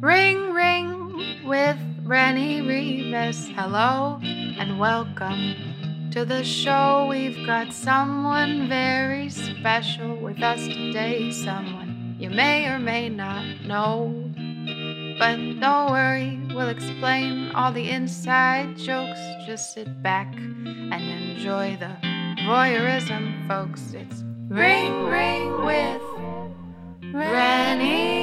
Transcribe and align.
Ring 0.00 0.54
Ring 0.54 1.46
with 1.46 1.76
Rennie 2.04 2.62
Revis. 2.62 3.54
Hello 3.54 4.18
and 4.22 4.78
welcome 4.78 6.08
to 6.10 6.24
the 6.24 6.42
show. 6.42 7.06
We've 7.10 7.46
got 7.46 7.74
someone 7.74 8.66
very 8.66 9.28
special 9.28 10.16
with 10.16 10.42
us 10.42 10.66
today. 10.66 11.30
Someone 11.30 12.16
you 12.18 12.30
may 12.30 12.66
or 12.68 12.78
may 12.78 13.10
not 13.10 13.60
know. 13.66 14.08
But 15.18 15.36
don't 15.60 15.90
worry, 15.90 16.40
we'll 16.54 16.70
explain 16.70 17.50
all 17.50 17.70
the 17.70 17.90
inside 17.90 18.78
jokes. 18.78 19.20
Just 19.44 19.74
sit 19.74 20.02
back 20.02 20.34
and 20.34 20.94
enjoy 20.94 21.76
the 21.76 21.94
voyeurism, 22.48 23.46
folks. 23.46 23.92
It's 23.92 24.24
Ring 24.48 25.04
Ring 25.04 25.62
with 25.62 26.00
Rennie 27.12 28.19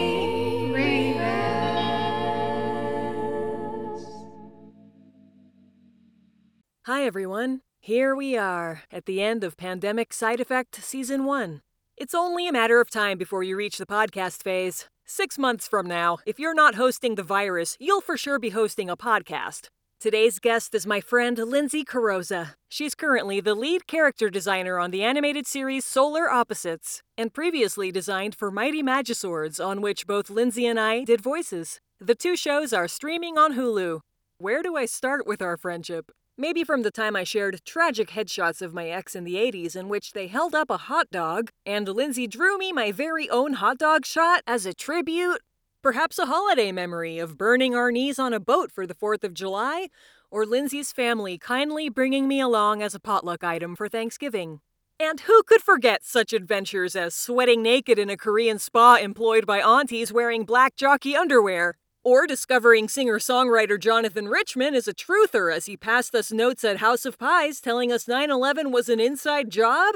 Hi, 6.87 7.03
everyone. 7.03 7.63
Here 7.81 8.15
we 8.15 8.37
are 8.37 8.83
at 8.93 9.07
the 9.07 9.21
end 9.21 9.43
of 9.43 9.57
Pandemic 9.57 10.13
Side 10.13 10.39
Effect 10.39 10.81
Season 10.81 11.25
1. 11.25 11.61
It's 11.97 12.15
only 12.15 12.47
a 12.47 12.53
matter 12.53 12.79
of 12.79 12.89
time 12.89 13.17
before 13.17 13.43
you 13.43 13.57
reach 13.57 13.77
the 13.77 13.85
podcast 13.85 14.41
phase. 14.41 14.87
Six 15.05 15.37
months 15.37 15.67
from 15.67 15.85
now, 15.85 16.19
if 16.25 16.39
you're 16.39 16.53
not 16.53 16.75
hosting 16.75 17.15
the 17.15 17.23
virus, 17.23 17.75
you'll 17.77 17.99
for 17.99 18.15
sure 18.15 18.39
be 18.39 18.51
hosting 18.51 18.89
a 18.89 18.95
podcast. 18.95 19.67
Today's 19.99 20.39
guest 20.39 20.73
is 20.73 20.87
my 20.87 21.01
friend 21.01 21.37
Lindsay 21.37 21.83
Carrozza. 21.83 22.53
She's 22.69 22.95
currently 22.95 23.41
the 23.41 23.53
lead 23.53 23.85
character 23.85 24.29
designer 24.29 24.79
on 24.79 24.91
the 24.91 25.03
animated 25.03 25.45
series 25.45 25.83
Solar 25.83 26.31
Opposites, 26.31 27.03
and 27.17 27.33
previously 27.33 27.91
designed 27.91 28.33
for 28.33 28.49
Mighty 28.49 28.81
Magiswords, 28.81 29.59
on 29.59 29.81
which 29.81 30.07
both 30.07 30.29
Lindsay 30.29 30.65
and 30.65 30.79
I 30.79 31.03
did 31.03 31.19
voices. 31.19 31.81
The 31.99 32.15
two 32.15 32.37
shows 32.37 32.71
are 32.71 32.87
streaming 32.87 33.37
on 33.37 33.55
Hulu. 33.55 33.99
Where 34.37 34.63
do 34.63 34.77
I 34.77 34.85
start 34.85 35.27
with 35.27 35.41
our 35.41 35.57
friendship? 35.57 36.11
Maybe 36.39 36.63
from 36.63 36.83
the 36.83 36.91
time 36.91 37.15
I 37.15 37.23
shared 37.23 37.65
tragic 37.65 38.11
headshots 38.11 38.61
of 38.61 38.71
my 38.71 38.89
ex 38.89 39.15
in 39.15 39.23
the 39.23 39.33
80s 39.33 39.75
in 39.75 39.89
which 39.89 40.13
they 40.13 40.27
held 40.27 40.53
up 40.53 40.69
a 40.69 40.77
hot 40.77 41.09
dog, 41.09 41.49
and 41.65 41.87
Lindsay 41.87 42.27
drew 42.27 42.59
me 42.59 42.71
my 42.71 42.91
very 42.91 43.27
own 43.27 43.53
hot 43.53 43.79
dog 43.79 44.05
shot 44.05 44.43
as 44.45 44.67
a 44.67 44.73
tribute. 44.73 45.41
Perhaps 45.81 46.19
a 46.19 46.27
holiday 46.27 46.71
memory 46.71 47.17
of 47.17 47.39
burning 47.39 47.73
our 47.73 47.91
knees 47.91 48.19
on 48.19 48.33
a 48.33 48.39
boat 48.39 48.71
for 48.71 48.85
the 48.85 48.93
4th 48.93 49.23
of 49.23 49.33
July, 49.33 49.87
or 50.29 50.45
Lindsay's 50.45 50.91
family 50.91 51.39
kindly 51.39 51.89
bringing 51.89 52.27
me 52.27 52.39
along 52.39 52.83
as 52.83 52.93
a 52.93 52.99
potluck 52.99 53.43
item 53.43 53.75
for 53.75 53.89
Thanksgiving. 53.89 54.59
And 54.99 55.21
who 55.21 55.41
could 55.41 55.63
forget 55.63 56.03
such 56.03 56.33
adventures 56.33 56.95
as 56.95 57.15
sweating 57.15 57.63
naked 57.63 57.97
in 57.97 58.11
a 58.11 58.17
Korean 58.17 58.59
spa 58.59 58.97
employed 58.97 59.47
by 59.47 59.59
aunties 59.59 60.13
wearing 60.13 60.45
black 60.45 60.75
jockey 60.75 61.15
underwear? 61.15 61.77
Or 62.07 62.25
discovering 62.25 62.87
singer 62.87 63.19
songwriter 63.19 63.77
Jonathan 63.77 64.29
Richman 64.29 64.73
is 64.73 64.87
a 64.87 64.93
truther 64.93 65.53
as 65.53 65.65
he 65.65 65.75
passed 65.75 66.15
us 66.15 66.31
notes 66.31 66.63
at 66.63 66.77
House 66.77 67.03
of 67.03 67.19
Pies 67.19 67.59
telling 67.59 67.91
us 67.91 68.07
9 68.07 68.31
11 68.31 68.71
was 68.71 68.87
an 68.87 69.01
inside 69.01 69.49
job? 69.49 69.95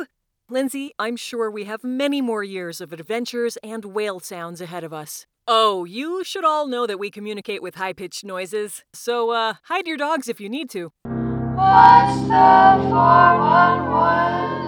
Lindsay, 0.50 0.92
I'm 1.00 1.16
sure 1.16 1.50
we 1.50 1.64
have 1.64 1.86
many 1.86 2.20
more 2.20 2.44
years 2.44 2.82
of 2.82 2.92
adventures 2.92 3.58
and 3.64 3.86
whale 3.86 4.20
sounds 4.20 4.60
ahead 4.60 4.84
of 4.84 4.92
us. 4.92 5.26
Oh, 5.48 5.86
you 5.86 6.26
should 6.26 6.44
all 6.44 6.68
know 6.68 6.86
that 6.86 7.00
we 7.00 7.10
communicate 7.10 7.62
with 7.62 7.76
high 7.76 7.94
pitched 7.94 8.26
noises, 8.26 8.84
so 8.92 9.30
uh, 9.30 9.54
hide 9.70 9.88
your 9.88 9.96
dogs 9.96 10.28
if 10.28 10.42
you 10.42 10.50
need 10.50 10.70
to. 10.72 10.92
What's 11.06 12.20
the 12.24 12.90
411? 12.90 14.61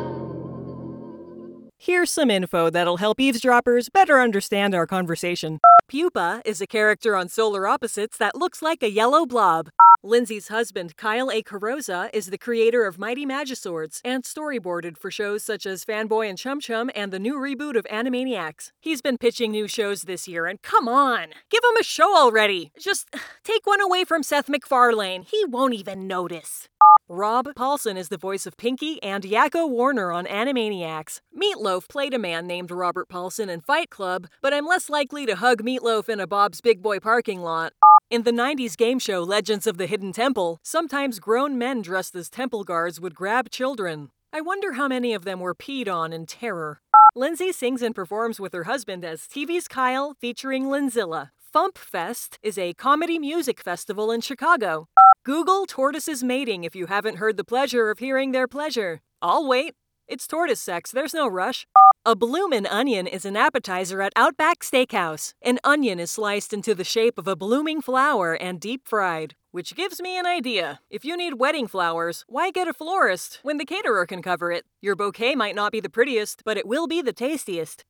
Here's 1.86 2.12
some 2.12 2.32
info 2.32 2.70
that'll 2.70 2.96
help 2.96 3.20
eavesdroppers 3.20 3.90
better 3.90 4.22
understand 4.22 4.74
our 4.74 4.88
conversation. 4.88 5.60
Pupa 5.90 6.42
is 6.46 6.62
a 6.62 6.66
character 6.66 7.14
on 7.14 7.28
Solar 7.28 7.68
Opposites 7.68 8.18
that 8.20 8.38
looks 8.38 8.62
like 8.62 8.82
a 8.82 8.90
yellow 8.90 9.26
blob. 9.26 9.68
Lindsay's 10.02 10.48
husband, 10.48 10.96
Kyle 10.96 11.30
A. 11.30 11.44
Carrozza, 11.44 12.10
is 12.14 12.28
the 12.28 12.38
creator 12.38 12.86
of 12.86 12.98
Mighty 12.98 13.26
Magiswords 13.26 14.00
and 14.06 14.24
storyboarded 14.24 14.98
for 14.98 15.12
shows 15.12 15.44
such 15.44 15.66
as 15.66 15.84
Fanboy 15.84 16.30
and 16.30 16.38
Chum 16.38 16.62
Chum 16.62 16.90
and 16.96 17.12
the 17.12 17.20
new 17.20 17.36
reboot 17.36 17.76
of 17.76 17.84
Animaniacs. 17.92 18.72
He's 18.80 19.02
been 19.02 19.18
pitching 19.18 19.52
new 19.52 19.68
shows 19.68 20.04
this 20.04 20.26
year, 20.26 20.46
and 20.46 20.62
come 20.62 20.88
on, 20.88 21.32
give 21.50 21.66
him 21.66 21.78
a 21.78 21.84
show 21.84 22.16
already. 22.16 22.72
Just 22.80 23.14
take 23.44 23.68
one 23.68 23.82
away 23.82 24.06
from 24.06 24.24
Seth 24.24 24.48
MacFarlane. 24.48 25.24
He 25.24 25.44
won't 25.44 25.74
even 25.74 26.08
notice. 26.08 26.70
Rob 27.16 27.46
Paulsen 27.54 27.96
is 27.96 28.10
the 28.10 28.18
voice 28.18 28.48
of 28.48 28.58
Pinky 28.58 29.02
and 29.04 29.24
Yakko 29.24 29.70
Warner 29.70 30.12
on 30.12 30.26
Animaniacs. 30.26 31.20
Meatloaf 31.32 31.88
played 31.88 32.12
a 32.12 32.18
man 32.18 32.48
named 32.48 32.72
Robert 32.72 33.08
Paulson 33.08 33.52
in 33.52 33.62
Fight 33.62 33.92
Club, 33.92 34.26
but 34.42 34.52
I'm 34.52 34.66
less 34.66 34.90
likely 34.90 35.28
to 35.28 35.36
hug 35.36 35.62
Meatloaf 35.62 36.10
in 36.10 36.20
a 36.20 36.26
Bob's 36.26 36.60
Big 36.60 36.82
Boy 36.82 37.00
parking 37.00 37.42
lot. 37.44 37.74
In 38.10 38.24
the 38.24 38.32
90s 38.32 38.76
game 38.76 38.98
show 38.98 39.22
Legends 39.22 39.68
of 39.68 39.78
the 39.78 39.86
Hidden 39.86 40.14
Temple, 40.14 40.60
sometimes 40.64 41.20
grown 41.20 41.56
men 41.56 41.84
dressed 41.84 42.16
as 42.16 42.32
temple 42.32 42.64
guards 42.64 43.00
would 43.00 43.14
grab 43.14 43.52
children. 43.52 44.10
I 44.34 44.42
wonder 44.42 44.74
how 44.74 44.88
many 44.88 45.14
of 45.14 45.24
them 45.24 45.40
were 45.40 45.54
peed 45.54 45.88
on 45.88 46.14
in 46.14 46.26
terror. 46.26 46.82
Lindsay 47.14 47.52
sings 47.52 47.84
and 47.84 47.94
performs 47.94 48.40
with 48.40 48.54
her 48.54 48.64
husband 48.64 49.06
as 49.06 49.28
TV's 49.28 49.68
Kyle 49.68 50.16
featuring 50.20 50.64
Linzilla. 50.64 51.30
Fump 51.54 51.78
Fest 51.78 52.40
is 52.42 52.58
a 52.58 52.74
comedy 52.74 53.20
music 53.20 53.62
festival 53.62 54.10
in 54.12 54.22
Chicago. 54.22 54.88
Google 55.26 55.66
tortoises 55.66 56.22
mating 56.22 56.66
if 56.66 56.76
you 56.76 56.88
haven't 56.88 57.16
heard 57.16 57.38
the 57.38 57.46
pleasure 57.46 57.90
of 57.90 58.00
hearing 58.00 58.34
their 58.34 58.46
pleasure. 58.46 59.00
I'll 59.22 59.48
wait. 59.48 59.74
It's 60.06 60.28
tortoise 60.28 60.60
sex, 60.60 60.92
there's 60.92 61.14
no 61.14 61.30
rush. 61.30 61.66
A 62.06 62.14
bloomin' 62.14 62.66
onion 62.66 63.08
is 63.08 63.24
an 63.24 63.38
appetizer 63.38 64.02
at 64.02 64.12
Outback 64.18 64.60
Steakhouse. 64.60 65.34
An 65.42 65.60
onion 65.64 65.98
is 65.98 66.12
sliced 66.12 66.52
into 66.52 66.76
the 66.76 66.84
shape 66.84 67.18
of 67.18 67.30
a 67.30 67.38
blooming 67.38 67.80
flower 67.80 68.34
and 68.34 68.60
deep 68.60 68.86
fried. 68.86 69.36
Which 69.52 69.78
gives 69.78 70.02
me 70.02 70.20
an 70.20 70.26
idea. 70.26 70.82
If 70.90 71.06
you 71.06 71.16
need 71.16 71.36
wedding 71.36 71.68
flowers, 71.68 72.26
why 72.28 72.52
get 72.52 72.68
a 72.68 72.74
florist 72.74 73.40
when 73.44 73.60
the 73.60 73.66
caterer 73.66 74.06
can 74.06 74.22
cover 74.22 74.52
it? 74.52 74.66
Your 74.82 74.98
bouquet 74.98 75.36
might 75.36 75.56
not 75.56 75.72
be 75.72 75.80
the 75.80 75.90
prettiest, 75.90 76.42
but 76.44 76.58
it 76.58 76.68
will 76.68 76.86
be 76.86 77.02
the 77.02 77.14
tastiest. 77.14 77.86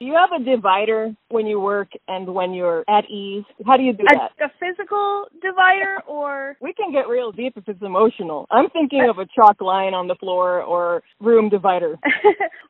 you 0.06 0.14
have 0.14 0.30
a 0.40 0.42
divider 0.42 1.14
when 1.28 1.46
you 1.46 1.60
work 1.60 1.88
and 2.08 2.32
when 2.32 2.54
you're 2.54 2.84
at 2.88 3.04
ease? 3.10 3.44
How 3.66 3.76
do 3.76 3.82
you 3.82 3.92
do 3.92 4.04
that? 4.08 4.30
a, 4.40 4.44
a 4.44 4.52
physical 4.60 5.26
divider 5.42 5.98
or 6.06 6.56
We 6.60 6.72
can 6.72 6.92
get 6.92 7.08
real 7.08 7.32
deep 7.32 7.54
if 7.56 7.64
it's 7.68 7.82
emotional. 7.82 8.46
I'm 8.50 8.70
thinking 8.70 9.06
of 9.10 9.18
a 9.18 9.26
chalk 9.34 9.60
line 9.60 9.92
on 9.94 10.06
the 10.06 10.14
floor 10.14 10.62
or 10.62 11.02
room 11.20 11.48
divider. 11.48 11.96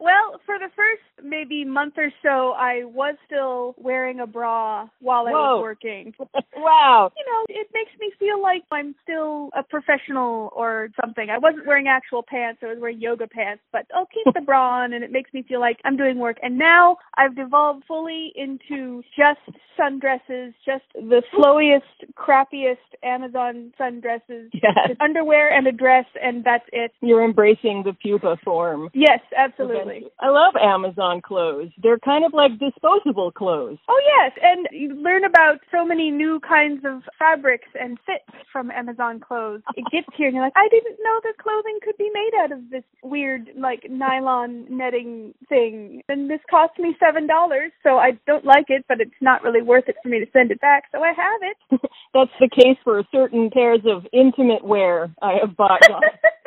well, 0.01 0.41
for 0.47 0.59
the 0.59 0.71
first 0.75 1.03
maybe 1.23 1.65
month 1.65 1.95
or 1.99 2.11
so, 2.23 2.53
I 2.53 2.85
was 2.85 3.17
still 3.27 3.75
wearing 3.79 4.21
a 4.21 4.27
bra 4.27 4.89
while 5.01 5.27
I 5.29 5.33
Whoa. 5.33 5.57
was 5.57 5.63
working. 5.63 6.15
wow. 6.57 7.13
You 7.17 7.25
know, 7.27 7.45
it 7.61 7.69
makes 7.75 7.91
me 8.01 8.11
feel 8.19 8.41
like 8.43 8.63
I'm 8.73 8.95
still 9.03 9.36
a 9.55 9.63
professional 9.63 10.51
or 10.55 10.89
something. 11.01 11.29
I 11.31 11.39
wasn't 11.39 11.67
wearing 11.67 11.89
actual 11.89 12.23
pants, 12.23 12.61
I 12.63 12.67
was 12.67 12.79
wearing 12.81 13.01
yoga 13.01 13.27
pants, 13.27 13.63
but 13.73 13.87
I'll 13.95 14.07
keep 14.07 14.33
the 14.35 14.41
bra 14.41 14.83
on 14.83 14.93
and 14.93 15.03
it 15.05 15.13
makes 15.13 15.33
me 15.33 15.45
feel 15.49 15.61
like 15.61 15.79
I'm 15.85 15.97
doing 15.97 16.19
work. 16.19 16.39
And 16.43 16.59
now 16.59 16.97
I've 17.17 17.37
devolved 17.37 17.85
fully 17.87 18.33
into 18.35 19.03
just 19.17 19.41
sundresses, 19.79 20.55
just 20.65 20.85
the 20.95 21.23
flowiest, 21.35 21.85
crappiest 22.17 22.77
Amazon 23.03 23.73
sundresses. 23.79 24.49
Yes. 24.53 24.97
Underwear 25.01 25.53
and 25.53 25.67
a 25.67 25.73
dress 25.73 26.07
and 26.23 26.45
that's 26.45 26.65
it. 26.73 26.93
You're 27.01 27.25
embracing 27.25 27.83
the 27.85 27.93
pupa 27.93 28.37
form. 28.45 28.89
Yes, 28.95 29.21
absolutely. 29.37 30.07
I 30.21 30.29
love 30.29 30.55
Amazon 30.61 31.21
clothes. 31.21 31.71
They're 31.83 31.99
kind 31.99 32.25
of 32.25 32.33
like 32.33 32.53
disposable 32.59 33.31
clothes. 33.31 33.79
Oh 33.89 34.01
yes, 34.19 34.33
and 34.43 34.69
you 34.73 34.95
learn 34.95 35.25
about 35.25 35.59
so 35.71 35.85
many 35.85 36.11
new 36.11 36.41
kinds 36.41 36.85
of 36.85 37.03
fabrics 37.19 37.69
and 37.79 37.99
fits 38.07 38.43
from 38.53 38.71
Amazon 38.71 39.21
clothes. 39.27 39.63
It 39.77 39.85
gets 39.93 40.09
here 40.17 40.29
and 40.29 40.37
you're 40.37 40.45
like, 40.45 40.55
I 40.57 40.69
didn't 40.71 40.99
know 41.03 41.21
that 41.25 41.39
clothing 41.39 41.79
could 41.83 41.97
be 41.99 42.11
made 42.13 42.31
out 42.43 42.53
of 42.53 42.71
this 42.71 42.85
weird 43.03 43.51
like 43.59 43.87
nylon 43.91 44.67
netting 44.71 45.35
thing. 45.49 46.03
And 46.09 46.31
this 46.31 46.41
cost 46.51 46.79
me 46.79 46.97
seven 46.99 47.27
dollars, 47.27 47.73
so 47.83 47.99
I 47.99 48.13
don't 48.27 48.45
like 48.45 48.67
it, 48.69 48.85
but 48.89 49.01
it's 49.01 49.21
not 49.21 49.43
really 49.43 49.63
worth 49.63 49.89
it 49.89 49.97
for 50.03 50.09
me 50.09 50.21
to 50.21 50.27
send 50.33 50.51
it 50.51 50.61
back, 50.61 50.85
so 50.93 51.03
I 51.03 51.09
have 51.09 51.41
it. 51.43 51.81
That's 52.15 52.31
the 52.41 52.49
case 52.49 52.79
for 52.85 53.03
certain 53.13 53.51
pairs 53.51 53.81
of 53.87 54.07
intimate 54.13 54.65
wear 54.65 55.11
I 55.23 55.35
have 55.41 55.57
bought. 55.57 55.83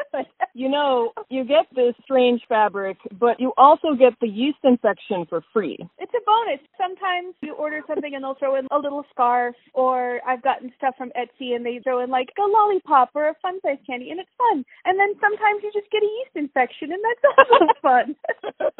You 0.54 0.70
know, 0.70 1.14
you 1.30 1.46
get 1.46 1.68
this 1.74 1.96
strange 2.04 2.42
fabric, 2.50 2.98
but 3.18 3.40
you 3.40 3.54
also 3.58 3.94
get 3.98 4.14
the 4.20 4.28
yeast 4.28 4.58
infection 4.64 5.26
for 5.30 5.42
free. 5.54 5.78
It's 6.00 6.12
a 6.14 6.24
bonus. 6.26 6.60
Sometimes 6.78 7.36
you 7.42 7.54
order 7.54 7.82
something 7.88 8.14
and 8.14 8.24
they'll 8.24 8.36
throw 8.36 8.56
in 8.56 8.68
a 8.72 8.78
little 8.78 9.06
scarf, 9.12 9.56
or 9.74 10.20
I've 10.28 10.42
gotten 10.42 10.74
stuff 10.78 10.96
from 10.98 11.12
Etsy 11.16 11.56
and 11.56 11.66
they 11.66 11.80
throw 11.84 12.04
in 12.04 12.10
like 12.10 12.30
a 12.38 12.42
lollipop 12.42 13.12
or 13.14 13.30
a 13.30 13.36
fun 13.42 13.60
size 13.62 13.78
candy, 13.86 14.10
and 14.10 14.20
it's 14.20 14.30
fun. 14.38 14.66
And 14.86 15.00
then 15.00 15.14
sometimes 15.22 15.62
you 15.64 15.72
just 15.74 15.92
get 15.92 16.04
a 16.04 16.06
yeast 16.06 16.36
infection, 16.36 16.92
and 16.92 17.02
that's 17.08 17.24
also 17.38 17.66
fun. 17.82 18.16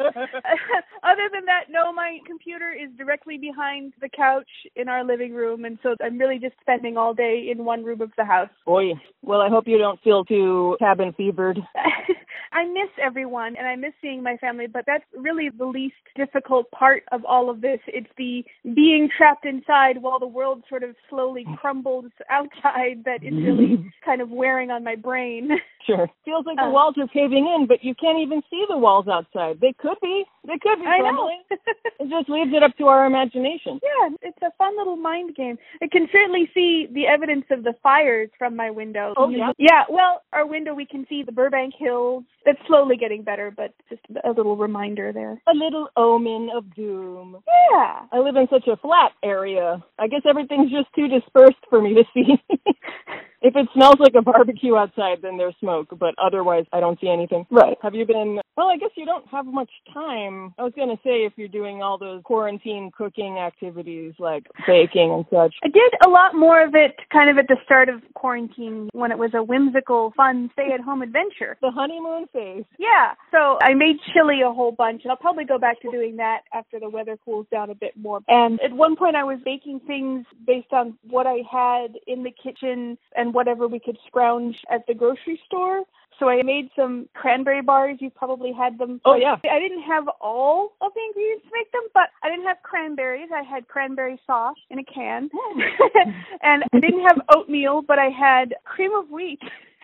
Other 1.02 1.28
than 1.32 1.46
that, 1.46 1.70
no, 1.70 1.92
my 1.92 2.18
computer 2.26 2.72
is 2.72 2.90
directly 2.98 3.38
behind 3.38 3.92
the 4.00 4.08
couch 4.08 4.48
in 4.76 4.88
our 4.88 5.04
living 5.04 5.34
room, 5.34 5.64
and 5.64 5.78
so 5.82 5.94
I'm 6.02 6.18
really 6.18 6.38
just 6.38 6.54
spending 6.60 6.96
all 6.96 7.14
day 7.14 7.48
in 7.50 7.64
one 7.64 7.84
room 7.84 8.00
of 8.00 8.10
the 8.16 8.24
house. 8.24 8.50
Boy, 8.66 8.92
well, 9.22 9.40
I 9.40 9.48
hope 9.48 9.64
you 9.66 9.78
don't 9.78 10.00
feel 10.02 10.24
too 10.24 10.76
cabin 10.78 11.14
fevered. 11.20 11.60
I 12.52 12.64
miss 12.64 12.90
everyone 13.00 13.54
and 13.56 13.66
I 13.66 13.76
miss 13.76 13.92
seeing 14.02 14.22
my 14.22 14.36
family, 14.38 14.66
but 14.66 14.84
that's 14.86 15.04
really 15.16 15.50
the 15.56 15.64
least 15.66 15.94
difficult 16.16 16.70
part 16.72 17.04
of 17.12 17.24
all 17.24 17.48
of 17.48 17.60
this. 17.60 17.78
It's 17.86 18.08
the 18.18 18.44
being 18.74 19.08
trapped 19.16 19.44
inside 19.46 20.02
while 20.02 20.18
the 20.18 20.26
world 20.26 20.64
sort 20.68 20.82
of 20.82 20.96
slowly 21.08 21.46
crumbles 21.60 22.06
outside 22.28 23.04
that 23.04 23.22
is 23.22 23.32
really 23.34 23.92
kind 24.04 24.20
of 24.20 24.30
wearing 24.30 24.70
on 24.70 24.82
my 24.82 24.96
brain. 24.96 25.50
Sure. 25.86 26.08
Feels 26.24 26.44
like 26.46 26.56
the 26.56 26.62
Uh. 26.64 26.70
walls 26.70 26.94
are 26.98 27.06
caving 27.08 27.46
in, 27.56 27.66
but 27.66 27.84
you 27.84 27.94
can't 27.94 28.18
even 28.18 28.42
see 28.50 28.64
the 28.68 28.76
walls 28.76 29.06
outside. 29.08 29.60
They 29.60 29.72
could 29.78 29.96
be. 30.02 30.24
They 30.46 30.58
could 30.58 30.80
be 30.80 30.86
I 30.86 30.98
know. 30.98 31.04
crumbling. 31.04 31.42
it 31.50 32.08
just 32.10 32.28
leaves 32.28 32.50
it 32.52 32.62
up 32.62 32.76
to 32.78 32.86
our 32.88 33.06
imagination. 33.06 33.78
Yeah, 33.90 34.08
it's 34.22 34.38
a 34.42 34.50
fun 34.56 34.76
little 34.78 34.96
mind 34.96 35.34
game. 35.36 35.58
I 35.82 35.86
can 35.88 36.08
certainly 36.12 36.48
see 36.54 36.86
the 36.92 37.06
evidence 37.06 37.44
of 37.50 37.64
the 37.64 37.74
fires 37.82 38.30
from 38.38 38.54
my 38.56 38.70
window. 38.70 39.14
Oh, 39.16 39.28
yeah? 39.28 39.52
Yeah, 39.58 39.82
well, 39.90 40.22
our 40.32 40.46
window 40.46 40.74
we 40.74 40.86
can 40.86 41.04
see 41.08 41.22
the 41.22 41.32
Burbank 41.32 41.74
Hills. 41.78 42.24
It's 42.46 42.60
slowly 42.66 42.96
getting 42.96 43.22
better, 43.22 43.52
but 43.54 43.74
just 43.88 44.02
a 44.24 44.30
little 44.30 44.56
reminder 44.56 45.12
there. 45.12 45.40
A 45.48 45.54
little 45.54 45.88
omen 45.96 46.50
of 46.54 46.74
doom. 46.74 47.42
Yeah. 47.72 48.00
I 48.12 48.18
live 48.18 48.36
in 48.36 48.48
such 48.50 48.66
a 48.66 48.76
flat 48.78 49.12
area. 49.22 49.82
I 49.98 50.08
guess 50.08 50.22
everything's 50.28 50.70
just 50.70 50.88
too 50.96 51.08
dispersed 51.08 51.62
for 51.68 51.80
me 51.82 51.94
to 51.94 52.04
see. 52.14 52.34
if 53.42 53.56
it 53.56 53.68
smells 53.74 53.96
like 53.98 54.14
a 54.16 54.22
barbecue 54.22 54.76
outside, 54.76 55.18
then 55.22 55.36
there's 55.36 55.54
smoke, 55.60 55.88
but 55.98 56.14
otherwise 56.22 56.64
I 56.72 56.80
don't 56.80 57.00
see 57.00 57.08
anything. 57.08 57.46
Right. 57.50 57.76
Have 57.82 57.94
you 57.94 58.06
been, 58.06 58.40
well, 58.56 58.68
I 58.68 58.76
guess 58.76 58.90
you 58.96 59.06
don't 59.06 59.26
have 59.28 59.46
much 59.46 59.70
time. 59.92 60.54
I 60.58 60.62
was 60.62 60.72
going 60.76 60.88
to 60.88 61.02
say 61.02 61.24
if 61.24 61.32
you're 61.36 61.48
doing 61.48 61.82
all 61.82 61.98
those 61.98 62.22
quarantine 62.24 62.90
cooking 62.96 63.38
activities 63.38 64.14
like 64.18 64.46
baking 64.66 65.12
and 65.12 65.24
such. 65.30 65.54
I 65.64 65.68
did 65.68 65.92
a 66.04 66.08
lot 66.08 66.34
more 66.34 66.62
of 66.62 66.74
it 66.74 66.96
kind 67.12 67.30
of 67.30 67.38
at 67.38 67.48
the 67.48 67.56
start 67.64 67.88
of 67.88 68.02
quarantine 68.14 68.88
when 68.92 69.10
it 69.10 69.18
was 69.18 69.30
a 69.34 69.42
whimsical, 69.42 70.12
fun 70.16 70.50
stay 70.52 70.68
at 70.74 70.80
home 70.80 71.02
adventure. 71.02 71.56
The 71.62 71.70
honeymoon 71.70 72.26
phase. 72.32 72.64
Yeah. 72.78 73.14
So 73.30 73.58
I 73.62 73.74
made 73.74 73.96
chili 74.12 74.40
a 74.42 74.52
whole 74.52 74.72
bunch, 74.72 75.02
and 75.04 75.10
I'll 75.10 75.16
probably 75.16 75.44
go 75.44 75.58
back 75.58 75.80
to 75.82 75.90
doing 75.90 76.16
that 76.16 76.40
after 76.52 76.78
the 76.78 76.88
weather 76.88 77.16
cools 77.24 77.46
down 77.50 77.70
a 77.70 77.74
bit 77.74 77.92
more. 77.96 78.20
And 78.28 78.60
at 78.60 78.72
one 78.72 78.96
point, 78.96 79.16
I 79.16 79.24
was 79.24 79.38
baking 79.44 79.80
things 79.86 80.26
based 80.46 80.72
on 80.72 80.98
what 81.08 81.26
I 81.26 81.38
had 81.50 81.96
in 82.06 82.22
the 82.22 82.30
kitchen 82.30 82.98
and 83.16 83.29
whatever 83.32 83.68
we 83.68 83.78
could 83.78 83.98
scrounge 84.06 84.56
at 84.70 84.86
the 84.86 84.94
grocery 84.94 85.40
store. 85.46 85.82
So 86.18 86.28
I 86.28 86.42
made 86.42 86.68
some 86.76 87.08
cranberry 87.14 87.62
bars. 87.62 87.96
You 88.00 88.10
probably 88.10 88.52
had 88.52 88.78
them. 88.78 89.00
Oh, 89.06 89.14
yeah. 89.14 89.36
I 89.50 89.58
didn't 89.58 89.82
have 89.82 90.04
all 90.20 90.72
of 90.82 90.92
the 90.94 91.00
ingredients 91.08 91.44
to 91.46 91.50
make 91.58 91.72
them, 91.72 91.82
but 91.94 92.10
I 92.22 92.28
didn't 92.28 92.44
have 92.44 92.58
cranberries. 92.62 93.30
I 93.34 93.42
had 93.42 93.68
cranberry 93.68 94.20
sauce 94.26 94.58
in 94.68 94.78
a 94.78 94.84
can. 94.84 95.30
Hmm. 95.32 95.60
and 96.42 96.62
I 96.74 96.80
didn't 96.80 97.00
have 97.08 97.22
oatmeal, 97.34 97.80
but 97.80 97.98
I 97.98 98.10
had 98.10 98.54
cream 98.66 98.92
of 98.94 99.08
wheat. 99.10 99.40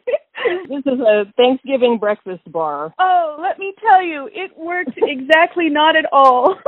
This 0.69 0.83
is 0.87 1.01
a 1.01 1.25
Thanksgiving 1.37 1.99
breakfast 1.99 2.43
bar. 2.53 2.93
Oh, 2.99 3.37
let 3.41 3.59
me 3.59 3.73
tell 3.81 4.03
you, 4.03 4.29
it 4.33 4.57
worked 4.57 4.97
exactly 4.97 5.69
not 5.69 5.97
at 5.97 6.07
all. 6.13 6.57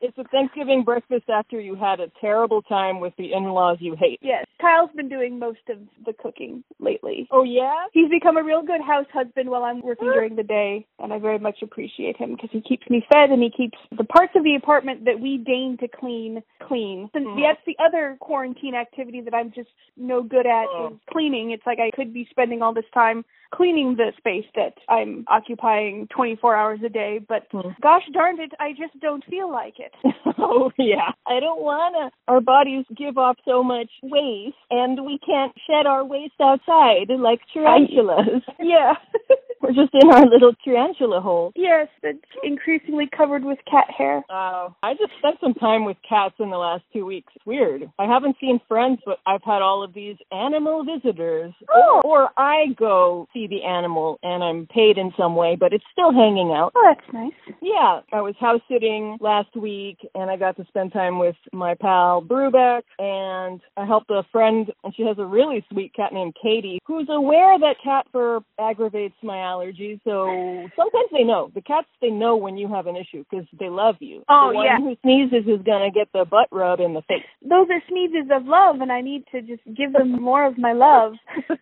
It's 0.00 0.18
a 0.18 0.24
Thanksgiving 0.24 0.84
breakfast 0.84 1.30
after 1.30 1.58
you 1.58 1.76
had 1.76 1.98
a 1.98 2.08
terrible 2.20 2.60
time 2.60 3.00
with 3.00 3.14
the 3.16 3.32
in-laws 3.32 3.78
you 3.80 3.96
hate. 3.98 4.18
yes, 4.20 4.44
Kyle's 4.60 4.90
been 4.94 5.08
doing 5.08 5.38
most 5.38 5.60
of 5.70 5.78
the 6.04 6.12
cooking 6.12 6.62
lately. 6.78 7.26
Oh 7.30 7.42
yeah? 7.42 7.86
He's 7.94 8.10
become 8.10 8.36
a 8.36 8.42
real 8.42 8.60
good 8.62 8.82
house 8.82 9.06
husband 9.14 9.48
while 9.48 9.64
I'm 9.64 9.80
working 9.80 10.08
during 10.12 10.36
the 10.36 10.42
day, 10.42 10.86
and 10.98 11.10
I 11.10 11.18
very 11.18 11.38
much 11.38 11.62
appreciate 11.62 12.18
him 12.18 12.32
because 12.34 12.50
he 12.52 12.60
keeps 12.60 12.84
me 12.90 13.02
fed 13.10 13.30
and 13.30 13.42
he 13.42 13.48
keeps 13.50 13.78
the 13.96 14.04
parts 14.04 14.32
of 14.36 14.44
the 14.44 14.56
apartment 14.56 15.06
that 15.06 15.18
we 15.18 15.38
deign 15.38 15.78
to 15.80 15.88
clean 15.88 16.42
clean. 16.68 17.08
And 17.14 17.26
Mhm. 17.26 17.40
that's 17.42 17.64
the 17.66 17.76
other 17.82 18.18
quarantine 18.20 18.74
activity 18.74 19.22
that 19.22 19.32
I'm 19.32 19.52
just 19.52 19.70
no 19.96 20.22
good 20.22 20.44
at 20.46 20.66
Oh. 20.68 20.88
is 20.88 20.98
cleaning. 21.10 21.52
It's 21.52 21.64
like 21.64 21.78
I 21.78 21.90
could 21.92 22.12
be 22.12 22.26
spending 22.30 22.60
all 22.64 22.74
this 22.74 22.84
time 22.92 23.24
cleaning 23.52 23.96
the 23.96 24.12
space 24.18 24.44
that 24.54 24.74
I'm 24.88 25.24
occupying 25.28 26.08
24 26.14 26.56
hours 26.56 26.80
a 26.84 26.88
day, 26.88 27.20
but 27.26 27.46
Hmm. 27.52 27.70
gosh 27.82 28.02
darn 28.12 28.40
it, 28.40 28.52
I 28.58 28.70
just 28.72 28.98
don't 29.00 29.24
feel 29.26 29.50
like 29.50 29.74
it. 29.78 29.92
oh 30.38 30.70
yeah. 30.78 31.10
I 31.26 31.40
don't 31.40 31.62
wanna. 31.62 32.10
Our 32.28 32.40
bodies 32.40 32.84
give 32.96 33.18
off 33.18 33.36
so 33.44 33.62
much 33.62 33.90
waste, 34.02 34.56
and 34.70 35.04
we 35.04 35.18
can't 35.24 35.52
shed 35.66 35.86
our 35.86 36.04
waste 36.04 36.34
outside 36.40 37.08
like 37.18 37.40
tarantulas. 37.52 38.42
yeah. 38.60 38.94
We're 39.60 39.72
just 39.72 39.94
in 39.94 40.10
our 40.10 40.26
little 40.26 40.52
tarantula 40.62 41.22
hole. 41.22 41.50
yes, 41.56 41.88
it's 42.02 42.20
increasingly 42.42 43.08
covered 43.16 43.44
with 43.46 43.58
cat 43.70 43.86
hair. 43.96 44.22
Uh, 44.28 44.68
I 44.82 44.92
just 44.92 45.12
spent 45.18 45.36
some 45.40 45.54
time 45.54 45.86
with 45.86 45.96
cats 46.06 46.34
in 46.38 46.50
the 46.50 46.58
last 46.58 46.82
two 46.92 47.06
weeks. 47.06 47.32
It's 47.34 47.46
weird. 47.46 47.90
I 47.98 48.04
haven't 48.04 48.36
seen 48.38 48.60
friends, 48.68 48.98
but 49.06 49.20
I've 49.26 49.42
had 49.42 49.62
all 49.62 49.82
of 49.82 49.94
these 49.94 50.16
animal 50.30 50.84
visitors. 50.84 51.54
Oh. 51.74 52.02
Or, 52.04 52.24
or 52.24 52.30
I 52.36 52.66
go 52.76 53.26
see 53.34 53.46
the 53.46 53.64
animal 53.64 54.18
and 54.22 54.42
I'm 54.42 54.66
paid 54.66 54.96
in 54.96 55.12
some 55.16 55.36
way, 55.36 55.56
but 55.58 55.72
it's 55.72 55.84
still 55.92 56.12
hanging 56.12 56.52
out. 56.52 56.72
Oh, 56.74 56.94
that's 56.94 57.12
nice. 57.12 57.32
Yeah, 57.60 58.00
I 58.12 58.20
was 58.20 58.34
house 58.40 58.60
sitting 58.70 59.18
last 59.20 59.54
week 59.56 59.98
and 60.14 60.30
I 60.30 60.36
got 60.36 60.56
to 60.56 60.64
spend 60.68 60.92
time 60.92 61.18
with 61.18 61.36
my 61.52 61.74
pal 61.74 62.22
Brubeck 62.22 62.82
and 62.98 63.60
I 63.76 63.84
helped 63.84 64.10
a 64.10 64.22
friend 64.32 64.72
and 64.82 64.94
she 64.94 65.02
has 65.02 65.18
a 65.18 65.26
really 65.26 65.64
sweet 65.70 65.94
cat 65.94 66.12
named 66.12 66.34
Katie 66.40 66.78
who's 66.86 67.08
aware 67.10 67.58
that 67.58 67.76
cat 67.82 68.06
fur 68.12 68.40
aggravates 68.58 69.16
my 69.22 69.36
allergies. 69.36 70.00
So 70.04 70.68
sometimes 70.76 71.08
they 71.12 71.24
know. 71.24 71.50
The 71.54 71.62
cats, 71.62 71.88
they 72.00 72.10
know 72.10 72.36
when 72.36 72.56
you 72.56 72.68
have 72.68 72.86
an 72.86 72.96
issue 72.96 73.24
because 73.28 73.46
they 73.58 73.68
love 73.68 73.96
you. 74.00 74.22
Oh, 74.28 74.50
the 74.50 74.56
one 74.56 74.66
yeah. 74.66 74.78
who 74.78 74.96
sneezes 75.02 75.48
is 75.48 75.64
going 75.64 75.90
to 75.90 75.92
get 75.92 76.08
the 76.12 76.24
butt 76.24 76.48
rub 76.52 76.80
in 76.80 76.94
the 76.94 77.02
face. 77.02 77.24
Those 77.42 77.66
are 77.70 77.82
sneezes 77.88 78.30
of 78.30 78.46
love, 78.46 78.80
and 78.80 78.92
I 78.92 79.00
need 79.00 79.24
to 79.32 79.40
just 79.42 79.62
give 79.76 79.92
them 79.92 80.22
more 80.22 80.46
of 80.46 80.58
my 80.58 80.72
love. 80.72 81.14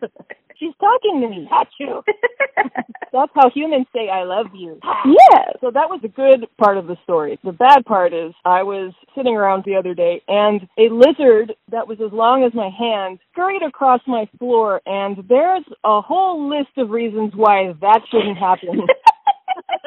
She's 0.59 0.73
talking 0.79 1.21
to 1.21 1.29
me. 1.29 1.49
Achoo. 1.51 2.03
That's 3.13 3.31
how 3.35 3.49
humans 3.53 3.87
say 3.93 4.09
I 4.09 4.23
love 4.23 4.47
you. 4.55 4.79
yeah. 5.05 5.51
So 5.61 5.71
that 5.71 5.89
was 5.89 6.01
a 6.03 6.07
good 6.07 6.47
part 6.57 6.77
of 6.77 6.87
the 6.87 6.97
story. 7.03 7.39
The 7.43 7.51
bad 7.51 7.85
part 7.85 8.13
is 8.13 8.33
I 8.45 8.63
was 8.63 8.93
sitting 9.15 9.35
around 9.35 9.63
the 9.65 9.75
other 9.75 9.93
day 9.93 10.21
and 10.27 10.61
a 10.77 10.89
lizard 10.89 11.53
that 11.71 11.87
was 11.87 11.99
as 12.03 12.11
long 12.11 12.43
as 12.43 12.53
my 12.53 12.69
hand 12.69 13.19
scurried 13.31 13.61
across 13.63 14.01
my 14.07 14.27
floor 14.39 14.81
and 14.85 15.17
there's 15.29 15.63
a 15.83 16.01
whole 16.01 16.49
list 16.49 16.77
of 16.77 16.89
reasons 16.89 17.33
why 17.35 17.73
that 17.81 18.01
shouldn't 18.09 18.37
happen. 18.37 18.87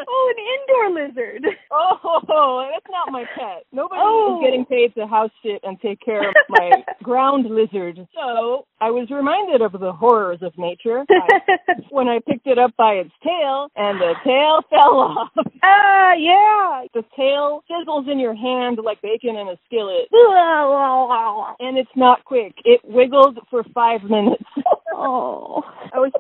oh, 0.09 0.35
an 0.37 0.45
indoor 0.55 1.05
lizard. 1.07 1.45
oh, 1.73 2.69
that's 2.73 2.87
not 2.91 3.13
my 3.13 3.25
pet. 3.35 3.65
Nobody 3.73 4.01
Oh. 4.03 4.39
is 4.41 4.45
getting 4.47 4.65
paid 4.67 4.95
to 4.95 5.07
house 5.07 5.31
sit 5.45 5.61
and 5.63 5.81
take 5.81 6.01
care 6.01 6.29
of 6.29 6.35
my 6.49 6.71
ground 7.03 7.47
lizard. 7.49 8.07
So 8.15 8.67
I 8.81 8.91
was 8.91 9.09
reminded 9.11 9.63
of 9.63 9.73
the 9.73 9.93
horrors 9.93 10.41
of 10.43 10.53
nature. 10.59 11.05
I 11.11 11.73
when 11.91 12.09
I 12.09 12.21
picked 12.27 12.47
it 12.47 12.59
up 12.59 12.73
by 12.77 12.95
its 12.95 13.13
tail 13.25 13.69
and 13.77 14.01
the 14.01 14.15
tail 14.25 14.61
fell 14.71 14.99
off. 15.01 15.29
Ah, 15.63 16.13
yeah. 16.15 16.87
The 16.95 17.05
tail 17.17 17.63
sizzles 17.71 18.11
in 18.11 18.19
your 18.21 18.35
hand 18.35 18.79
like 18.85 19.01
bacon 19.03 19.37
in 19.37 19.49
a 19.49 19.57
skillet. 19.67 20.09
And 21.61 21.79
it's 21.79 21.91
not 21.97 22.25
quick. 22.25 22.55
It 22.65 22.81
wiggled 22.85 23.39
for 23.51 23.65
five 23.75 24.03
minutes. 24.05 24.45
oh. 24.95 25.26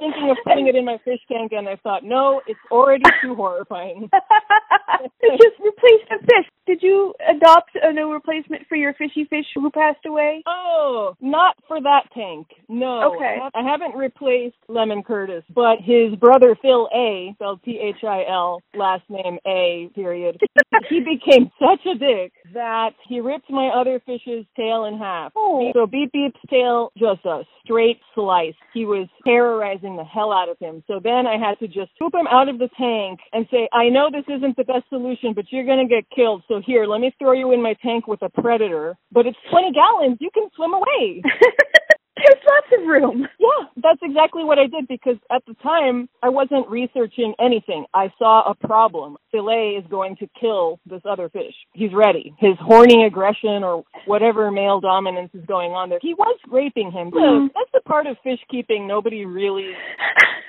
I 0.07 0.13
thinking 0.13 0.31
of 0.31 0.37
putting 0.45 0.67
it 0.69 0.77
in 0.77 0.85
my 0.85 0.99
fish 1.05 1.21
tank 1.31 1.53
and 1.53 1.69
I 1.69 1.77
thought, 1.77 2.05
no, 2.05 2.41
it's 2.47 2.61
already 2.71 3.05
too 3.23 3.35
horrifying. 3.35 4.09
Just 5.23 5.59
replace 5.61 6.05
the 6.11 6.19
fish. 6.21 6.47
Did 6.67 6.83
you 6.83 7.15
adopt 7.29 7.71
a 7.81 7.93
new 7.93 8.13
replacement 8.13 8.67
for 8.69 8.77
your 8.77 8.93
fishy 8.95 9.25
fish 9.29 9.47
who 9.55 9.71
passed 9.71 10.05
away? 10.07 10.43
Oh, 10.47 11.15
not 11.21 11.57
for 11.69 11.81
that 11.81 12.03
tank. 12.13 12.49
No. 12.69 13.15
Okay. 13.15 13.39
I 13.43 13.61
I 13.61 13.63
haven't 13.63 13.97
replaced 13.97 14.57
Lemon 14.69 15.03
Curtis, 15.03 15.45
but 15.55 15.79
his 15.81 16.15
brother 16.19 16.57
Phil 16.61 16.89
A, 16.95 17.33
spelled 17.35 17.63
T-H-I-L, 17.65 18.61
last 18.75 19.05
name 19.09 19.39
A, 19.47 19.91
period. 19.95 20.41
he 20.91 21.01
became 21.01 21.51
such 21.59 21.87
a 21.87 21.99
dick 21.99 22.33
that 22.57 22.91
he 23.07 23.21
ripped 23.21 23.51
my 23.51 23.69
other 23.69 24.01
fish's 24.07 24.47
tail 24.57 24.87
in 24.87 24.97
half. 24.99 25.33
Oh. 25.37 25.71
So 25.75 25.87
Beep 25.87 26.11
Beep's 26.13 26.41
tail, 26.49 26.91
just 26.97 27.25
a 27.27 27.43
straight 27.63 28.01
slice. 28.15 28.55
He 28.73 28.87
was 28.87 29.09
terrorizing 29.27 29.97
the 29.97 30.05
hell 30.05 30.33
out 30.33 30.49
of 30.49 30.59
him. 30.59 30.83
So 30.87 30.99
then 31.03 31.27
I 31.27 31.37
had 31.37 31.59
to 31.61 31.69
just 31.69 31.93
scoop 31.95 32.15
him 32.15 32.27
out 32.27 32.49
of 32.49 32.59
the 32.59 32.71
tank 32.79 33.21
and 33.33 33.47
say, 33.51 33.69
I 33.73 33.91
know 33.91 34.09
this 34.11 34.25
isn't 34.29 34.57
the 34.57 34.65
best 34.65 34.89
solution, 34.89 35.35
but 35.35 35.45
you're 35.51 35.67
going 35.67 35.87
to 35.87 35.95
get 35.95 36.09
killed. 36.15 36.43
So 36.49 36.63
here, 36.65 36.87
let 36.87 37.01
me 37.01 37.13
throw 37.19 37.33
you 37.33 37.53
in 37.53 37.63
my 37.63 37.75
tank 37.83 38.07
with 38.07 38.23
a 38.23 38.31
predator. 38.31 38.97
But 39.13 39.27
it's 39.27 39.39
20 39.51 39.73
gallons. 39.73 40.17
You 40.21 40.31
can 40.33 40.49
swim 40.57 40.73
away. 40.73 41.23
There's 42.17 42.43
lots 42.49 42.67
of 42.81 42.87
room. 42.89 43.29
Yeah, 43.39 43.67
that's 43.83 44.01
exactly 44.03 44.43
what 44.43 44.59
I 44.59 44.67
did 44.67 44.89
because 44.89 45.17
at 45.31 45.43
the 45.47 45.55
time 45.63 46.09
I 46.23 46.29
wasn't 46.31 46.69
researching 46.69 47.35
anything. 47.39 47.85
I 47.95 48.11
saw 48.19 48.51
a 48.51 48.55
problem. 48.55 49.17
Fillet 49.31 49.77
is 49.79 49.85
going 49.91 50.17
to 50.17 50.27
kill 50.41 50.81
this 50.87 51.03
other 51.09 51.29
fish. 51.29 51.55
He's 51.75 51.93
ready. 51.93 52.35
His 52.39 52.55
horny 52.61 53.05
aggression 53.05 53.63
or 53.63 53.85
whatever 54.07 54.51
male 54.51 54.81
dominance 54.81 55.31
is 55.35 55.45
going 55.47 55.73
on 55.73 55.91
there. 55.91 55.99
He 56.01 56.15
was 56.15 56.39
raping 56.49 56.91
him. 56.91 57.11
So 57.13 57.19
Mhm. 57.19 57.53
that's 57.55 57.71
the 57.73 57.81
part 57.83 58.07
of 58.07 58.19
fish 58.21 58.41
keeping 58.51 58.87
nobody 58.87 59.27
really 59.27 59.77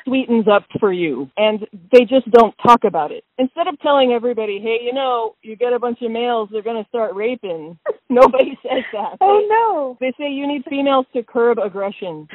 sweetens 0.05 0.47
up 0.47 0.63
for 0.79 0.91
you 0.93 1.29
and 1.37 1.67
they 1.91 2.05
just 2.05 2.29
don't 2.31 2.57
talk 2.59 2.83
about 2.85 3.11
it. 3.11 3.23
Instead 3.39 3.67
of 3.67 3.79
telling 3.81 4.11
everybody, 4.11 4.59
hey, 4.59 4.79
you 4.83 4.93
know, 4.93 5.35
you 5.43 5.55
get 5.55 5.73
a 5.73 5.79
bunch 5.79 6.01
of 6.01 6.11
males, 6.11 6.49
they're 6.51 6.63
going 6.63 6.81
to 6.81 6.89
start 6.89 7.13
raping. 7.13 7.77
Nobody 8.09 8.57
says 8.63 8.83
that. 8.93 9.17
Oh 9.21 9.45
no. 9.47 9.97
they 9.99 10.13
say 10.17 10.31
you 10.31 10.47
need 10.47 10.63
females 10.69 11.05
to 11.13 11.23
curb 11.23 11.57
aggression 11.59 12.27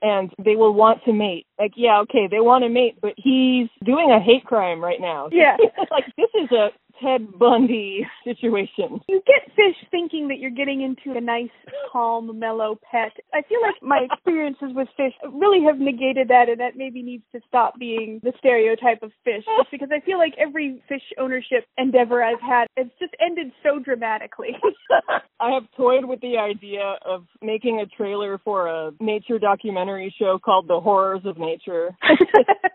and 0.00 0.32
they 0.42 0.56
will 0.56 0.74
want 0.74 1.04
to 1.04 1.12
mate. 1.12 1.46
Like, 1.58 1.72
yeah, 1.76 2.00
okay, 2.00 2.28
they 2.30 2.40
want 2.40 2.64
to 2.64 2.70
mate, 2.70 2.96
but 3.00 3.12
he's 3.16 3.68
doing 3.84 4.10
a 4.10 4.20
hate 4.20 4.44
crime 4.44 4.80
right 4.80 5.00
now. 5.00 5.28
Yeah. 5.30 5.56
like, 5.90 6.06
this 6.16 6.30
is 6.34 6.50
a 6.50 6.68
Ted 7.02 7.38
Bundy 7.38 8.06
situation. 8.24 9.00
You 9.08 9.22
get 9.26 9.54
fish 9.56 9.76
thinking 9.90 10.28
that 10.28 10.38
you're 10.38 10.50
getting 10.50 10.82
into 10.82 11.18
a 11.18 11.20
nice, 11.20 11.50
calm, 11.90 12.38
mellow 12.38 12.78
pet. 12.90 13.12
I 13.34 13.42
feel 13.48 13.60
like 13.60 13.74
my 13.82 14.06
experiences 14.12 14.68
with 14.74 14.88
fish 14.96 15.12
really 15.32 15.64
have 15.66 15.78
negated 15.78 16.28
that, 16.28 16.48
and 16.48 16.60
that 16.60 16.76
maybe 16.76 17.02
needs 17.02 17.24
to 17.32 17.40
stop 17.48 17.78
being 17.78 18.20
the 18.22 18.32
stereotype 18.38 19.02
of 19.02 19.10
fish. 19.24 19.44
Just 19.58 19.70
because 19.72 19.88
I 19.92 20.00
feel 20.04 20.18
like 20.18 20.34
every 20.38 20.82
fish 20.88 21.02
ownership 21.18 21.66
endeavor 21.76 22.22
I've 22.22 22.40
had, 22.40 22.66
it's 22.76 22.94
just 22.98 23.14
ended 23.20 23.52
so 23.62 23.78
dramatically. 23.78 24.56
I 25.40 25.50
have 25.50 25.64
toyed 25.76 26.04
with 26.04 26.20
the 26.20 26.38
idea 26.38 26.96
of 27.04 27.24
making 27.42 27.80
a 27.80 27.86
trailer 27.86 28.38
for 28.44 28.68
a 28.68 28.92
nature 29.00 29.38
documentary 29.38 30.14
show 30.18 30.38
called 30.38 30.68
The 30.68 30.80
Horrors 30.80 31.22
of 31.24 31.38
Nature. 31.38 31.90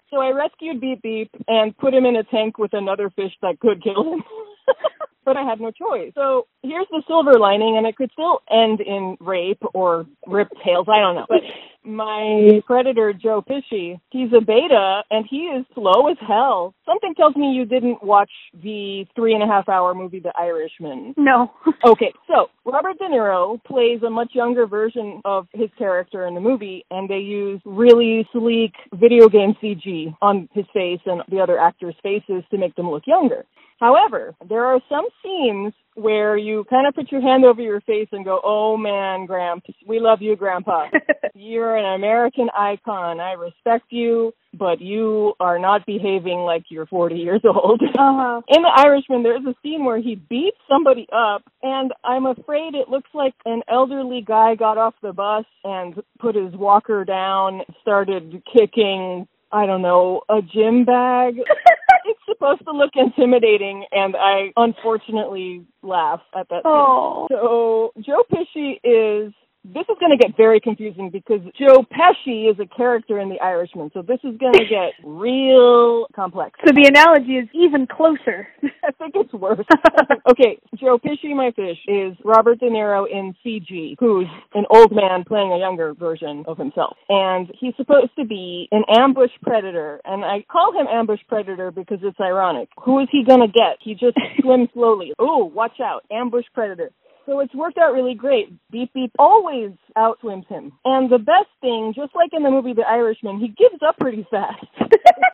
so 0.09 0.17
I 0.17 0.31
rescued 0.31 0.81
Beep 0.81 1.01
Beep 1.01 1.31
and 1.47 1.77
put 1.77 1.93
him 1.93 2.05
in 2.05 2.17
a 2.17 2.23
tank 2.23 2.57
with 2.57 2.73
another 2.73 3.09
fish 3.09 3.31
that 3.41 3.59
could 3.59 3.81
kill 3.81 4.13
him. 4.13 4.16
but 5.25 5.37
I 5.37 5.43
had 5.43 5.59
no 5.59 5.71
choice. 5.71 6.11
So 6.15 6.47
here's 6.63 6.87
the 6.89 7.03
silver 7.07 7.37
lining, 7.39 7.75
and 7.77 7.85
it 7.85 7.95
could 7.97 8.11
still 8.13 8.39
end 8.49 8.79
in 8.81 9.17
rape 9.19 9.61
or 9.73 10.05
ripped 10.25 10.55
tails. 10.65 10.87
I 10.89 10.99
don't 10.99 11.15
know. 11.15 11.25
But 11.27 11.41
my 11.83 12.61
predator, 12.65 13.13
Joe 13.13 13.43
Fishy, 13.47 13.99
he's 14.09 14.29
a 14.35 14.41
betta, 14.41 15.03
and 15.09 15.25
he 15.29 15.37
is 15.47 15.65
slow 15.73 16.07
as 16.09 16.17
hell. 16.25 16.73
Something 16.85 17.13
tells 17.15 17.35
me 17.35 17.51
you 17.53 17.65
didn't 17.65 18.03
watch 18.03 18.31
the 18.61 19.05
three 19.15 19.33
and 19.33 19.43
a 19.43 19.47
half 19.47 19.69
hour 19.69 19.93
movie, 19.93 20.19
The 20.19 20.33
Irishman. 20.37 21.13
no. 21.17 21.51
Okay, 21.85 22.11
so 22.27 22.47
Robert 22.65 22.97
De 22.97 23.05
Niro 23.05 23.63
plays 23.63 24.01
a 24.03 24.09
much 24.09 24.31
younger 24.33 24.65
version 24.67 25.21
of 25.23 25.47
his 25.53 25.69
character 25.77 26.25
in 26.25 26.33
the 26.35 26.41
movie, 26.41 26.83
and 26.91 27.07
they 27.07 27.19
use 27.19 27.61
really 27.65 28.27
sleek 28.33 28.73
video 28.93 29.29
game 29.29 29.55
CG 29.63 30.13
on 30.21 30.49
his 30.53 30.65
face 30.73 30.99
and 31.05 31.21
the 31.29 31.39
other 31.39 31.57
actors' 31.59 31.95
faces 32.03 32.43
to 32.51 32.57
make 32.57 32.75
them 32.75 32.89
look 32.89 33.03
younger. 33.07 33.45
However, 33.79 34.35
there 34.47 34.65
are 34.65 34.79
some 34.89 35.05
scenes 35.23 35.73
where 35.95 36.37
you 36.37 36.63
kind 36.69 36.87
of 36.87 36.93
put 36.93 37.11
your 37.11 37.21
hand 37.21 37.43
over 37.43 37.61
your 37.61 37.81
face 37.81 38.07
and 38.11 38.23
go, 38.23 38.39
oh 38.43 38.77
man, 38.77 39.25
Gramps, 39.25 39.69
we 39.87 39.99
love 39.99 40.21
you, 40.21 40.35
Grandpa. 40.35 40.87
You're 41.33 41.75
an 41.75 41.95
American 41.95 42.49
icon. 42.55 43.19
I 43.19 43.33
respect 43.33 43.85
you, 43.89 44.33
but 44.53 44.79
you 44.79 45.33
are 45.39 45.57
not 45.57 45.85
behaving 45.85 46.39
like 46.39 46.65
you're 46.69 46.85
40 46.85 47.15
years 47.15 47.41
old. 47.43 47.81
Uh-huh. 47.97 48.41
In 48.47 48.61
The 48.61 48.71
Irishman, 48.73 49.23
there's 49.23 49.45
a 49.45 49.55
scene 49.61 49.83
where 49.83 49.99
he 49.99 50.15
beats 50.15 50.57
somebody 50.69 51.07
up, 51.11 51.43
and 51.63 51.91
I'm 52.03 52.25
afraid 52.25 52.75
it 52.75 52.89
looks 52.89 53.09
like 53.13 53.33
an 53.43 53.63
elderly 53.67 54.23
guy 54.25 54.55
got 54.55 54.77
off 54.77 54.93
the 55.01 55.13
bus 55.13 55.45
and 55.63 55.95
put 56.19 56.35
his 56.35 56.53
walker 56.53 57.03
down, 57.03 57.61
started 57.81 58.43
kicking, 58.55 59.27
I 59.51 59.65
don't 59.65 59.81
know, 59.81 60.21
a 60.29 60.41
gym 60.41 60.85
bag. 60.85 61.37
it's 62.07 62.19
supposed 62.27 62.63
to 62.65 62.71
look 62.71 62.91
intimidating, 62.95 63.85
and 63.91 64.15
I 64.15 64.51
unfortunately 64.55 65.65
laugh 65.83 66.21
at 66.35 66.49
that. 66.49 66.61
Oh. 66.65 67.27
So 67.29 67.91
Joe 68.01 68.23
Pesci 68.31 68.79
is. 68.83 69.33
This 69.73 69.83
is 69.89 69.97
going 69.99 70.17
to 70.17 70.17
get 70.17 70.37
very 70.37 70.61
confusing 70.61 71.09
because 71.09 71.41
Joe 71.59 71.83
Pesci 71.91 72.49
is 72.49 72.57
a 72.59 72.65
character 72.65 73.19
in 73.19 73.27
The 73.27 73.39
Irishman, 73.41 73.91
so 73.93 74.01
this 74.01 74.19
is 74.23 74.37
going 74.37 74.53
to 74.53 74.65
get 74.65 74.93
real 75.03 76.07
complex. 76.15 76.57
So 76.65 76.71
the 76.73 76.87
analogy 76.87 77.33
is 77.33 77.49
even 77.53 77.85
closer. 77.85 78.47
I 78.63 78.91
think 78.93 79.15
it's 79.15 79.33
worse. 79.33 79.59
okay, 80.31 80.57
Joe 80.79 80.97
Pesci, 80.97 81.35
my 81.35 81.51
fish, 81.51 81.77
is 81.85 82.15
Robert 82.23 82.59
De 82.59 82.69
Niro 82.69 83.05
in 83.11 83.35
CG, 83.45 83.95
who's 83.99 84.27
an 84.53 84.63
old 84.69 84.93
man 84.95 85.25
playing 85.27 85.51
a 85.51 85.57
younger 85.57 85.93
version 85.93 86.45
of 86.47 86.57
himself. 86.57 86.95
And 87.09 87.51
he's 87.59 87.75
supposed 87.75 88.11
to 88.17 88.25
be 88.25 88.69
an 88.71 88.83
ambush 88.95 89.31
predator. 89.41 89.99
And 90.05 90.23
I 90.23 90.45
call 90.49 90.79
him 90.79 90.87
ambush 90.87 91.19
predator 91.27 91.71
because 91.71 91.99
it's 92.03 92.19
ironic. 92.21 92.69
Who 92.85 92.99
is 92.99 93.09
he 93.11 93.25
going 93.25 93.41
to 93.41 93.47
get? 93.47 93.77
He 93.81 93.95
just 93.95 94.17
swims 94.39 94.69
slowly. 94.73 95.11
Oh, 95.19 95.43
watch 95.43 95.79
out. 95.81 96.05
Ambush 96.09 96.45
predator. 96.53 96.91
So 97.27 97.41
it's 97.41 97.53
worked 97.53 97.77
out 97.77 97.93
really 97.93 98.15
great. 98.15 98.47
Beep 98.71 98.93
Beep 98.93 99.11
always 99.19 99.71
outswims 99.97 100.47
him. 100.47 100.71
And 100.85 101.11
the 101.11 101.17
best 101.17 101.51
thing, 101.59 101.93
just 101.93 102.15
like 102.15 102.29
in 102.31 102.41
the 102.43 102.49
movie 102.49 102.73
The 102.73 102.87
Irishman, 102.87 103.37
he 103.37 103.49
gives 103.49 103.81
up 103.85 103.97
pretty 103.99 104.25
fast. 104.31 104.65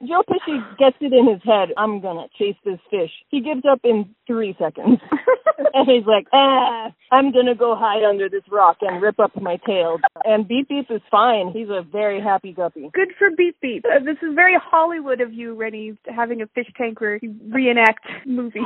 Joe 0.07 0.23
Pesci 0.27 0.59
gets 0.77 0.97
it 0.99 1.13
in 1.13 1.31
his 1.31 1.41
head, 1.43 1.69
I'm 1.77 2.01
gonna 2.01 2.27
chase 2.37 2.57
this 2.65 2.79
fish. 2.89 3.11
He 3.29 3.41
gives 3.41 3.61
up 3.69 3.79
in 3.83 4.13
three 4.27 4.55
seconds. 4.59 4.99
and 5.73 5.87
he's 5.87 6.05
like, 6.05 6.27
ah, 6.33 6.91
I'm 7.11 7.31
gonna 7.31 7.55
go 7.55 7.75
hide 7.75 8.03
under 8.03 8.27
this 8.27 8.43
rock 8.51 8.77
and 8.81 9.01
rip 9.01 9.19
up 9.19 9.39
my 9.39 9.57
tail. 9.65 9.99
And 10.25 10.47
Beep 10.47 10.69
Beep 10.69 10.87
is 10.89 11.01
fine. 11.11 11.51
He's 11.53 11.69
a 11.69 11.83
very 11.89 12.21
happy 12.21 12.53
guppy. 12.53 12.89
Good 12.93 13.09
for 13.17 13.29
Beep 13.37 13.57
Beep. 13.61 13.85
Uh, 13.85 14.03
this 14.03 14.17
is 14.21 14.33
very 14.35 14.55
Hollywood 14.61 15.21
of 15.21 15.31
you, 15.31 15.53
Rennie, 15.53 15.97
having 16.07 16.41
a 16.41 16.47
fish 16.47 16.67
tank 16.77 16.99
where 16.99 17.19
you 17.21 17.35
reenact 17.49 18.05
movies. 18.25 18.63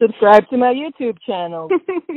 Subscribe 0.00 0.48
to 0.50 0.56
my 0.56 0.74
YouTube 0.74 1.18
channel. 1.26 1.68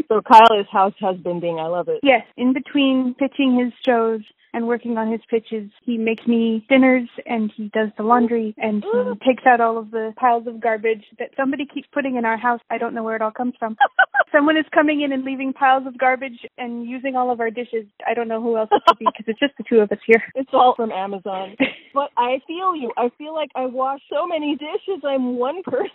So 0.09 0.21
Kyle 0.21 0.46
is 0.59 0.65
house 0.71 0.93
husbanding. 0.99 1.59
I 1.59 1.67
love 1.67 1.87
it. 1.89 1.99
yes, 2.03 2.25
in 2.37 2.53
between 2.53 3.15
pitching 3.15 3.57
his 3.59 3.73
shows 3.85 4.21
and 4.53 4.67
working 4.67 4.97
on 4.97 5.11
his 5.11 5.21
pitches, 5.29 5.69
he 5.83 5.97
makes 5.97 6.25
me 6.27 6.65
dinners 6.69 7.09
and 7.25 7.51
he 7.55 7.69
does 7.73 7.89
the 7.97 8.03
laundry 8.03 8.55
and 8.57 8.83
he 8.83 9.25
takes 9.25 9.43
out 9.45 9.61
all 9.61 9.77
of 9.77 9.91
the 9.91 10.13
piles 10.17 10.47
of 10.47 10.59
garbage 10.59 11.03
that 11.19 11.29
somebody 11.37 11.65
keeps 11.65 11.87
putting 11.93 12.15
in 12.15 12.25
our 12.25 12.37
house. 12.37 12.61
I 12.69 12.77
don't 12.77 12.93
know 12.93 13.03
where 13.03 13.15
it 13.15 13.21
all 13.21 13.31
comes 13.31 13.53
from. 13.59 13.77
Someone 14.31 14.57
is 14.57 14.65
coming 14.73 15.01
in 15.01 15.11
and 15.11 15.23
leaving 15.23 15.53
piles 15.53 15.87
of 15.87 15.97
garbage 15.97 16.39
and 16.57 16.85
using 16.87 17.15
all 17.15 17.31
of 17.31 17.39
our 17.39 17.49
dishes. 17.49 17.85
I 18.07 18.13
don't 18.13 18.27
know 18.27 18.41
who 18.41 18.57
else 18.57 18.69
it 18.71 18.81
could 18.87 18.99
be 18.99 19.05
because 19.05 19.25
it's 19.27 19.39
just 19.39 19.57
the 19.57 19.63
two 19.69 19.79
of 19.79 19.91
us 19.91 19.99
here. 20.05 20.21
It's 20.35 20.49
all 20.53 20.73
from 20.75 20.91
Amazon. 20.91 21.55
But 21.93 22.11
I 22.17 22.39
feel 22.45 22.75
you. 22.75 22.91
I 22.97 23.09
feel 23.17 23.33
like 23.33 23.49
I 23.55 23.65
wash 23.65 24.01
so 24.11 24.27
many 24.27 24.55
dishes. 24.55 25.03
I'm 25.03 25.37
one 25.37 25.63
person. 25.63 25.89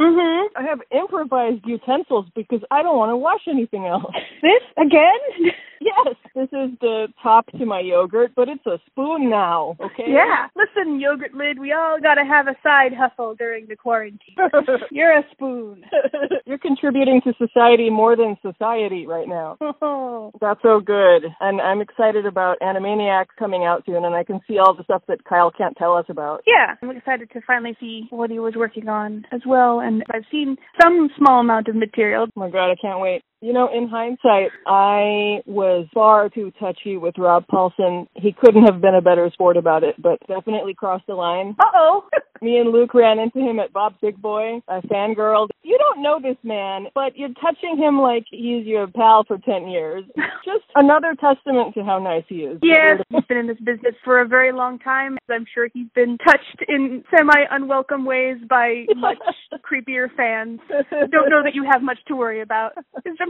Mm-hmm. 0.00 0.56
I 0.56 0.68
have 0.68 0.80
improvised 0.90 1.64
utensils 1.66 2.26
because 2.34 2.60
I 2.70 2.82
don't 2.82 2.96
want 2.96 3.10
to 3.10 3.16
wash 3.16 3.42
anything 3.48 3.86
else. 3.86 4.04
This 4.40 4.62
again? 4.76 5.52
Yes, 5.82 6.14
this 6.34 6.48
is 6.52 6.78
the 6.80 7.08
top 7.22 7.46
to 7.58 7.66
my 7.66 7.80
yogurt, 7.92 8.32
but 8.34 8.48
it's 8.48 8.66
a 8.66 8.78
spoon 8.86 9.28
now, 9.30 9.76
okay? 9.80 10.08
Yeah. 10.08 10.48
Listen, 10.56 10.98
yogurt 11.00 11.34
lid, 11.34 11.58
we 11.58 11.72
all 11.72 11.98
gotta 12.00 12.24
have 12.24 12.48
a 12.48 12.56
side 12.62 12.92
hustle 12.96 13.34
during 13.34 13.66
the 13.66 13.76
quarantine. 13.76 14.36
You're 14.90 15.18
a 15.18 15.22
spoon. 15.32 15.84
You're 16.46 16.58
contributing 16.58 17.20
to 17.24 17.32
society 17.38 17.90
more 17.90 18.16
than 18.16 18.36
society 18.42 19.06
right 19.06 19.28
now. 19.28 19.56
Oh. 19.84 20.30
That's 20.40 20.60
so 20.62 20.80
good. 20.80 21.24
And 21.40 21.60
I'm 21.60 21.80
excited 21.80 22.24
about 22.24 22.58
Animaniacs 22.60 23.34
coming 23.38 23.64
out 23.64 23.82
soon, 23.84 24.04
and 24.04 24.14
I 24.14 24.22
can 24.22 24.40
see 24.46 24.58
all 24.58 24.74
the 24.76 24.84
stuff 24.84 25.02
that 25.08 25.24
Kyle 25.24 25.50
can't 25.50 25.76
tell 25.76 25.96
us 25.96 26.06
about. 26.08 26.42
Yeah, 26.46 26.76
I'm 26.80 26.96
excited 26.96 27.30
to 27.32 27.40
finally 27.46 27.76
see 27.80 28.06
what 28.10 28.30
he 28.30 28.38
was 28.38 28.54
working 28.56 28.88
on 28.88 29.24
as 29.32 29.40
well, 29.44 29.80
and 29.80 30.04
I've 30.14 30.24
seen 30.30 30.56
some 30.80 31.10
small 31.18 31.40
amount 31.40 31.68
of 31.68 31.74
material. 31.74 32.26
Oh 32.28 32.40
my 32.40 32.50
god, 32.50 32.70
I 32.70 32.76
can't 32.80 33.00
wait. 33.00 33.22
You 33.42 33.52
know, 33.52 33.68
in 33.74 33.88
hindsight, 33.88 34.50
I 34.68 35.42
was 35.46 35.88
far 35.92 36.28
too 36.28 36.52
touchy 36.60 36.96
with 36.96 37.18
Rob 37.18 37.44
Paulsen. 37.52 38.06
He 38.14 38.32
couldn't 38.32 38.64
have 38.64 38.80
been 38.80 38.94
a 38.94 39.02
better 39.02 39.28
sport 39.32 39.56
about 39.56 39.82
it, 39.82 39.96
but 40.00 40.20
definitely 40.28 40.74
crossed 40.74 41.08
the 41.08 41.14
line. 41.14 41.56
Uh 41.58 41.64
oh. 41.74 42.04
Me 42.42 42.58
and 42.58 42.70
Luke 42.72 42.92
ran 42.92 43.20
into 43.20 43.38
him 43.38 43.60
at 43.60 43.72
Bob's 43.72 43.94
Big 44.02 44.20
Boy, 44.20 44.60
a 44.66 44.80
fangirl. 44.82 45.48
You 45.62 45.78
don't 45.78 46.02
know 46.02 46.18
this 46.20 46.36
man, 46.42 46.86
but 46.92 47.16
you're 47.16 47.28
touching 47.40 47.78
him 47.78 48.00
like 48.00 48.24
he's 48.30 48.66
your 48.66 48.88
pal 48.88 49.22
for 49.28 49.38
10 49.38 49.68
years. 49.68 50.02
Just 50.44 50.64
another 50.74 51.14
testament 51.20 51.74
to 51.74 51.84
how 51.84 52.00
nice 52.00 52.24
he 52.28 52.38
is. 52.38 52.58
Yes, 52.62 53.00
he's 53.10 53.24
been 53.28 53.38
in 53.38 53.46
this 53.46 53.58
business 53.58 53.94
for 54.04 54.20
a 54.20 54.26
very 54.26 54.52
long 54.52 54.80
time. 54.80 55.18
I'm 55.30 55.46
sure 55.54 55.68
he's 55.72 55.86
been 55.94 56.18
touched 56.18 56.64
in 56.68 57.04
semi 57.16 57.44
unwelcome 57.50 58.04
ways 58.04 58.38
by 58.48 58.86
much 58.96 59.18
creepier 59.64 60.08
fans. 60.16 60.58
Don't 60.90 61.30
know 61.30 61.44
that 61.44 61.54
you 61.54 61.64
have 61.70 61.80
much 61.82 61.98
to 62.08 62.16
worry 62.16 62.40
about. 62.40 62.74
'Cause 62.74 62.82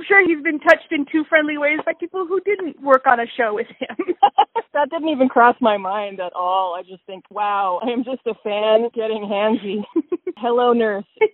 I'm 0.02 0.06
sure 0.09 0.26
he's 0.26 0.42
been 0.42 0.59
touched 0.59 0.90
in 0.90 1.06
two 1.12 1.23
friendly 1.28 1.59
ways 1.59 1.78
by 1.87 1.92
people 1.99 2.26
who 2.26 2.40
didn't 2.40 2.82
work 2.82 3.06
on 3.06 3.21
a 3.21 3.26
show 3.37 3.54
with 3.54 3.68
him. 3.78 4.16
that 4.75 4.90
didn't 4.90 5.11
even 5.11 5.28
cross 5.28 5.54
my 5.61 5.76
mind 5.76 6.18
at 6.18 6.32
all. 6.32 6.75
I 6.75 6.82
just 6.82 7.04
think, 7.06 7.23
wow, 7.30 7.78
I 7.80 7.90
am 7.90 8.02
just 8.02 8.26
a 8.26 8.35
fan 8.42 8.88
getting 8.97 9.23
handsy. 9.30 9.85
Hello, 10.37 10.73
nurse. 10.73 11.04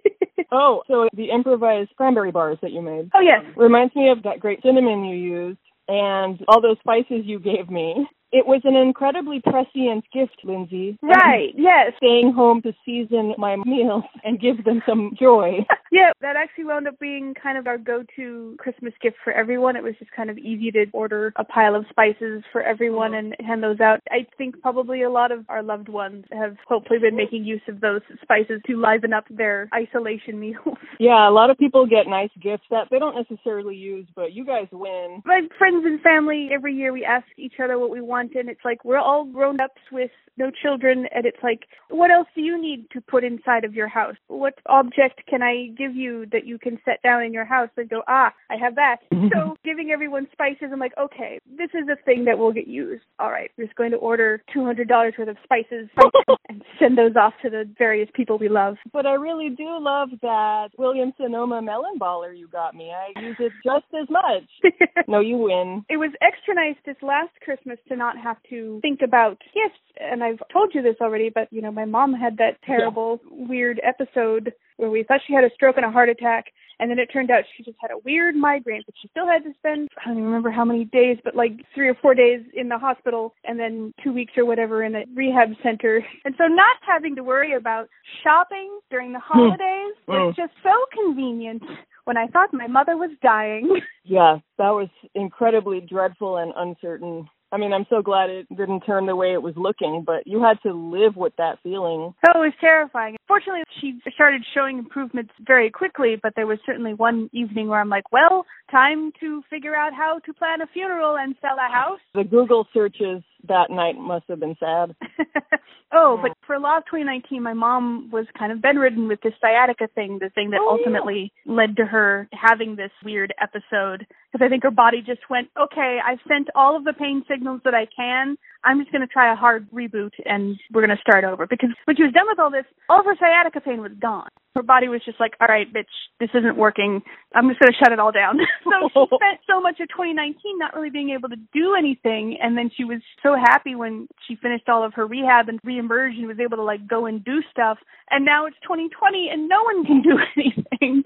Oh, 0.50 0.82
so 0.88 1.08
the 1.14 1.28
improvised 1.28 1.90
cranberry 1.96 2.30
bars 2.30 2.56
that 2.62 2.72
you 2.72 2.80
made. 2.80 3.10
oh 3.14 3.20
yes. 3.20 3.44
Reminds 3.54 3.94
me 3.94 4.08
of 4.08 4.22
that 4.22 4.40
great 4.40 4.62
cinnamon 4.62 5.04
you 5.04 5.14
used 5.14 5.58
and 5.88 6.40
all 6.48 6.62
those 6.62 6.78
spices 6.78 7.26
you 7.26 7.38
gave 7.38 7.68
me. 7.68 8.08
It 8.30 8.46
was 8.46 8.60
an 8.64 8.76
incredibly 8.76 9.40
prescient 9.40 10.04
gift, 10.12 10.36
Lindsay. 10.44 10.98
Right, 11.02 11.54
yes. 11.56 11.92
Staying 11.96 12.32
home 12.34 12.60
to 12.62 12.72
season 12.84 13.34
my 13.38 13.56
meals 13.64 14.04
and 14.24 14.40
give 14.40 14.64
them 14.64 14.82
some 14.86 15.12
joy. 15.18 15.64
yeah, 15.92 16.12
that 16.20 16.36
actually 16.36 16.64
wound 16.64 16.86
up 16.88 16.98
being 16.98 17.34
kind 17.40 17.56
of 17.56 17.66
our 17.66 17.78
go-to 17.78 18.56
Christmas 18.58 18.92
gift 19.00 19.16
for 19.24 19.32
everyone. 19.32 19.76
It 19.76 19.82
was 19.82 19.94
just 19.98 20.10
kind 20.12 20.28
of 20.28 20.36
easy 20.36 20.70
to 20.72 20.86
order 20.92 21.32
a 21.36 21.44
pile 21.44 21.74
of 21.74 21.86
spices 21.88 22.42
for 22.52 22.62
everyone 22.62 23.14
and 23.14 23.34
hand 23.40 23.62
those 23.62 23.80
out. 23.80 24.00
I 24.10 24.26
think 24.36 24.60
probably 24.60 25.02
a 25.02 25.10
lot 25.10 25.32
of 25.32 25.44
our 25.48 25.62
loved 25.62 25.88
ones 25.88 26.24
have 26.32 26.56
hopefully 26.66 26.98
been 26.98 27.16
making 27.16 27.44
use 27.44 27.62
of 27.68 27.80
those 27.80 28.02
spices 28.22 28.60
to 28.66 28.76
liven 28.76 29.12
up 29.12 29.24
their 29.30 29.68
isolation 29.74 30.38
meals. 30.40 30.76
Yeah, 31.00 31.28
a 31.28 31.32
lot 31.32 31.50
of 31.50 31.56
people 31.56 31.86
get 31.86 32.06
nice 32.06 32.30
gifts 32.42 32.64
that 32.70 32.88
they 32.90 32.98
don't 32.98 33.16
necessarily 33.16 33.76
use, 33.76 34.06
but 34.14 34.32
you 34.32 34.44
guys 34.44 34.66
win. 34.72 35.22
My 35.24 35.42
friends 35.56 35.84
and 35.86 36.00
family, 36.02 36.50
every 36.52 36.74
year 36.74 36.92
we 36.92 37.04
ask 37.04 37.26
each 37.38 37.54
other 37.62 37.78
what 37.78 37.90
we 37.90 38.00
want, 38.00 38.17
and 38.18 38.48
it's 38.48 38.64
like 38.64 38.84
we're 38.84 38.98
all 38.98 39.24
grown 39.24 39.60
ups 39.60 39.80
with 39.92 40.10
no 40.38 40.50
children, 40.50 41.06
and 41.14 41.26
it's 41.26 41.42
like, 41.42 41.66
what 41.90 42.10
else 42.10 42.28
do 42.34 42.40
you 42.40 42.60
need 42.60 42.88
to 42.92 43.00
put 43.00 43.24
inside 43.24 43.64
of 43.64 43.74
your 43.74 43.88
house? 43.88 44.14
What 44.28 44.54
object 44.66 45.22
can 45.28 45.42
I 45.42 45.68
give 45.76 45.94
you 45.94 46.26
that 46.32 46.46
you 46.46 46.58
can 46.58 46.78
set 46.84 47.02
down 47.02 47.22
in 47.22 47.32
your 47.32 47.44
house 47.44 47.70
and 47.76 47.88
go, 47.88 48.02
ah, 48.06 48.32
I 48.48 48.56
have 48.56 48.76
that? 48.76 48.98
so 49.10 49.56
giving 49.64 49.90
everyone 49.90 50.28
spices, 50.32 50.68
I'm 50.72 50.78
like, 50.78 50.96
okay, 50.98 51.40
this 51.58 51.70
is 51.74 51.88
a 51.88 51.96
thing 52.04 52.24
that 52.26 52.38
will 52.38 52.52
get 52.52 52.68
used. 52.68 53.02
All 53.18 53.30
right, 53.30 53.50
we're 53.58 53.64
just 53.64 53.76
going 53.76 53.90
to 53.90 53.96
order 53.96 54.42
$200 54.56 54.88
worth 55.18 55.28
of 55.28 55.36
spices 55.42 55.88
and 56.48 56.62
send 56.78 56.96
those 56.96 57.16
off 57.16 57.34
to 57.42 57.50
the 57.50 57.68
various 57.76 58.08
people 58.14 58.38
we 58.38 58.48
love. 58.48 58.76
But 58.92 59.06
I 59.06 59.14
really 59.14 59.50
do 59.50 59.78
love 59.80 60.10
that 60.22 60.68
Williams 60.78 61.14
Sonoma 61.20 61.60
melon 61.60 61.98
baller 61.98 62.36
you 62.36 62.48
got 62.48 62.74
me. 62.74 62.92
I 62.92 63.20
use 63.20 63.36
it 63.40 63.52
just 63.64 63.86
as 64.00 64.08
much. 64.08 64.72
no, 65.08 65.20
you 65.20 65.36
win. 65.36 65.84
It 65.88 65.96
was 65.96 66.12
extra 66.22 66.54
nice 66.54 66.76
this 66.86 66.96
last 67.02 67.32
Christmas 67.42 67.78
to 67.88 67.96
not 67.96 68.07
have 68.16 68.36
to 68.50 68.78
think 68.80 69.00
about 69.02 69.38
gifts. 69.54 69.80
And 70.00 70.22
I've 70.22 70.40
told 70.52 70.72
you 70.74 70.82
this 70.82 70.96
already, 71.00 71.30
but 71.30 71.48
you 71.50 71.60
know, 71.60 71.72
my 71.72 71.84
mom 71.84 72.14
had 72.14 72.36
that 72.38 72.62
terrible, 72.64 73.20
yeah. 73.24 73.46
weird 73.48 73.80
episode 73.84 74.52
where 74.76 74.90
we 74.90 75.02
thought 75.02 75.20
she 75.26 75.34
had 75.34 75.44
a 75.44 75.50
stroke 75.54 75.76
and 75.76 75.84
a 75.84 75.90
heart 75.90 76.08
attack. 76.08 76.46
And 76.80 76.88
then 76.88 77.00
it 77.00 77.06
turned 77.12 77.30
out 77.30 77.42
she 77.56 77.64
just 77.64 77.76
had 77.80 77.90
a 77.90 77.98
weird 78.04 78.36
migraine, 78.36 78.82
but 78.86 78.94
she 79.02 79.08
still 79.08 79.26
had 79.26 79.42
to 79.42 79.50
spend, 79.58 79.88
I 80.00 80.08
don't 80.08 80.18
even 80.18 80.26
remember 80.26 80.50
how 80.50 80.64
many 80.64 80.84
days, 80.84 81.18
but 81.24 81.34
like 81.34 81.52
three 81.74 81.88
or 81.88 81.94
four 81.94 82.14
days 82.14 82.40
in 82.54 82.68
the 82.68 82.78
hospital 82.78 83.34
and 83.44 83.58
then 83.58 83.92
two 84.04 84.12
weeks 84.12 84.34
or 84.36 84.44
whatever 84.44 84.84
in 84.84 84.94
a 84.94 85.04
rehab 85.14 85.48
center. 85.62 86.04
And 86.24 86.34
so 86.36 86.44
not 86.44 86.76
having 86.86 87.16
to 87.16 87.24
worry 87.24 87.54
about 87.54 87.88
shopping 88.22 88.78
during 88.90 89.12
the 89.12 89.18
holidays 89.24 89.94
was 90.06 90.34
hmm. 90.34 90.40
just 90.40 90.52
so 90.62 90.70
convenient 90.94 91.62
when 92.04 92.16
I 92.16 92.26
thought 92.26 92.52
my 92.52 92.66
mother 92.66 92.96
was 92.96 93.10
dying. 93.22 93.80
Yeah, 94.04 94.38
that 94.58 94.70
was 94.70 94.88
incredibly 95.14 95.80
dreadful 95.80 96.36
and 96.36 96.52
uncertain 96.56 97.28
I 97.50 97.56
mean, 97.56 97.72
I'm 97.72 97.86
so 97.88 98.02
glad 98.02 98.30
it 98.30 98.46
didn't 98.54 98.80
turn 98.80 99.06
the 99.06 99.16
way 99.16 99.32
it 99.32 99.42
was 99.42 99.54
looking, 99.56 100.04
but 100.04 100.26
you 100.26 100.42
had 100.42 100.58
to 100.68 100.74
live 100.74 101.16
with 101.16 101.32
that 101.38 101.58
feeling. 101.62 102.14
Oh, 102.26 102.42
it 102.42 102.46
was 102.46 102.52
terrifying. 102.60 103.16
Fortunately, 103.26 103.62
she 103.80 103.98
started 104.14 104.42
showing 104.54 104.78
improvements 104.78 105.32
very 105.46 105.70
quickly, 105.70 106.16
but 106.22 106.34
there 106.36 106.46
was 106.46 106.58
certainly 106.66 106.94
one 106.94 107.30
evening 107.32 107.68
where 107.68 107.80
I'm 107.80 107.88
like, 107.88 108.10
well, 108.12 108.44
time 108.70 109.12
to 109.20 109.42
figure 109.48 109.74
out 109.74 109.94
how 109.94 110.20
to 110.26 110.32
plan 110.34 110.60
a 110.60 110.66
funeral 110.66 111.16
and 111.16 111.34
sell 111.40 111.56
a 111.56 111.72
house. 111.72 112.00
The 112.14 112.24
Google 112.24 112.66
searches 112.74 113.22
that 113.46 113.70
night 113.70 113.96
must 113.96 114.24
have 114.28 114.40
been 114.40 114.56
sad. 114.60 114.94
oh, 115.92 116.18
but 116.20 116.32
for 116.46 116.54
a 116.54 116.60
lot 116.60 116.78
of 116.78 116.84
2019, 116.86 117.42
my 117.42 117.54
mom 117.54 118.10
was 118.12 118.26
kind 118.38 118.52
of 118.52 118.60
bedridden 118.60 119.08
with 119.08 119.20
this 119.22 119.32
sciatica 119.40 119.88
thing, 119.94 120.18
the 120.20 120.30
thing 120.30 120.50
that 120.50 120.60
oh, 120.60 120.76
ultimately 120.78 121.32
yeah. 121.44 121.52
led 121.54 121.76
to 121.76 121.84
her 121.84 122.28
having 122.32 122.76
this 122.76 122.90
weird 123.04 123.32
episode. 123.40 124.06
Because 124.30 124.44
I 124.44 124.48
think 124.48 124.62
her 124.62 124.70
body 124.70 125.02
just 125.04 125.20
went, 125.30 125.48
okay, 125.58 125.98
I've 126.04 126.18
sent 126.28 126.48
all 126.54 126.76
of 126.76 126.84
the 126.84 126.92
pain 126.92 127.24
signals 127.28 127.60
that 127.64 127.74
I 127.74 127.86
can. 127.94 128.36
I'm 128.64 128.80
just 128.80 128.90
going 128.90 129.02
to 129.02 129.06
try 129.06 129.32
a 129.32 129.36
hard 129.36 129.70
reboot 129.70 130.12
and 130.24 130.58
we're 130.72 130.84
going 130.84 130.96
to 130.96 131.00
start 131.00 131.24
over. 131.24 131.46
Because 131.46 131.70
when 131.84 131.96
she 131.96 132.02
was 132.02 132.12
done 132.12 132.26
with 132.26 132.38
all 132.38 132.50
this, 132.50 132.64
all 132.88 133.00
of 133.00 133.06
her 133.06 133.16
sciatica 133.18 133.60
pain 133.60 133.80
was 133.80 133.92
gone. 134.00 134.28
Her 134.54 134.62
body 134.62 134.88
was 134.88 135.00
just 135.04 135.20
like, 135.20 135.34
all 135.40 135.46
right, 135.46 135.72
bitch, 135.72 135.92
this 136.18 136.30
isn't 136.34 136.56
working. 136.56 137.00
I'm 137.34 137.48
just 137.48 137.60
going 137.60 137.72
to 137.72 137.78
shut 137.78 137.92
it 137.92 138.00
all 138.00 138.10
down. 138.10 138.38
so 138.64 138.88
she 138.92 139.06
spent 139.16 139.40
so 139.48 139.60
much 139.60 139.78
of 139.78 139.88
2019 139.90 140.58
not 140.58 140.74
really 140.74 140.90
being 140.90 141.10
able 141.10 141.28
to 141.28 141.36
do 141.54 141.76
anything. 141.78 142.36
And 142.42 142.58
then 142.58 142.70
she 142.76 142.84
was 142.84 142.98
so 143.22 143.36
happy 143.36 143.76
when 143.76 144.08
she 144.26 144.34
finished 144.34 144.68
all 144.68 144.84
of 144.84 144.94
her 144.94 145.06
rehab 145.06 145.48
and 145.48 145.62
reemerged 145.62 146.18
and 146.18 146.26
was 146.26 146.40
able 146.40 146.56
to 146.56 146.64
like 146.64 146.88
go 146.88 147.06
and 147.06 147.24
do 147.24 147.40
stuff. 147.52 147.78
And 148.10 148.24
now 148.24 148.46
it's 148.46 148.56
2020 148.62 149.28
and 149.30 149.48
no 149.48 149.62
one 149.62 149.84
can 149.86 150.02
do 150.02 150.18
anything. 150.36 151.04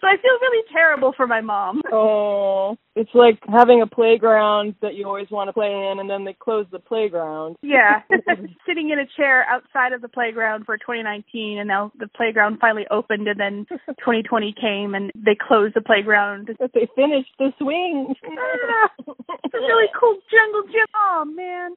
so 0.00 0.06
I 0.06 0.16
feel 0.16 0.38
really 0.40 0.64
terrible 0.72 1.12
for 1.14 1.26
my 1.26 1.42
mom. 1.42 1.82
Oh, 1.92 2.63
it's 2.96 3.10
like 3.14 3.38
having 3.48 3.82
a 3.82 3.86
playground 3.86 4.74
that 4.80 4.94
you 4.94 5.06
always 5.06 5.30
want 5.30 5.48
to 5.48 5.52
play 5.52 5.66
in 5.66 5.98
and 5.98 6.08
then 6.08 6.24
they 6.24 6.32
close 6.32 6.66
the 6.70 6.78
playground. 6.78 7.56
Yeah. 7.62 8.02
Sitting 8.66 8.90
in 8.90 8.98
a 8.98 9.06
chair 9.16 9.44
outside 9.48 9.92
of 9.92 10.00
the 10.00 10.08
playground 10.08 10.64
for 10.64 10.76
2019 10.76 11.58
and 11.58 11.68
now 11.68 11.90
the 11.98 12.08
playground 12.16 12.58
finally 12.60 12.86
opened 12.90 13.26
and 13.26 13.38
then 13.38 13.66
2020 13.88 14.54
came 14.60 14.94
and 14.94 15.10
they 15.14 15.36
closed 15.36 15.74
the 15.74 15.80
playground. 15.80 16.50
But 16.58 16.70
they 16.72 16.88
finished 16.94 17.34
the 17.38 17.52
swing. 17.58 18.14
it's 18.14 19.54
a 19.54 19.58
really 19.58 19.90
cool 19.98 20.16
jungle 20.30 20.62
gym. 20.70 20.86
Oh 20.94 21.24
man. 21.24 21.74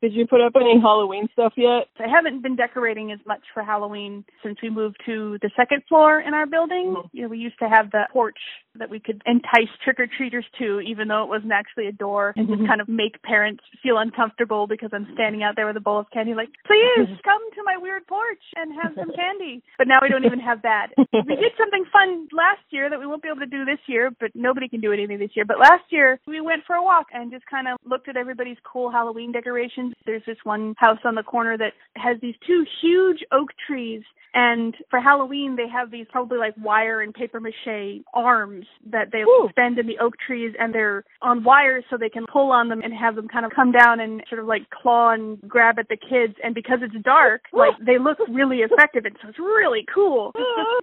Did 0.00 0.14
you 0.14 0.26
put 0.26 0.40
up 0.40 0.52
any 0.56 0.80
Halloween 0.80 1.28
stuff 1.32 1.54
yet? 1.56 1.88
I 1.98 2.08
haven't 2.08 2.42
been 2.42 2.56
decorating 2.56 3.12
as 3.12 3.18
much 3.26 3.42
for 3.52 3.62
Halloween 3.62 4.24
since 4.42 4.58
we 4.62 4.70
moved 4.70 4.96
to 5.06 5.38
the 5.42 5.50
second 5.56 5.82
floor 5.88 6.20
in 6.20 6.34
our 6.34 6.46
building. 6.46 6.94
Mm-hmm. 6.96 7.08
You 7.12 7.22
know, 7.22 7.28
we 7.28 7.38
used 7.38 7.58
to 7.58 7.68
have 7.68 7.90
the 7.90 8.04
porch 8.12 8.38
that 8.78 8.90
we 8.90 9.00
could 9.00 9.22
entice 9.26 9.68
trick 9.90 10.08
or 10.08 10.16
treaters 10.16 10.44
to, 10.58 10.80
even 10.80 11.08
though 11.08 11.22
it 11.22 11.28
wasn't 11.28 11.52
actually 11.52 11.86
a 11.86 11.92
door, 11.92 12.32
and 12.36 12.46
just 12.46 12.58
mm-hmm. 12.58 12.68
kind 12.68 12.80
of 12.80 12.88
make 12.88 13.20
parents 13.22 13.62
feel 13.82 13.98
uncomfortable 13.98 14.66
because 14.66 14.90
I'm 14.92 15.06
standing 15.14 15.42
out 15.42 15.56
there 15.56 15.66
with 15.66 15.76
a 15.76 15.80
bowl 15.80 15.98
of 15.98 16.06
candy, 16.12 16.34
like, 16.34 16.48
please 16.66 17.08
come 17.24 17.42
to 17.54 17.62
my 17.64 17.76
weird 17.76 18.06
porch 18.06 18.42
and 18.56 18.72
have 18.80 18.92
some 18.94 19.10
candy. 19.14 19.62
But 19.78 19.88
now 19.88 19.98
we 20.02 20.08
don't 20.08 20.24
even 20.24 20.40
have 20.40 20.62
that. 20.62 20.88
we 20.96 21.36
did 21.36 21.52
something 21.58 21.84
fun 21.92 22.28
last 22.32 22.62
year 22.70 22.90
that 22.90 22.98
we 22.98 23.06
won't 23.06 23.22
be 23.22 23.28
able 23.28 23.40
to 23.40 23.46
do 23.46 23.64
this 23.64 23.80
year, 23.86 24.10
but 24.20 24.30
nobody 24.34 24.68
can 24.68 24.80
do 24.80 24.92
anything 24.92 25.18
this 25.18 25.34
year. 25.34 25.44
But 25.44 25.58
last 25.58 25.84
year 25.90 26.20
we 26.26 26.40
went 26.40 26.62
for 26.66 26.76
a 26.76 26.82
walk 26.82 27.06
and 27.12 27.30
just 27.30 27.46
kind 27.46 27.68
of 27.68 27.78
looked 27.84 28.08
at 28.08 28.16
everybody's 28.16 28.58
cool 28.64 28.90
Halloween 28.90 29.32
decorations. 29.32 29.94
There's 30.06 30.22
this 30.26 30.38
one 30.44 30.74
house 30.78 31.00
on 31.04 31.14
the 31.14 31.22
corner 31.22 31.56
that 31.58 31.72
has 31.96 32.16
these 32.20 32.34
two 32.46 32.64
huge 32.82 33.18
oak 33.32 33.48
trees 33.66 34.02
and 34.32 34.74
for 34.90 35.00
Halloween, 35.00 35.56
they 35.56 35.68
have 35.68 35.90
these 35.90 36.06
probably 36.10 36.38
like 36.38 36.54
wire 36.56 37.00
and 37.00 37.12
paper 37.12 37.40
mache 37.40 38.02
arms 38.14 38.66
that 38.90 39.10
they 39.10 39.22
Ooh. 39.22 39.46
suspend 39.46 39.78
in 39.80 39.86
the 39.86 39.98
oak 39.98 40.14
trees, 40.24 40.54
and 40.58 40.74
they're 40.74 41.04
on 41.22 41.42
wires 41.44 41.84
so 41.90 41.96
they 41.96 42.08
can 42.08 42.26
pull 42.30 42.50
on 42.52 42.68
them 42.68 42.80
and 42.82 42.92
have 42.94 43.16
them 43.16 43.28
kind 43.28 43.44
of 43.44 43.52
come 43.54 43.72
down 43.72 44.00
and 44.00 44.22
sort 44.28 44.40
of 44.40 44.46
like 44.46 44.70
claw 44.70 45.12
and 45.12 45.40
grab 45.48 45.78
at 45.78 45.88
the 45.88 45.96
kids. 45.96 46.34
And 46.42 46.54
because 46.54 46.78
it's 46.82 46.94
dark, 47.04 47.42
like 47.52 47.74
they 47.84 47.98
look 47.98 48.18
really 48.28 48.58
effective, 48.58 49.04
and 49.04 49.16
so 49.22 49.28
it's 49.28 49.38
really 49.38 49.84
cool. 49.92 50.32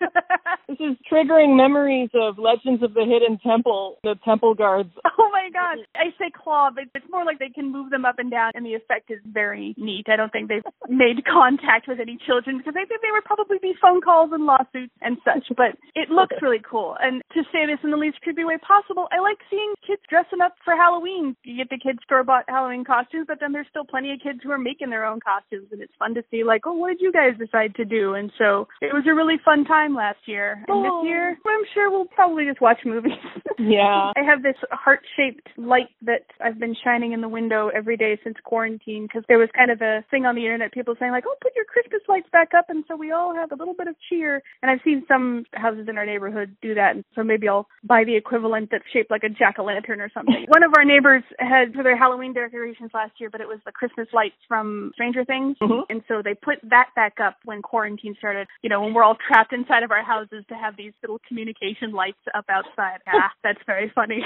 this 0.67 0.77
is 0.79 0.97
triggering 1.11 1.55
memories 1.55 2.09
of 2.13 2.37
Legends 2.37 2.83
of 2.83 2.93
the 2.93 3.05
Hidden 3.05 3.39
Temple, 3.39 3.97
the 4.03 4.15
temple 4.25 4.53
guards. 4.53 4.89
Oh 5.19 5.29
my 5.33 5.49
god! 5.51 5.83
I 5.95 6.13
say 6.19 6.29
claw, 6.31 6.69
but 6.73 6.85
it's 6.93 7.05
more 7.11 7.25
like 7.25 7.39
they 7.39 7.49
can 7.49 7.71
move 7.71 7.89
them 7.89 8.05
up 8.05 8.19
and 8.19 8.29
down, 8.29 8.51
and 8.53 8.65
the 8.65 8.75
effect 8.75 9.09
is 9.09 9.19
very 9.25 9.73
neat. 9.77 10.05
I 10.07 10.15
don't 10.15 10.31
think 10.31 10.47
they've 10.47 10.65
made 10.89 11.25
contact 11.25 11.87
with 11.87 11.99
any 11.99 12.17
children 12.25 12.57
because 12.57 12.75
I 12.77 12.85
think 12.85 13.01
they 13.01 13.11
would 13.11 13.25
probably 13.25 13.47
probably 13.47 13.59
be 13.61 13.77
phone 13.81 14.01
calls 14.01 14.31
and 14.33 14.45
lawsuits 14.45 14.93
and 15.01 15.17
such, 15.23 15.45
but 15.55 15.77
it 15.95 16.09
looks 16.09 16.35
really 16.41 16.61
cool. 16.69 16.95
And 16.99 17.21
to 17.33 17.43
say 17.51 17.65
this 17.65 17.79
in 17.83 17.91
the 17.91 17.97
least 17.97 18.21
creepy 18.21 18.43
way 18.43 18.57
possible, 18.57 18.86
I 18.95 19.19
like 19.19 19.37
seeing 19.49 19.73
kids 19.85 20.01
dressing 20.09 20.41
up 20.41 20.55
for 20.63 20.75
Halloween. 20.75 21.35
You 21.43 21.57
get 21.57 21.69
the 21.69 21.77
kids 21.77 21.99
store 22.03 22.23
bought 22.23 22.45
Halloween 22.47 22.83
costumes, 22.83 23.25
but 23.27 23.39
then 23.39 23.51
there's 23.51 23.67
still 23.69 23.85
plenty 23.85 24.11
of 24.11 24.19
kids 24.21 24.39
who 24.43 24.51
are 24.51 24.57
making 24.57 24.89
their 24.89 25.05
own 25.05 25.19
costumes, 25.19 25.67
and 25.71 25.81
it's 25.81 25.93
fun 25.99 26.13
to 26.15 26.23
see, 26.31 26.43
like, 26.43 26.61
oh, 26.65 26.73
what 26.73 26.89
did 26.89 27.01
you 27.01 27.11
guys 27.11 27.37
decide 27.37 27.75
to 27.75 27.85
do? 27.85 28.13
And 28.13 28.31
so 28.37 28.67
it 28.81 28.93
was 28.93 29.03
a 29.07 29.13
really 29.13 29.37
fun 29.43 29.65
time 29.65 29.95
last 29.95 30.19
year. 30.25 30.63
And 30.67 30.83
this 30.83 30.91
oh. 30.93 31.03
year, 31.03 31.37
I'm 31.45 31.65
sure 31.73 31.89
we'll 31.89 32.05
probably 32.05 32.45
just 32.45 32.61
watch 32.61 32.79
movies. 32.85 33.13
Yeah. 33.59 34.11
I 34.15 34.21
have 34.23 34.43
this 34.43 34.55
heart 34.69 34.99
shaped 35.15 35.47
light 35.57 35.89
that 36.03 36.25
I've 36.39 36.59
been 36.59 36.75
shining 36.83 37.13
in 37.13 37.21
the 37.21 37.27
window 37.27 37.69
every 37.73 37.97
day 37.97 38.19
since 38.23 38.35
quarantine 38.43 39.07
because 39.07 39.23
there 39.27 39.39
was 39.39 39.49
kind 39.55 39.71
of 39.71 39.81
a 39.81 40.05
thing 40.11 40.25
on 40.25 40.35
the 40.35 40.43
internet, 40.43 40.71
people 40.71 40.95
saying, 40.99 41.11
like, 41.11 41.23
oh, 41.27 41.35
put 41.41 41.55
your 41.55 41.65
Christmas 41.65 42.01
lights 42.07 42.29
back 42.31 42.49
up. 42.55 42.65
And 42.69 42.83
so 42.87 42.95
we 42.95 43.11
all 43.11 43.33
have 43.33 43.51
a 43.51 43.55
little 43.55 43.73
bit 43.73 43.87
of 43.87 43.95
cheer. 44.09 44.43
And 44.61 44.69
I've 44.69 44.81
seen 44.83 45.03
some 45.07 45.45
houses 45.53 45.87
in 45.89 45.97
our 45.97 46.05
neighborhood 46.05 46.55
do 46.61 46.75
that. 46.75 46.95
And 46.95 47.03
so 47.15 47.23
maybe 47.23 47.47
I'll 47.47 47.67
buy 47.83 48.03
the 48.03 48.15
equivalent 48.15 48.69
that's 48.77 48.91
shaped 48.93 49.09
like 49.09 49.23
a 49.23 49.29
jack 49.29 49.55
o' 49.57 49.63
lantern 49.63 49.99
or 50.01 50.09
something. 50.13 50.45
One 50.49 50.63
of 50.63 50.71
our 50.77 50.85
neighbors 50.85 51.23
had 51.39 51.73
for 51.73 51.83
their 51.83 51.97
Halloween 51.97 52.33
decorations 52.33 52.91
last 52.93 53.13
year, 53.19 53.29
but 53.29 53.41
it 53.41 53.47
was 53.47 53.59
the 53.65 53.71
Christmas 53.71 54.07
lights 54.13 54.37
from 54.47 54.91
Stranger 54.93 55.25
Things. 55.25 55.57
Mm-hmm. 55.61 55.89
And 55.89 56.03
so 56.07 56.21
they 56.23 56.35
put 56.35 56.59
that 56.69 56.89
back 56.95 57.15
up 57.19 57.37
when 57.43 57.61
quarantine 57.61 58.15
started, 58.17 58.47
you 58.61 58.69
know, 58.69 58.81
when 58.81 58.93
we're 58.93 59.03
all 59.03 59.17
trapped 59.27 59.51
inside 59.53 59.81
of 59.81 59.91
our 59.91 60.03
houses 60.03 60.45
to 60.49 60.55
have 60.55 60.77
these 60.77 60.93
little 61.01 61.19
communication 61.27 61.91
lights 61.91 62.21
up 62.35 62.45
outside. 62.49 62.99
Ah, 63.19 63.31
that's 63.43 63.59
very 63.65 63.91
funny. 63.95 64.21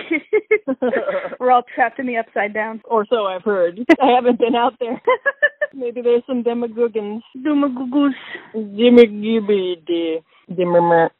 we're 1.39 1.51
all 1.51 1.63
trapped 1.75 1.97
in 1.97 2.07
the 2.07 2.17
upside 2.17 2.53
down. 2.53 2.81
Or 2.83 3.05
so 3.09 3.25
I've 3.25 3.43
heard. 3.43 3.79
I 4.01 4.15
haven't 4.15 4.37
been 4.37 4.55
out 4.55 4.73
there. 4.79 5.01
Maybe 5.73 6.01
there's 6.01 6.23
some 6.27 6.43
demogorgons. 6.43 7.21
Demogorgons. 7.37 8.15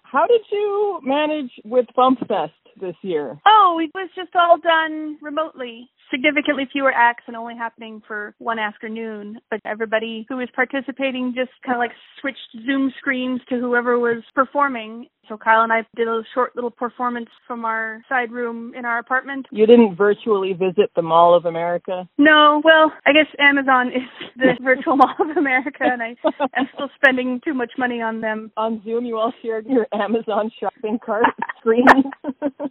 How 0.04 0.28
did 0.28 0.42
you 0.52 1.00
manage 1.04 1.52
with 1.64 1.86
Fump 1.98 2.20
Fest 2.28 2.52
this 2.82 2.96
year? 3.02 3.40
Oh, 3.46 3.80
it 3.82 3.92
was 3.94 4.10
just 4.16 4.36
all 4.36 4.58
done 4.58 5.18
remotely. 5.22 5.90
Significantly 6.12 6.68
fewer 6.72 6.92
acts 6.94 7.24
and 7.28 7.36
only 7.36 7.56
happening 7.56 8.02
for 8.08 8.36
one 8.38 8.60
afternoon. 8.60 9.40
But 9.50 9.62
everybody 9.66 10.26
who 10.30 10.38
was 10.38 10.50
participating 10.54 11.34
just 11.36 11.52
kind 11.66 11.76
of 11.76 11.80
like 11.80 11.92
switched 12.20 12.66
Zoom 12.66 12.94
screens 12.98 13.42
to 13.50 13.60
whoever 13.60 13.98
was 13.98 14.24
performing. 14.36 15.08
So 15.30 15.38
Kyle 15.38 15.64
and 15.64 15.72
I 15.72 15.86
did 15.96 16.08
a 16.08 16.24
short 16.34 16.56
little 16.56 16.72
performance 16.72 17.30
from 17.48 17.64
our 17.64 18.02
side 18.10 18.32
room 18.32 18.74
in 18.76 18.86
our 18.86 18.98
apartment. 19.00 19.46
You 19.52 19.66
didn't 19.66 19.96
virtually 19.96 20.54
visit 20.54 20.92
the 20.96 21.02
Mall 21.02 21.36
of 21.36 21.46
America? 21.46 22.08
No, 22.18 22.62
well, 22.66 22.92
I 23.06 23.14
guess 23.14 23.28
Amazon 23.40 23.88
is 23.96 24.02
the 24.36 24.58
virtual 24.62 24.98
Mall 24.98 25.16
of 25.20 25.38
America, 25.38 25.84
and 25.84 26.02
I 26.02 26.16
am 26.58 26.68
still 26.74 26.90
spending 26.96 27.40
too 27.46 27.54
much 27.54 27.72
money 27.78 28.02
on 28.02 28.20
them. 28.20 28.52
On 28.58 28.82
Zoom, 28.84 29.06
you 29.06 29.18
all 29.18 29.32
shared 29.42 29.66
your 29.68 29.88
Amazon 29.94 30.52
shopping 30.60 31.00
cart 31.04 31.26
screen. 31.60 31.86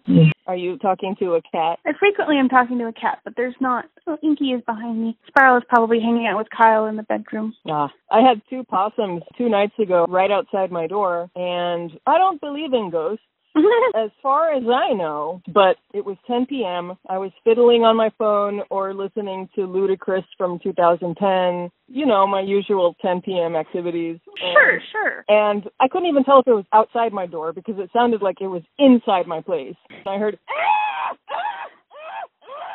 Are 0.46 0.56
you 0.56 0.78
talking 0.78 1.14
to 1.20 1.34
a 1.34 1.42
cat? 1.42 1.78
I 1.86 1.92
frequently 1.98 2.36
am 2.36 2.48
talking 2.48 2.78
to 2.78 2.86
a 2.86 2.92
cat, 2.92 3.20
but 3.30 3.36
there's 3.40 3.54
not. 3.60 3.84
Oh, 4.06 4.16
Inky 4.22 4.46
is 4.46 4.62
behind 4.66 5.00
me. 5.00 5.16
Spiral 5.28 5.58
is 5.58 5.62
probably 5.68 6.00
hanging 6.00 6.26
out 6.26 6.38
with 6.38 6.48
Kyle 6.56 6.86
in 6.86 6.96
the 6.96 7.04
bedroom. 7.04 7.54
Ah, 7.68 7.90
I 8.10 8.20
had 8.20 8.42
two 8.50 8.64
possums 8.64 9.22
two 9.38 9.48
nights 9.48 9.74
ago 9.78 10.06
right 10.08 10.30
outside 10.30 10.72
my 10.72 10.88
door, 10.88 11.30
and 11.36 11.92
I 12.06 12.18
don't 12.18 12.40
believe 12.40 12.72
in 12.72 12.90
ghosts. 12.90 13.24
as 13.96 14.10
far 14.22 14.52
as 14.54 14.62
I 14.62 14.92
know, 14.92 15.42
but 15.52 15.74
it 15.92 16.04
was 16.04 16.16
10 16.28 16.46
p.m. 16.46 16.96
I 17.08 17.18
was 17.18 17.32
fiddling 17.42 17.82
on 17.82 17.96
my 17.96 18.10
phone 18.16 18.60
or 18.70 18.94
listening 18.94 19.48
to 19.56 19.62
Ludacris 19.62 20.22
from 20.38 20.60
2010. 20.62 21.68
You 21.88 22.06
know, 22.06 22.28
my 22.28 22.42
usual 22.42 22.94
10 23.02 23.22
p.m. 23.22 23.56
activities. 23.56 24.20
And, 24.40 24.52
Sure, 24.52 24.80
sure. 24.92 25.24
And 25.26 25.64
I 25.80 25.88
couldn't 25.88 26.08
even 26.08 26.22
tell 26.22 26.38
if 26.38 26.46
it 26.46 26.52
was 26.52 26.64
outside 26.72 27.12
my 27.12 27.26
door 27.26 27.52
because 27.52 27.74
it 27.78 27.90
sounded 27.92 28.22
like 28.22 28.40
it 28.40 28.46
was 28.46 28.62
inside 28.78 29.26
my 29.26 29.40
place. 29.40 29.74
And 29.90 30.06
I 30.06 30.18
heard, 30.18 30.38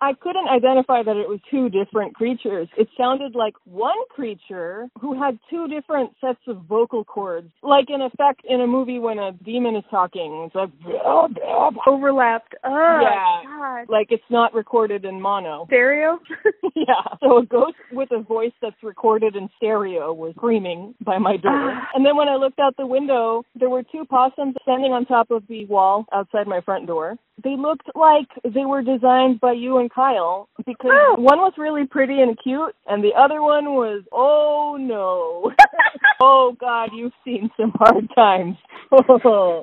I 0.00 0.12
couldn't 0.14 0.48
identify 0.48 1.02
that 1.02 1.16
it 1.16 1.28
was 1.28 1.40
two 1.50 1.68
different 1.68 2.14
creatures. 2.14 2.68
It 2.76 2.88
sounded 2.96 3.34
like 3.34 3.54
one 3.64 3.96
creature 4.10 4.88
who 5.00 5.20
had 5.20 5.38
two 5.50 5.68
different 5.68 6.12
sets 6.20 6.40
of 6.46 6.62
vocal 6.68 7.04
cords, 7.04 7.50
like 7.62 7.86
in 7.90 8.00
effect 8.02 8.42
in 8.48 8.60
a 8.60 8.66
movie 8.66 8.98
when 8.98 9.18
a 9.18 9.32
demon 9.32 9.76
is 9.76 9.84
talking. 9.90 10.44
It's 10.46 10.54
like, 10.54 10.70
Overlapped. 11.86 12.54
Oh, 12.64 13.00
Yeah. 13.02 13.42
God. 13.44 13.86
like 13.88 14.08
it's 14.10 14.22
not 14.30 14.54
recorded 14.54 15.04
in 15.04 15.20
mono. 15.20 15.64
Stereo? 15.66 16.18
Yeah. 16.74 17.16
So 17.20 17.38
a 17.38 17.44
ghost 17.44 17.74
with 17.92 18.10
a 18.12 18.20
voice 18.22 18.52
that's 18.62 18.80
recorded 18.82 19.34
in 19.34 19.48
stereo 19.56 20.12
was 20.12 20.32
screaming 20.36 20.94
by 21.04 21.18
my 21.18 21.36
door. 21.36 21.52
Ah. 21.52 21.88
and 21.94 22.06
then 22.06 22.16
when 22.16 22.28
I 22.28 22.36
looked 22.36 22.60
out 22.60 22.76
the 22.76 22.86
window, 22.86 23.42
there 23.58 23.68
were 23.68 23.82
two 23.82 24.04
possums 24.04 24.54
standing 24.62 24.92
on 24.92 25.04
top 25.04 25.30
of 25.30 25.42
the 25.48 25.64
wall 25.66 26.06
outside 26.12 26.46
my 26.46 26.60
front 26.60 26.86
door. 26.86 27.16
They 27.42 27.56
looked 27.56 27.88
like 27.94 28.28
they 28.44 28.64
were 28.64 28.82
designed 28.82 29.40
by 29.40 29.52
you 29.52 29.78
and 29.88 29.94
Kyle 29.94 30.48
because 30.66 30.90
Oh. 30.92 31.14
one 31.18 31.38
was 31.38 31.52
really 31.56 31.86
pretty 31.86 32.20
and 32.20 32.36
cute 32.42 32.74
and 32.86 33.02
the 33.02 33.12
other 33.18 33.42
one 33.42 33.74
was, 33.74 34.02
oh 34.12 34.76
no. 34.78 35.52
oh 36.20 36.56
God, 36.58 36.90
you've 36.94 37.12
seen 37.24 37.50
some 37.58 37.72
hard 37.76 38.08
times. 38.14 38.56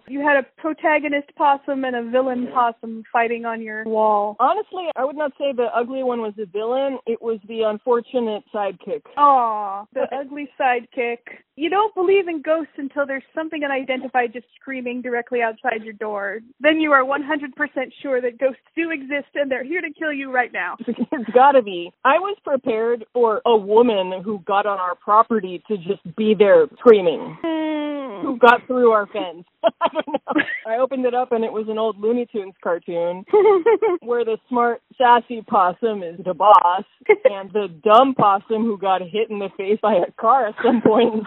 you 0.08 0.20
had 0.22 0.38
a 0.38 0.46
protagonist 0.58 1.30
possum 1.36 1.84
and 1.84 1.96
a 1.96 2.04
villain 2.10 2.48
possum 2.54 3.04
fighting 3.12 3.46
on 3.46 3.62
your 3.62 3.84
wall. 3.86 4.36
Honestly, 4.40 4.86
I 4.96 5.04
would 5.04 5.16
not 5.16 5.32
say 5.38 5.52
the 5.52 5.68
ugly 5.76 6.04
one 6.04 6.22
was 6.22 6.34
the 6.38 6.46
villain. 6.46 7.00
It 7.08 7.22
was 7.22 7.40
the 7.48 7.62
unfortunate 7.62 8.44
sidekick. 8.54 9.02
Aw, 9.18 9.86
the 9.94 10.08
ugly 10.16 10.48
sidekick. 10.60 11.18
You 11.56 11.70
don't 11.70 11.96
believe 11.96 12.28
in 12.28 12.42
ghosts 12.42 12.74
until 12.78 13.06
there's 13.06 13.24
something 13.34 13.64
unidentified 13.64 14.34
just 14.34 14.46
screaming 14.60 15.02
directly 15.02 15.42
outside 15.42 15.84
your 15.84 15.94
door. 15.94 16.40
Then 16.60 16.80
you 16.80 16.92
are 16.92 17.04
100% 17.04 17.54
sure 18.02 18.22
that 18.22 18.38
ghosts 18.38 18.62
do 18.76 18.92
exist 18.92 19.30
and 19.36 19.50
they're 19.50 19.64
here 19.64 19.82
to 19.82 19.92
kill 19.98 20.12
you 20.16 20.32
right 20.32 20.52
now. 20.52 20.78
it's 20.88 21.30
gotta 21.34 21.62
be. 21.62 21.92
I 22.04 22.20
was 22.20 22.38
prepared 22.44 23.06
for 23.14 23.42
a 23.46 23.56
woman 23.56 24.22
who 24.24 24.40
got 24.40 24.66
on 24.66 24.80
our 24.80 24.96
property 24.96 25.62
to 25.68 25.78
just 25.78 26.16
be 26.16 26.34
there 26.38 26.68
screaming. 26.80 27.38
Hmm. 27.42 28.22
Who 28.22 28.38
got 28.38 28.66
through 28.68 28.92
our 28.92 29.08
fence? 29.08 29.46
I 29.82 29.88
don't 29.94 30.08
know. 30.08 30.44
I 30.66 30.78
opened 30.78 31.06
it 31.06 31.14
up 31.14 31.32
and 31.32 31.44
it 31.44 31.52
was 31.52 31.68
an 31.68 31.78
old 31.78 32.00
Looney 32.00 32.26
Tunes 32.32 32.54
cartoon 32.64 33.26
where 34.02 34.24
the 34.24 34.38
smart, 34.48 34.82
sassy 34.98 35.42
possum 35.42 36.02
is 36.02 36.20
the 36.24 36.34
boss, 36.34 36.84
and 37.26 37.52
the 37.52 37.68
dumb 37.84 38.16
possum 38.16 38.64
who 38.64 38.78
got 38.78 39.02
hit 39.02 39.30
in 39.30 39.40
the 39.40 39.50
face 39.58 39.80
by 39.82 39.96
a 39.96 40.12
car 40.20 40.48
at 40.48 40.56
some 40.64 40.82
point 40.82 41.26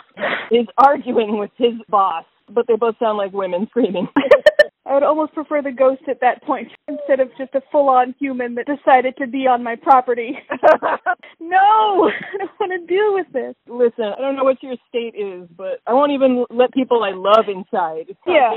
is 0.51 0.67
arguing 0.79 1.39
with 1.39 1.51
his 1.57 1.75
boss. 1.89 2.25
But 2.51 2.67
they 2.67 2.77
both 2.77 2.95
sound 2.99 3.19
like 3.19 3.33
women 3.33 3.67
screaming. 3.69 4.09
I 4.89 4.95
would 4.95 5.03
almost 5.03 5.35
prefer 5.35 5.61
the 5.61 5.71
ghost 5.71 6.03
at 6.09 6.21
that 6.21 6.43
point 6.45 6.69
instead 6.89 7.21
of 7.21 7.29
just 7.37 7.55
a 7.55 7.63
full 7.71 7.89
on 7.89 8.15
human 8.19 8.55
that 8.55 8.67
decided 8.67 9.17
to 9.19 9.27
be 9.27 9.47
on 9.47 9.63
my 9.63 9.77
property. 9.77 10.39
no! 11.41 12.11
I 12.11 12.39
don't 12.39 12.51
want 12.61 12.73
to 12.73 12.87
deal 12.87 13.15
with 13.15 13.27
this. 13.33 13.55
Listen, 13.69 14.13
I 14.17 14.21
don't 14.21 14.37
know 14.37 14.45
what 14.45 14.63
your 14.63 14.77
state 14.89 15.15
is, 15.15 15.49
but 15.57 15.81
I 15.87 15.93
won't 15.93 16.13
even 16.13 16.45
let 16.51 16.73
people 16.73 17.05
I 17.05 17.13
love 17.13 17.47
inside. 17.49 18.17
Yeah. 18.27 18.57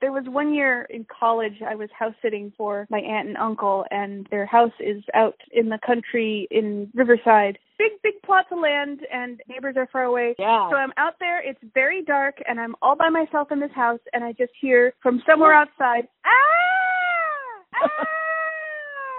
There 0.00 0.12
was 0.12 0.24
one 0.26 0.54
year 0.54 0.86
in 0.88 1.06
college 1.06 1.60
I 1.66 1.74
was 1.74 1.90
house 1.96 2.14
sitting 2.22 2.52
for 2.56 2.86
my 2.90 2.98
aunt 2.98 3.28
and 3.28 3.36
uncle 3.36 3.84
and 3.90 4.26
their 4.30 4.46
house 4.46 4.72
is 4.80 5.02
out 5.14 5.36
in 5.52 5.68
the 5.68 5.78
country 5.84 6.48
in 6.50 6.90
Riverside. 6.94 7.58
Big, 7.80 7.92
big 8.02 8.22
plots 8.22 8.48
of 8.52 8.58
land 8.58 9.00
and 9.10 9.40
neighbors 9.48 9.74
are 9.78 9.88
far 9.90 10.04
away. 10.04 10.34
Yeah. 10.38 10.68
So 10.70 10.76
I'm 10.76 10.92
out 10.98 11.14
there, 11.18 11.40
it's 11.42 11.58
very 11.72 12.04
dark 12.04 12.36
and 12.46 12.60
I'm 12.60 12.74
all 12.82 12.94
by 12.94 13.08
myself 13.08 13.50
in 13.50 13.58
this 13.58 13.72
house 13.74 14.00
and 14.12 14.22
I 14.22 14.32
just 14.32 14.52
hear 14.60 14.92
from 15.02 15.22
somewhere 15.26 15.54
outside, 15.54 16.06
ah! 16.26 17.80
ah! 17.82 18.06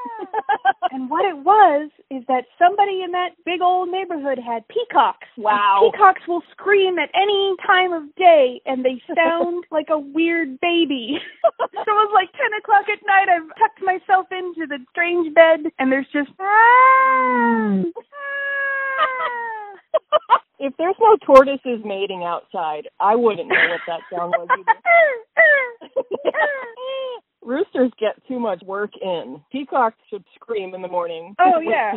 and 0.92 1.10
what 1.10 1.26
it 1.26 1.38
was 1.38 1.90
is 2.10 2.24
that 2.28 2.46
somebody 2.58 3.02
in 3.04 3.12
that 3.12 3.32
big 3.46 3.62
old 3.62 3.90
neighborhood 3.90 4.40
had 4.40 4.68
peacocks. 4.68 5.28
Wow. 5.38 5.92
Peacocks 5.92 6.22
will 6.28 6.44
scream 6.52 6.98
at 7.00 7.10
any 7.16 7.56
time 7.66 7.94
of 7.94 8.04
day 8.16 8.62
and 8.66 8.84
they 8.84 9.02
sound 9.16 9.66
like 9.72 9.88
a 9.90 10.00
weird 10.00 10.60
baby. 10.60 11.18
so 11.58 11.58
it 11.58 11.88
was 11.88 12.12
like 12.14 12.32
10 12.34 12.42
o'clock 12.60 12.86
at 12.92 13.00
night. 13.06 13.30
I've 13.30 13.50
tucked 13.58 13.82
myself 13.82 14.28
into 14.32 14.68
the 14.68 14.80
strange 14.92 15.34
bed 15.34 15.72
and 15.80 15.92
there's 15.92 16.08
just. 16.12 16.32
Ah, 16.40 17.84
ah. 17.84 18.42
if 20.60 20.74
there's 20.78 20.96
no 21.00 21.18
tortoises 21.26 21.84
mating 21.86 22.24
outside, 22.24 22.88
I 23.00 23.16
wouldn't 23.16 23.50
know 23.50 23.68
what 23.70 23.82
that 23.88 24.02
sound 24.12 24.34
was 24.38 24.48
either. 24.52 24.82
Roosters 27.44 27.92
get 28.00 28.16
too 28.28 28.40
much 28.40 28.62
work 28.64 28.92
in. 29.02 29.42
Peacocks 29.52 29.98
should 30.10 30.24
scream 30.36 30.74
in 30.76 30.82
the 30.82 30.88
morning. 30.88 31.36
Oh, 31.40 31.60
yeah. 31.60 31.94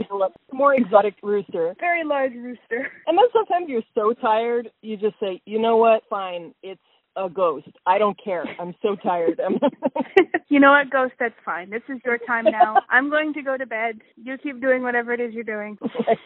More 0.53 0.75
exotic 0.75 1.15
rooster. 1.23 1.75
Very 1.79 2.05
large 2.05 2.33
rooster. 2.33 2.91
And 3.07 3.19
then 3.19 3.27
sometimes 3.33 3.69
you're 3.69 3.83
so 3.95 4.15
tired, 4.15 4.71
you 4.83 4.97
just 4.97 5.17
say, 5.21 5.43
you 5.45 5.59
know 5.59 5.77
what? 5.77 6.03
Fine, 6.09 6.55
it's 6.63 6.81
a 7.17 7.29
ghost. 7.29 7.69
I 7.87 7.99
don't 7.99 8.19
care. 8.23 8.45
I'm 8.61 8.75
so 8.83 8.97
tired. 8.97 9.41
I'm 9.41 9.59
you 10.49 10.61
know 10.61 10.71
what, 10.71 10.91
Ghost? 10.91 11.15
That's 11.19 11.35
fine. 11.45 11.71
This 11.71 11.83
is 11.89 11.99
your 12.05 12.19
time 12.19 12.45
now. 12.45 12.77
I'm 12.91 13.11
going 13.11 13.33
to 13.35 13.43
go 13.43 13.57
to 13.57 13.67
bed. 13.67 14.01
You 14.17 14.37
keep 14.39 14.61
doing 14.61 14.83
whatever 14.83 15.13
it 15.13 15.21
is 15.21 15.33
you're 15.35 15.45
doing. 15.45 15.79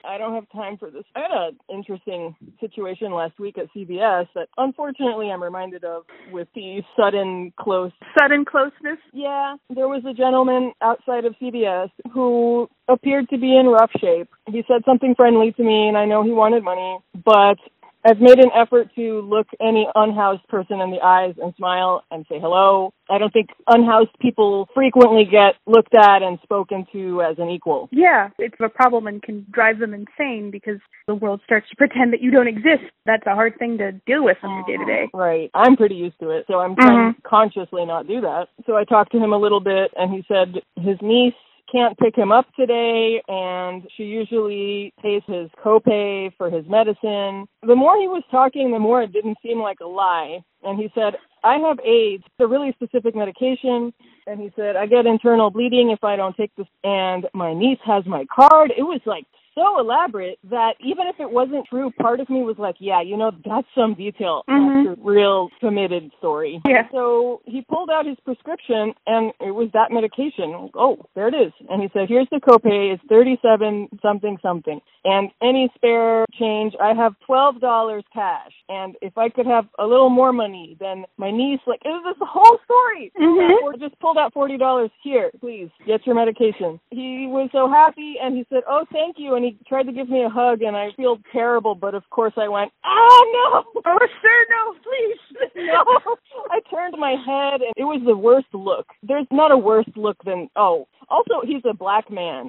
I 0.05 0.19
don't 0.19 0.35
have 0.35 0.51
time 0.51 0.77
for 0.79 0.91
this. 0.91 1.05
I 1.15 1.21
had 1.21 1.31
an 1.31 1.59
interesting 1.73 2.35
situation 2.61 3.13
last 3.13 3.39
week 3.39 3.59
at 3.59 3.73
CVS 3.75 4.27
that 4.35 4.49
unfortunately 4.57 5.31
I'm 5.31 5.43
reminded 5.43 5.85
of 5.85 6.05
with 6.33 6.49
the 6.55 6.83
sudden 6.97 7.53
close. 7.59 7.93
Sudden 8.19 8.45
closeness. 8.45 8.99
Yeah, 9.13 9.57
there 9.75 9.89
was 9.89 10.03
a 10.09 10.15
gentleman 10.15 10.73
outside 10.83 11.25
of 11.25 11.35
CVS 11.41 11.91
who 12.13 12.69
appeared 12.89 13.29
to 13.31 13.39
be 13.39 13.57
in 13.57 13.67
rough 13.67 13.91
shape. 14.01 14.29
He 14.47 14.63
said 14.67 14.83
something 14.85 15.15
friendly 15.15 15.53
to 15.53 15.63
me 15.63 15.89
and 15.89 15.97
I 15.97 16.07
know 16.07 16.23
he 16.23 16.31
wanted 16.31 16.65
money, 16.65 16.99
but 17.25 17.59
I've 18.05 18.21
made 18.21 18.39
an 18.39 18.51
effort 18.55 18.89
to 18.95 19.21
look 19.23 19.47
any 19.61 19.87
unhoused 19.95 20.47
person 20.49 20.81
in 20.81 20.91
the 20.91 21.01
eyes 21.03 21.35
and 21.43 21.55
smile 21.57 22.05
and 22.11 22.25
say 22.29 22.39
hello. 22.41 22.93
I 23.11 23.19
don't 23.19 23.33
think 23.33 23.49
unhoused 23.67 24.11
people 24.21 24.69
frequently 24.75 25.25
get 25.25 25.55
looked 25.67 25.95
at 25.97 26.23
and 26.23 26.39
spoken 26.43 26.87
to 26.93 27.23
as 27.23 27.39
an 27.39 27.49
equal. 27.49 27.89
Yeah, 27.91 28.29
it's 28.39 28.55
a 28.61 28.69
problem 28.69 29.07
and 29.07 29.23
can 29.23 29.47
drive 29.51 29.79
them 29.79 29.95
insane 29.95 30.51
because 30.51 30.79
the 31.07 31.15
world 31.15 31.41
starts 31.45 31.69
to 31.71 31.77
pretend 31.77 32.13
that 32.13 32.21
you 32.21 32.31
don't 32.31 32.49
exist. 32.49 32.85
That's 33.07 33.27
a 33.27 33.35
hard 33.35 33.59
thing 33.59 33.79
to 33.79 33.93
deal 34.07 34.25
with 34.25 34.37
on 34.43 34.51
your 34.55 34.65
day 34.67 34.85
to 34.85 34.85
day. 34.85 35.11
Mm, 35.13 35.19
right. 35.19 35.51
I'm 35.55 35.77
pretty 35.77 35.95
used 35.95 36.21
to 36.21 36.31
it, 36.31 36.45
so 36.47 36.61
I'm 36.61 36.77
trying 36.77 37.15
to 37.15 37.23
consciously 37.23 37.85
not 37.85 38.07
do 38.07 38.21
that. 38.21 38.49
So 38.67 38.77
I 38.77 38.85
talked 38.85 39.13
to 39.13 39.19
him 39.19 39.33
a 39.33 39.39
little 39.39 39.61
bit, 39.61 39.91
and 39.97 40.13
he 40.13 40.25
said 40.29 40.61
his 40.77 40.99
niece 41.03 41.35
can't 41.71 41.99
pick 41.99 42.17
him 42.17 42.33
up 42.33 42.47
today, 42.55 43.23
and 43.29 43.83
she 43.97 44.05
usually 44.05 44.93
pays 45.03 45.23
his 45.27 45.49
copay 45.65 46.33
for 46.37 46.51
his 46.51 46.65
medicine. 46.69 47.47
The 47.63 47.77
more 47.77 47.97
he 47.99 48.09
was 48.09 48.23
talking, 48.31 48.73
the 48.73 48.79
more 48.79 49.03
it 49.03 49.13
didn't 49.13 49.39
seem 49.43 49.61
like 49.61 49.81
a 49.81 49.87
lie. 49.87 50.41
And 50.63 50.79
he 50.79 50.91
said, 50.95 51.15
I 51.45 51.59
have 51.59 51.79
AIDS, 51.81 52.25
It's 52.27 52.41
a 52.41 52.47
really 52.47 52.73
specific 52.73 53.15
medication. 53.15 53.93
And 54.27 54.41
he 54.41 54.51
said, 54.57 54.77
I 54.77 54.87
get 54.87 55.07
internal 55.07 55.51
bleeding 55.51 55.91
if 55.91 56.03
I 56.03 56.17
don't 56.17 56.37
take 56.37 56.55
this. 56.57 56.67
And 56.85 57.27
my 57.33 57.55
niece 57.55 57.79
has 57.85 58.05
my 58.07 58.27
card. 58.35 58.73
It 58.77 58.83
was 58.83 59.01
like 59.07 59.25
so 59.59 59.81
elaborate 59.81 60.39
that 60.51 60.75
even 60.81 61.07
if 61.09 61.19
it 61.19 61.31
wasn't 61.31 61.67
true, 61.69 61.91
part 62.01 62.21
of 62.21 62.31
me 62.31 62.43
was 62.43 62.57
like, 62.59 62.77
yeah, 62.79 63.03
you 63.03 63.17
know, 63.17 63.33
that's 63.45 63.67
some 63.75 63.95
detail. 63.95 64.45
Mhm. 64.49 64.85
That's 64.87 64.99
a 64.99 65.03
real 65.03 65.49
committed 65.61 66.13
story. 66.19 66.61
Yeah. 66.65 66.87
So 66.93 67.41
he 67.45 67.63
pulled 67.63 67.91
out 67.91 68.07
his 68.07 68.19
prescription 68.25 68.95
and 69.07 69.33
it 69.41 69.51
was 69.51 69.71
that 69.73 69.91
medication. 69.91 70.71
Oh, 70.75 70.99
there 71.15 71.29
it 71.29 71.35
is. 71.35 71.53
And 71.69 71.83
he 71.83 71.89
said, 71.93 72.09
here's 72.09 72.29
the 72.31 72.41
copay. 72.41 72.95
It's 72.95 73.03
37 73.09 73.89
something 74.01 74.39
something. 74.43 74.81
And 75.05 75.31
any 75.43 75.71
spare 75.75 76.25
change, 76.39 76.75
I 76.81 76.95
have 76.95 77.15
$12 77.29 78.03
cash. 78.13 78.53
And 78.69 78.95
if 79.03 79.17
I 79.19 79.29
could 79.29 79.47
have 79.47 79.67
a 79.79 79.87
little 79.87 80.11
more 80.11 80.33
money, 80.33 80.77
then 80.79 81.05
my 81.17 81.31
niece, 81.31 81.61
like, 81.67 81.81
it 81.85 81.89
was 81.89 82.05
this 82.15 82.29
whole 82.29 82.59
story. 82.65 83.11
Mhm. 83.19 83.63
Or 83.63 83.73
just 83.75 83.99
pulled 83.99 84.19
out 84.19 84.35
$40 84.35 84.91
here, 85.03 85.31
please, 85.41 85.71
get 85.87 86.07
your 86.07 86.15
medication. 86.15 86.79
He 86.91 87.27
was 87.27 87.49
so 87.53 87.69
happy 87.69 88.17
and 88.21 88.37
he 88.37 88.45
said, 88.51 88.63
oh, 88.69 88.85
thank 88.93 89.19
you. 89.19 89.35
And 89.35 89.45
he 89.45 89.48
tried 89.69 89.85
to 89.85 89.93
give 89.93 90.09
me 90.09 90.23
a 90.25 90.29
hug 90.29 90.63
and 90.63 90.77
I 90.77 90.89
feel 90.97 91.19
terrible, 91.33 91.75
but 91.75 91.95
of 91.95 92.03
course 92.11 92.33
I 92.37 92.49
went, 92.49 92.71
oh 92.85 93.63
no! 93.75 93.83
Oh, 93.87 93.99
sir, 94.23 94.47
no, 94.51 94.75
please. 94.83 95.51
no. 95.57 96.17
I 96.51 96.61
turned 96.71 96.95
my 96.99 97.13
head 97.13 97.61
and 97.63 97.73
it 97.77 97.85
was 97.85 98.03
the 98.07 98.17
worst 98.17 98.49
look. 98.53 98.87
There's 99.03 99.27
not 99.31 99.51
a 99.53 99.57
worse 99.59 99.89
look 99.97 100.17
than, 100.25 100.49
oh, 100.57 100.87
also 101.11 101.47
he's 101.47 101.63
a 101.69 101.75
black 101.75 102.11
man. 102.11 102.49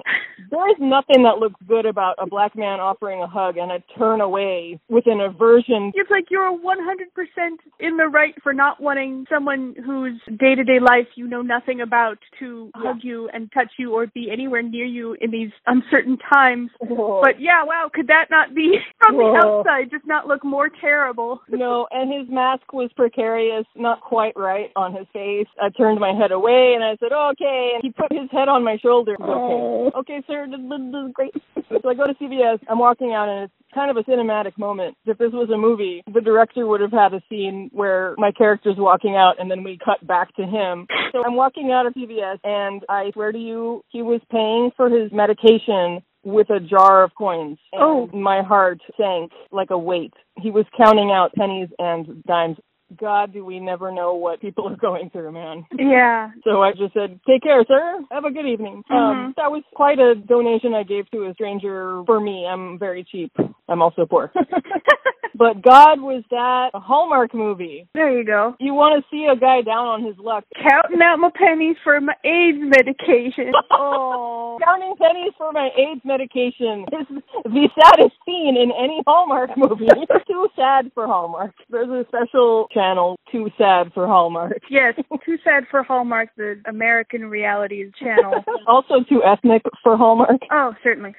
There 0.50 0.68
is 0.70 0.76
nothing 0.80 1.22
that 1.24 1.38
looks 1.38 1.60
good 1.66 1.86
about 1.86 2.16
a 2.18 2.26
black 2.26 2.56
man 2.56 2.80
offering 2.80 3.22
a 3.22 3.26
hug 3.26 3.56
and 3.56 3.70
I 3.72 3.82
turn 3.98 4.20
away 4.20 4.78
with 4.88 5.04
an 5.06 5.20
aversion. 5.20 5.92
It's 5.94 6.10
like 6.10 6.26
you're 6.30 6.50
100% 6.50 7.56
in 7.80 7.96
the 7.96 8.06
right 8.06 8.34
for 8.42 8.52
not 8.52 8.80
wanting 8.82 9.26
someone 9.32 9.74
whose 9.84 10.20
day 10.38 10.54
to 10.54 10.64
day 10.64 10.78
life 10.80 11.06
you 11.14 11.26
know 11.26 11.42
nothing 11.42 11.80
about 11.80 12.18
to 12.40 12.70
Yeah. 12.76 12.92
hug 12.92 12.98
you 13.02 13.28
and 13.32 13.50
touch 13.52 13.72
you 13.78 13.92
or 13.94 14.06
be 14.08 14.30
anywhere 14.30 14.62
near 14.62 14.84
you 14.84 15.16
in 15.20 15.30
these 15.30 15.50
uncertain 15.66 16.18
times. 16.32 16.70
Whoa. 16.90 17.20
But 17.22 17.40
yeah, 17.40 17.64
wow, 17.64 17.88
could 17.92 18.08
that 18.08 18.26
not 18.30 18.54
be 18.54 18.76
from 18.98 19.16
the 19.16 19.40
outside 19.42 19.90
just 19.90 20.06
not 20.06 20.26
look 20.26 20.44
more 20.44 20.68
terrible? 20.80 21.40
no, 21.48 21.86
and 21.90 22.12
his 22.12 22.28
mask 22.28 22.72
was 22.72 22.90
precarious, 22.94 23.64
not 23.76 24.00
quite 24.00 24.36
right 24.36 24.70
on 24.76 24.94
his 24.94 25.06
face. 25.12 25.46
I 25.60 25.70
turned 25.70 26.00
my 26.00 26.12
head 26.12 26.32
away 26.32 26.72
and 26.74 26.84
I 26.84 26.96
said, 27.00 27.10
oh, 27.12 27.32
okay. 27.32 27.72
And 27.74 27.82
he 27.82 27.90
put 27.90 28.12
his 28.12 28.30
head 28.30 28.48
on 28.48 28.64
my 28.64 28.76
shoulder. 28.82 29.16
Oh. 29.20 29.90
Okay. 29.96 30.10
Okay, 30.10 30.22
sir, 30.26 30.46
this 30.50 30.58
is 30.58 31.12
great. 31.14 31.32
So 31.68 31.88
I 31.88 31.94
go 31.94 32.06
to 32.06 32.14
CVS. 32.14 32.58
I'm 32.68 32.80
walking 32.80 33.12
out 33.12 33.28
and 33.28 33.44
it's 33.44 33.52
kind 33.72 33.90
of 33.90 33.96
a 33.96 34.02
cinematic 34.02 34.58
moment. 34.58 34.96
If 35.06 35.18
this 35.18 35.30
was 35.32 35.50
a 35.50 35.56
movie, 35.56 36.02
the 36.12 36.20
director 36.20 36.66
would 36.66 36.80
have 36.80 36.90
had 36.90 37.14
a 37.14 37.22
scene 37.28 37.70
where 37.72 38.14
my 38.18 38.32
character's 38.32 38.74
walking 38.76 39.14
out 39.14 39.34
and 39.38 39.48
then 39.48 39.62
we 39.62 39.78
cut 39.84 40.04
back 40.04 40.34
to 40.34 40.42
him. 40.42 40.88
So 41.12 41.22
I'm 41.24 41.36
walking 41.36 41.70
out 41.70 41.86
of 41.86 41.94
CVS 41.94 42.38
and 42.42 42.82
I 42.88 43.10
swear 43.12 43.30
to 43.30 43.38
you, 43.38 43.84
he 43.90 44.02
was 44.02 44.20
paying 44.32 44.70
for 44.76 44.88
his 44.88 45.12
medication 45.12 46.02
with 46.22 46.50
a 46.50 46.60
jar 46.60 47.02
of 47.02 47.14
coins. 47.14 47.58
And 47.72 47.82
Oh. 47.82 48.06
my 48.12 48.42
heart 48.42 48.80
sank 48.96 49.32
like 49.52 49.70
a 49.70 49.78
weight. 49.78 50.14
He 50.38 50.50
was 50.50 50.66
counting 50.76 51.10
out 51.10 51.32
pennies 51.34 51.68
and 51.78 52.22
dimes. 52.24 52.58
God, 52.98 53.32
do 53.32 53.44
we 53.44 53.60
never 53.60 53.92
know 53.92 54.14
what 54.14 54.40
people 54.40 54.68
are 54.68 54.76
going 54.76 55.10
through, 55.10 55.32
man. 55.32 55.66
Yeah. 55.78 56.30
So 56.44 56.62
I 56.62 56.72
just 56.72 56.94
said, 56.94 57.20
take 57.28 57.42
care, 57.42 57.62
sir. 57.68 58.00
Have 58.10 58.24
a 58.24 58.30
good 58.30 58.46
evening. 58.46 58.82
Um, 58.90 58.96
Mhm. 58.96 59.34
that 59.36 59.50
was 59.52 59.62
quite 59.74 59.98
a 59.98 60.14
donation 60.14 60.74
I 60.74 60.82
gave 60.84 61.08
to 61.10 61.26
a 61.26 61.34
stranger 61.34 62.02
for 62.06 62.18
me. 62.18 62.46
I'm 62.46 62.78
very 62.78 63.04
cheap. 63.04 63.30
I'm 63.68 63.82
also 63.82 64.06
poor. 64.06 64.32
but 65.34 65.62
God 65.62 66.00
was 66.00 66.24
that 66.30 66.70
a 66.74 66.80
Hallmark 66.80 67.34
movie. 67.34 67.86
There 67.94 68.10
you 68.16 68.24
go. 68.24 68.56
You 68.58 68.74
want 68.74 69.02
to 69.02 69.08
see 69.10 69.26
a 69.30 69.36
guy 69.36 69.60
down 69.62 69.86
on 69.86 70.04
his 70.04 70.16
luck. 70.18 70.44
Counting 70.56 71.00
out 71.02 71.18
my 71.18 71.30
pennies 71.34 71.76
for 71.84 72.00
my 72.00 72.14
AIDS 72.24 72.58
medication. 72.60 73.52
Oh. 73.70 74.58
Counting 74.64 74.94
pennies 74.96 75.32
for 75.38 75.52
my 75.52 75.70
AIDS 75.76 76.00
medication 76.04 76.84
is 76.92 77.06
the 77.44 77.68
saddest 77.78 78.16
scene 78.26 78.56
in 78.56 78.72
any 78.72 79.02
Hallmark 79.06 79.50
movie. 79.56 79.88
Too 80.26 80.48
sad 80.56 80.90
for 80.94 81.06
Hallmark. 81.06 81.52
There's 81.70 81.88
a 81.88 82.04
special 82.08 82.68
channel, 82.80 83.18
Too 83.30 83.50
Sad 83.58 83.92
for 83.94 84.06
Hallmark. 84.06 84.58
Yes, 84.70 84.94
too 85.26 85.36
sad 85.42 85.64
for 85.68 85.82
Hallmark, 85.82 86.28
the 86.36 86.60
American 86.66 87.28
realities 87.28 87.90
channel. 87.98 88.44
also 88.68 89.02
too 89.08 89.20
ethnic 89.24 89.62
for 89.82 89.96
Hallmark. 89.96 90.40
Oh, 90.52 90.74
certainly. 90.82 91.12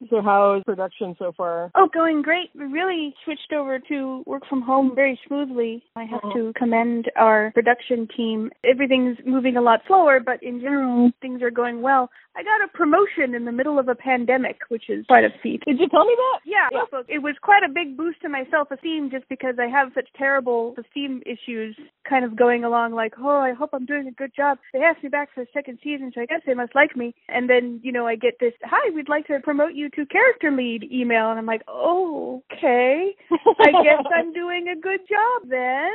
so 0.09 0.21
how 0.23 0.55
is 0.57 0.63
production 0.63 1.15
so 1.19 1.31
far? 1.37 1.71
Oh, 1.75 1.87
going 1.93 2.23
great. 2.23 2.49
We 2.55 2.65
really 2.65 3.13
switched 3.23 3.53
over 3.53 3.79
to 3.79 4.23
work 4.25 4.43
from 4.49 4.63
home 4.63 4.93
very 4.95 5.19
smoothly. 5.27 5.83
I 5.95 6.05
have 6.05 6.21
mm-hmm. 6.21 6.47
to 6.47 6.53
commend 6.57 7.11
our 7.15 7.51
production 7.53 8.07
team. 8.17 8.49
Everything's 8.63 9.17
moving 9.23 9.55
a 9.55 9.61
lot 9.61 9.81
slower, 9.87 10.19
but 10.19 10.41
in 10.41 10.59
general, 10.59 11.09
mm-hmm. 11.09 11.19
things 11.21 11.43
are 11.43 11.51
going 11.51 11.83
well. 11.83 12.09
I 12.35 12.43
got 12.43 12.63
a 12.63 12.67
promotion 12.67 13.33
in 13.33 13.45
the 13.45 13.51
middle 13.51 13.79
of 13.79 13.87
a 13.87 13.95
pandemic, 13.95 14.57
which 14.67 14.89
is 14.89 15.05
quite 15.05 15.23
a 15.23 15.29
feat. 15.41 15.63
Did 15.65 15.79
you 15.79 15.87
tell 15.87 16.05
me 16.05 16.15
that? 16.17 16.39
Yeah, 16.43 16.67
Yeah. 16.71 17.01
it 17.07 17.19
was 17.19 17.35
quite 17.41 17.63
a 17.63 17.69
big 17.69 17.95
boost 17.95 18.21
to 18.21 18.29
my 18.29 18.45
self-esteem 18.51 19.09
just 19.09 19.27
because 19.29 19.55
I 19.57 19.67
have 19.67 19.93
such 19.95 20.11
terrible 20.25 20.73
esteem 20.83 21.21
issues 21.23 21.77
kind 22.09 22.25
of 22.25 22.35
going 22.35 22.63
along 22.63 22.93
like, 22.93 23.13
oh, 23.19 23.39
I 23.39 23.53
hope 23.53 23.69
I'm 23.73 23.85
doing 23.85 24.07
a 24.07 24.11
good 24.11 24.31
job. 24.35 24.57
They 24.73 24.79
asked 24.79 25.03
me 25.03 25.09
back 25.09 25.29
for 25.33 25.43
the 25.43 25.49
second 25.53 25.77
season, 25.83 26.11
so 26.13 26.21
I 26.21 26.25
guess 26.25 26.41
they 26.45 26.55
must 26.55 26.73
like 26.73 26.95
me. 26.95 27.13
And 27.29 27.47
then, 27.47 27.79
you 27.83 27.91
know, 27.91 28.07
I 28.07 28.15
get 28.15 28.35
this, 28.39 28.53
hi, 28.63 28.89
we'd 28.95 29.09
like 29.09 29.27
to 29.27 29.39
promote 29.43 29.73
you 29.73 29.89
to 29.91 30.05
character 30.07 30.51
lead 30.51 30.89
email. 30.91 31.29
And 31.29 31.37
I'm 31.37 31.45
like, 31.45 31.61
oh, 31.67 32.43
okay. 32.53 33.15
I 33.31 33.71
guess 33.83 34.03
I'm 34.15 34.33
doing 34.33 34.67
a 34.67 34.79
good 34.79 35.01
job 35.07 35.49
then. 35.49 35.93